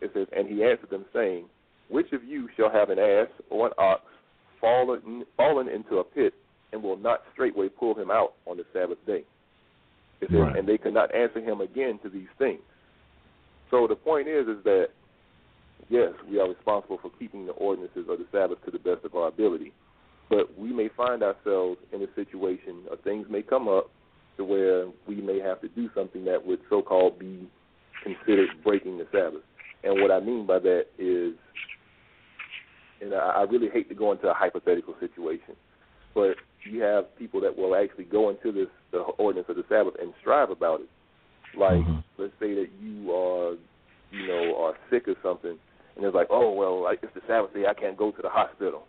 [0.00, 1.44] It says, And he answered them, saying,
[1.90, 4.02] Which of you shall have an ass or an ox
[4.60, 6.32] fallen, fallen into a pit,
[6.72, 9.24] and will not straightway pull him out on the Sabbath day?
[10.20, 10.56] Says, Right.
[10.56, 12.60] And they could not answer him again to these things.
[13.70, 14.88] So the point is, is that
[15.88, 19.14] yes, we are responsible for keeping the ordinances of the Sabbath to the best of
[19.14, 19.72] our ability.
[20.28, 23.90] But we may find ourselves in a situation, or things may come up
[24.36, 27.48] to where we may have to do something that would so-called be
[28.02, 29.42] considered breaking the Sabbath.
[29.84, 31.34] And what I mean by that is,
[33.00, 35.54] and I really hate to go into a hypothetical situation,
[36.14, 39.94] but you have people that will actually go into this the ordinance of the Sabbath
[40.00, 40.88] and strive about it.
[41.54, 42.02] Like, Mhm.
[42.16, 43.56] let's say that you are,
[44.10, 45.58] you know, are sick or something,
[45.96, 48.28] and it's like, oh well, like it's the Sabbath day, I can't go to the
[48.28, 48.86] hospital.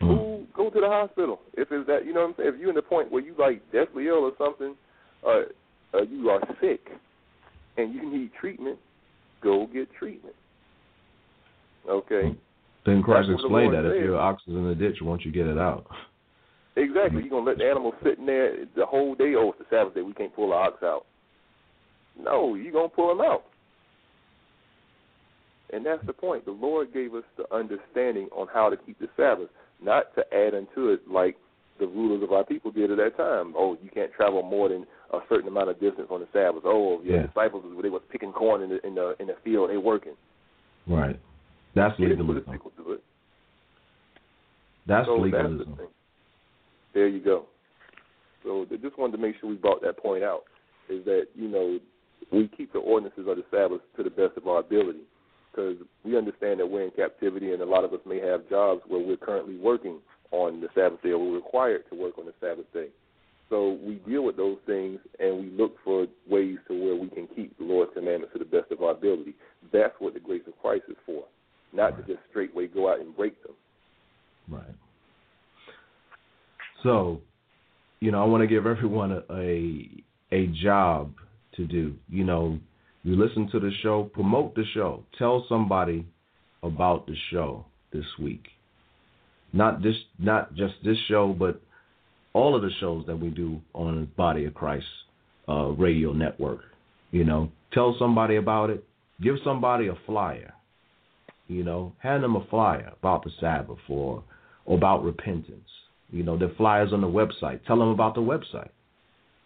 [0.00, 0.08] Mhm.
[0.08, 2.54] Who go to the hospital if it's that you know what I'm saying?
[2.54, 4.76] If you're in the point where you like deathly ill or something,
[5.24, 5.44] uh,
[5.94, 6.90] uh you are sick
[7.76, 8.78] and you need treatment,
[9.40, 10.34] go get treatment.
[11.88, 12.34] Okay.
[12.84, 15.46] Then Christ the explained that if your ox is in the ditch, won't you get
[15.46, 15.86] it out?
[16.76, 17.22] Exactly.
[17.22, 19.34] You're gonna let the animal sit in there the whole day.
[19.36, 20.02] Oh, it's the Sabbath day.
[20.02, 21.06] We can't pull the ox out.
[22.22, 23.44] No, you're gonna pull him out.
[25.72, 26.44] And that's the point.
[26.44, 29.48] The Lord gave us the understanding on how to keep the Sabbath,
[29.82, 31.36] not to add unto it like
[31.80, 33.52] the rulers of our people did at that time.
[33.56, 36.62] Oh, you can't travel more than a certain amount of distance on the Sabbath.
[36.64, 37.26] Oh, your Yeah.
[37.26, 39.70] disciples they was picking corn in the in the in the field.
[39.70, 40.16] They working.
[40.86, 41.18] Right.
[41.74, 42.52] That's They didn't put a legalism.
[42.54, 43.02] sickle to it.
[44.86, 45.70] That's so That's legalism.
[45.70, 45.88] the thing.
[46.96, 47.44] There you go.
[48.42, 50.44] So I just wanted to make sure we brought that point out.
[50.88, 51.78] Is that you know
[52.32, 55.02] we keep the ordinances of the Sabbath to the best of our ability
[55.50, 58.80] because we understand that we're in captivity and a lot of us may have jobs
[58.88, 59.98] where we're currently working
[60.30, 62.88] on the Sabbath day or we're required to work on the Sabbath day.
[63.50, 67.28] So we deal with those things and we look for ways to where we can
[67.36, 69.34] keep the Lord's commandments to the best of our ability.
[69.70, 71.24] That's what the grace of Christ is for,
[71.74, 73.52] not to just straightway go out and break them.
[74.48, 74.74] Right.
[76.86, 77.20] So,
[77.98, 79.90] you know, I want to give everyone a, a
[80.30, 81.14] a job
[81.56, 81.94] to do.
[82.08, 82.60] You know,
[83.02, 86.06] you listen to the show, promote the show, tell somebody
[86.62, 88.44] about the show this week.
[89.52, 91.60] Not this, not just this show, but
[92.34, 94.86] all of the shows that we do on Body of Christ
[95.48, 96.60] uh, radio network.
[97.10, 98.84] You know, tell somebody about it.
[99.20, 100.52] Give somebody a flyer.
[101.48, 104.22] You know, hand them a flyer about the Sabbath or,
[104.66, 105.68] or about repentance.
[106.10, 107.64] You know, the flyers on the website.
[107.66, 108.70] Tell them about the website.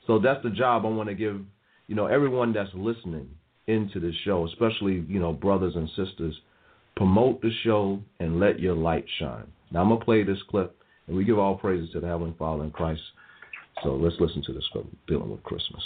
[0.07, 1.41] So that's the job I want to give,
[1.87, 3.29] you know, everyone that's listening
[3.67, 6.35] into the show, especially, you know, brothers and sisters,
[6.97, 9.47] promote the show and let your light shine.
[9.71, 10.77] Now I'm gonna play this clip
[11.07, 13.03] and we give all praises to the Heavenly Father in Christ.
[13.83, 15.83] So let's listen to this clip dealing with Christmas.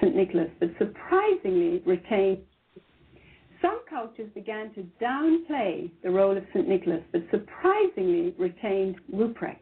[0.00, 0.14] St.
[0.14, 2.38] Nicholas, but surprisingly retained.
[3.60, 6.66] Some cultures began to downplay the role of St.
[6.66, 9.58] Nicholas, but surprisingly retained Ruprecht.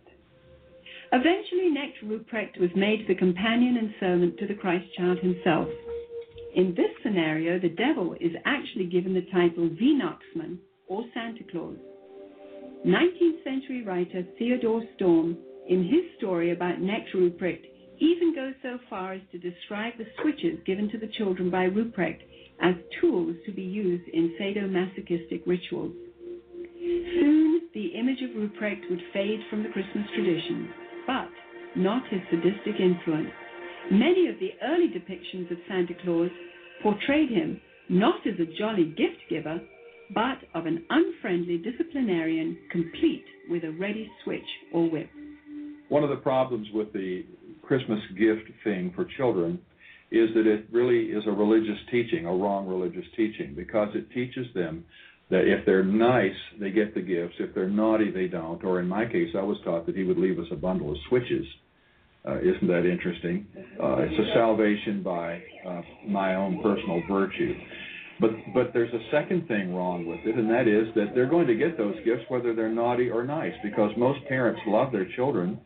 [1.11, 5.69] Eventually, Knecht Ruprecht was made the companion and servant to the Christ child himself.
[6.55, 11.77] In this scenario, the devil is actually given the title Weihnachtsmann or Santa Claus.
[12.87, 17.65] 19th century writer Theodore Storm, in his story about Knecht Ruprecht,
[17.99, 22.21] even goes so far as to describe the switches given to the children by Ruprecht
[22.61, 25.95] as tools to be used in sadomasochistic rituals.
[26.79, 30.69] Soon, the image of Ruprecht would fade from the Christmas tradition,
[31.09, 31.31] but
[31.75, 33.33] not his sadistic influence.
[33.91, 36.31] Many of the early depictions of Santa Claus
[36.83, 39.59] portrayed him not as a jolly gift giver,
[40.15, 45.09] but of an unfriendly disciplinarian complete with a ready switch or whip.
[45.89, 47.25] One of the problems with the
[47.63, 49.59] Christmas gift thing for children
[50.11, 54.47] is that it really is a religious teaching, a wrong religious teaching, because it teaches
[54.55, 54.85] them
[55.31, 57.35] that if they're nice, they get the gifts.
[57.39, 58.63] If they're naughty, they don't.
[58.65, 60.97] Or in my case, I was taught that he would leave us a bundle of
[61.09, 61.45] switches.
[62.27, 63.47] Uh, isn't that interesting?
[63.83, 67.55] Uh, it's a salvation by uh, my own personal virtue.
[68.21, 71.47] But but there's a second thing wrong with it, and that is that they're going
[71.47, 75.61] to get those gifts whether they're naughty or nice, because most parents love their children,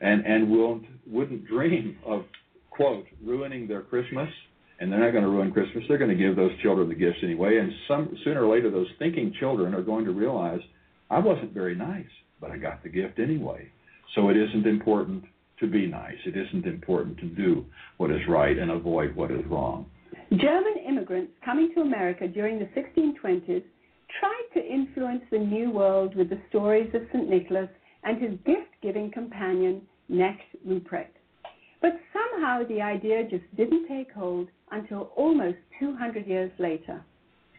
[0.00, 2.24] and and won't wouldn't dream of
[2.70, 4.28] quote ruining their Christmas.
[4.78, 5.84] And they're not going to ruin Christmas.
[5.88, 7.58] They're going to give those children the gifts anyway.
[7.58, 10.60] And some sooner or later, those thinking children are going to realize,
[11.10, 12.04] I wasn't very nice,
[12.40, 13.70] but I got the gift anyway.
[14.14, 15.24] So it isn't important
[15.60, 16.16] to be nice.
[16.26, 17.64] It isn't important to do
[17.96, 19.86] what is right and avoid what is wrong.
[20.30, 23.62] German immigrants coming to America during the 1620s
[24.20, 27.28] tried to influence the New World with the stories of St.
[27.28, 27.68] Nicholas
[28.04, 31.15] and his gift giving companion, Knecht Ruprecht.
[31.80, 37.04] But somehow the idea just didn't take hold until almost 200 years later.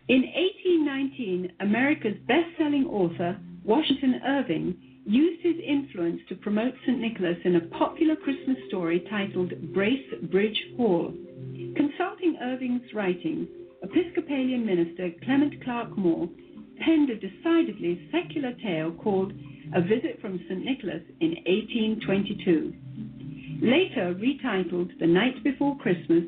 [0.08, 4.76] In 1819, America's best-selling author, Washington Irving,
[5.06, 7.00] used his influence to promote St.
[7.00, 11.14] Nicholas in a popular Christmas story titled Brace Bridge Hall.
[11.76, 13.48] Consulting Irving's writings,
[13.84, 16.30] Episcopalian minister Clement Clarke Moore
[16.80, 19.34] penned a decidedly secular tale called
[19.76, 20.64] A Visit from St.
[20.64, 22.74] Nicholas in 1822.
[23.62, 26.24] Later retitled The Night Before Christmas,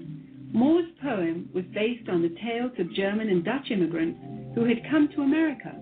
[0.52, 4.20] Moore's poem was based on the tales of German and Dutch immigrants
[4.56, 5.76] who had come to America.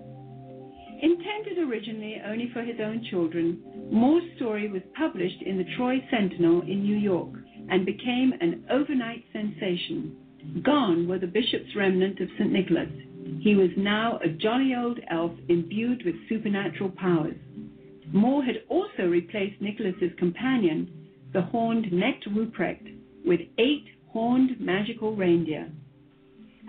[1.00, 6.60] Intended originally only for his own children, Moore's story was published in the Troy Sentinel
[6.62, 7.32] in New York
[7.70, 10.16] and became an overnight sensation.
[10.62, 12.52] Gone were the bishop's remnant of St.
[12.52, 12.90] Nicholas.
[13.40, 17.36] He was now a jolly old elf imbued with supernatural powers.
[18.12, 20.97] Moore had also replaced Nicholas's companion,
[21.32, 25.70] the horned Knecht Ruprecht, with eight horned magical reindeer.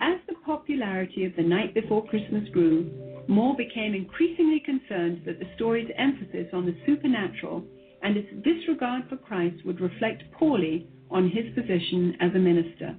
[0.02, 2.90] As the popularity of The Night Before Christmas grew,
[3.28, 7.64] Moore became increasingly concerned that the story's emphasis on the supernatural
[8.02, 12.96] and its disregard for Christ would reflect poorly on his position as a minister.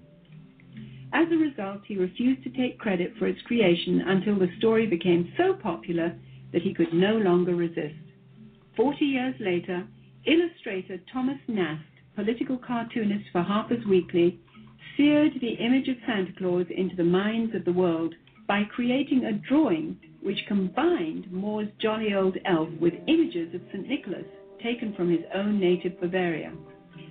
[1.13, 5.33] As a result, he refused to take credit for its creation until the story became
[5.37, 6.15] so popular
[6.53, 7.97] that he could no longer resist.
[8.77, 9.87] Forty years later,
[10.27, 11.85] illustrator Thomas Nast,
[12.15, 14.39] political cartoonist for Harper's Weekly,
[14.97, 18.15] seared the image of Santa Claus into the minds of the world
[18.47, 23.89] by creating a drawing which combined Moore's jolly old elf with images of St.
[23.89, 24.27] Nicholas
[24.63, 26.53] taken from his own native Bavaria.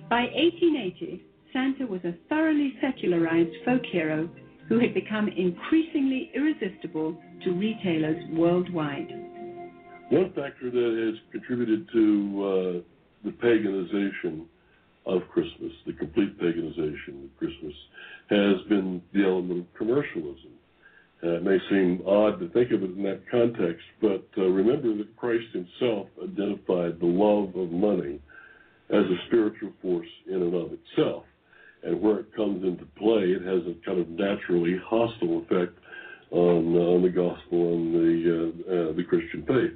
[0.08, 1.22] By 1880,
[1.52, 4.28] Santa was a thoroughly secularized folk hero
[4.68, 9.08] who had become increasingly irresistible to retailers worldwide.
[10.10, 14.46] One factor that has contributed to uh, the paganization
[15.06, 17.74] of Christmas, the complete paganization of Christmas,
[18.28, 20.52] has been the element of commercialism.
[21.22, 24.96] Uh, it may seem odd to think of it in that context, but uh, remember
[24.96, 28.20] that Christ himself identified the love of money
[28.88, 31.24] as a spiritual force in and of itself.
[31.82, 35.78] And where it comes into play, it has a kind of naturally hostile effect
[36.30, 39.72] on, uh, on the gospel and the, uh, uh, the Christian faith.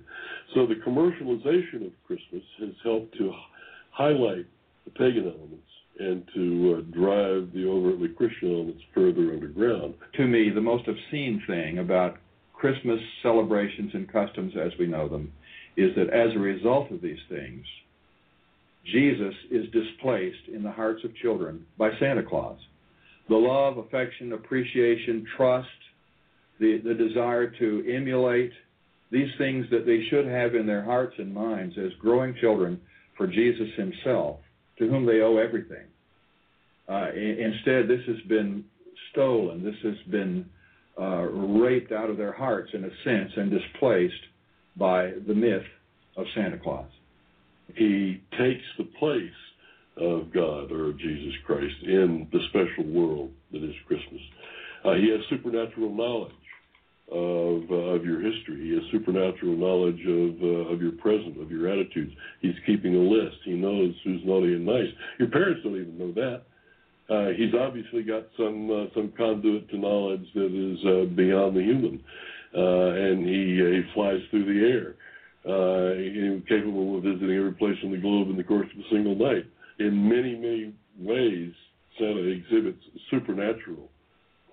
[0.54, 3.32] So the commercialization of Christmas has helped to
[3.90, 4.46] highlight
[4.84, 5.64] the pagan elements
[5.98, 9.94] and to uh, drive the overtly Christian elements further underground.
[10.14, 12.18] To me, the most obscene thing about
[12.52, 15.32] Christmas celebrations and customs as we know them
[15.76, 17.64] is that as a result of these things,
[18.92, 22.58] Jesus is displaced in the hearts of children by Santa Claus.
[23.28, 25.68] The love, affection, appreciation, trust,
[26.60, 28.52] the, the desire to emulate
[29.14, 32.80] these things that they should have in their hearts and minds as growing children
[33.16, 34.40] for Jesus himself,
[34.78, 35.86] to whom they owe everything.
[36.88, 38.64] Uh, instead, this has been
[39.12, 39.62] stolen.
[39.62, 40.44] This has been
[41.00, 44.14] uh, raped out of their hearts, in a sense, and displaced
[44.76, 45.62] by the myth
[46.16, 46.90] of Santa Claus.
[47.76, 49.30] He takes the place
[49.96, 54.20] of God or Jesus Christ in the special world that is Christmas.
[54.84, 56.32] Uh, he has supernatural knowledge
[57.10, 58.68] of uh, of your history.
[58.68, 62.12] He has supernatural knowledge of uh, of your present, of your attitudes.
[62.40, 63.36] He's keeping a list.
[63.44, 64.88] He knows who's naughty and nice.
[65.18, 66.42] Your parents don't even know that.
[67.10, 71.60] Uh, he's obviously got some uh, some conduit to knowledge that is uh, beyond the
[71.60, 72.02] human,
[72.56, 74.96] uh, and he uh, he flies through the air,
[75.44, 79.14] uh, capable of visiting every place on the globe in the course of a single
[79.14, 79.44] night.
[79.78, 81.52] In many many ways,
[81.98, 83.90] Santa exhibits supernatural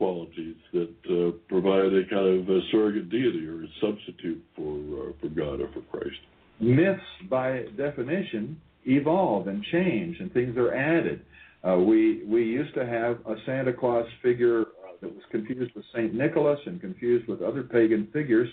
[0.01, 5.11] qualities that uh, provide a kind of a surrogate deity or a substitute for uh,
[5.21, 6.17] for God or for Christ.
[6.59, 11.21] Myths, by definition, evolve and change, and things are added.
[11.63, 15.85] Uh, we we used to have a Santa Claus figure uh, that was confused with
[15.93, 18.49] Saint Nicholas and confused with other pagan figures,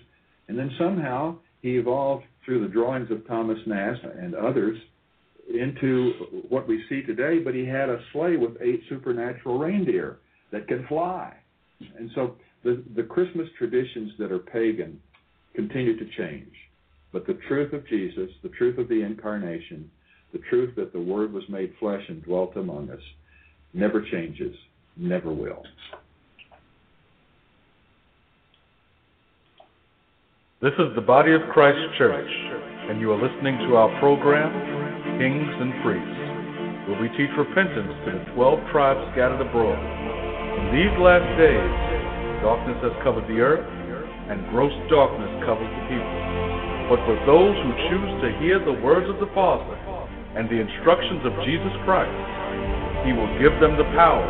[0.49, 4.77] and then somehow he evolved through the drawings of Thomas Nast and others
[5.49, 6.13] into
[6.51, 7.39] what we see today.
[7.39, 10.19] But he had a sleigh with eight supernatural reindeer
[10.53, 11.35] that can fly.
[11.99, 12.35] And so
[12.65, 15.01] the, the Christmas traditions that are pagan
[15.55, 16.53] continue to change.
[17.13, 19.91] But the truth of Jesus, the truth of the incarnation,
[20.33, 23.01] the truth that the Word was made flesh and dwelt among us,
[23.73, 24.55] never changes,
[24.97, 25.63] never will.
[30.61, 32.31] This is the Body of Christ Church,
[32.91, 34.51] and you are listening to our program,
[35.19, 40.08] Kings and Priests, where we teach repentance to the 12 tribes scattered abroad
[40.59, 41.75] in these last days,
[42.43, 43.63] darkness has covered the earth,
[44.27, 46.19] and gross darkness covers the people.
[46.91, 49.79] But for those who choose to hear the words of the Father
[50.35, 52.11] and the instructions of Jesus Christ,
[53.07, 54.27] He will give them the power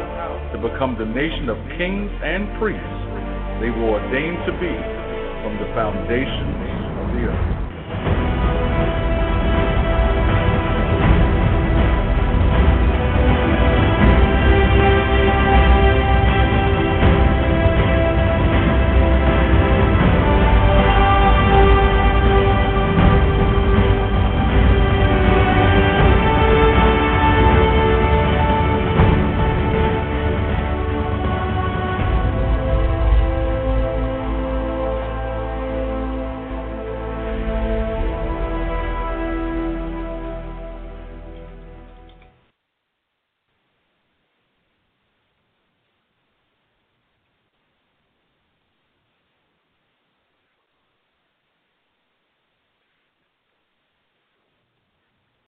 [0.53, 3.01] to become the nation of kings and priests
[3.65, 4.75] they were ordained to be
[5.43, 6.61] from the foundations
[7.01, 7.58] of the earth.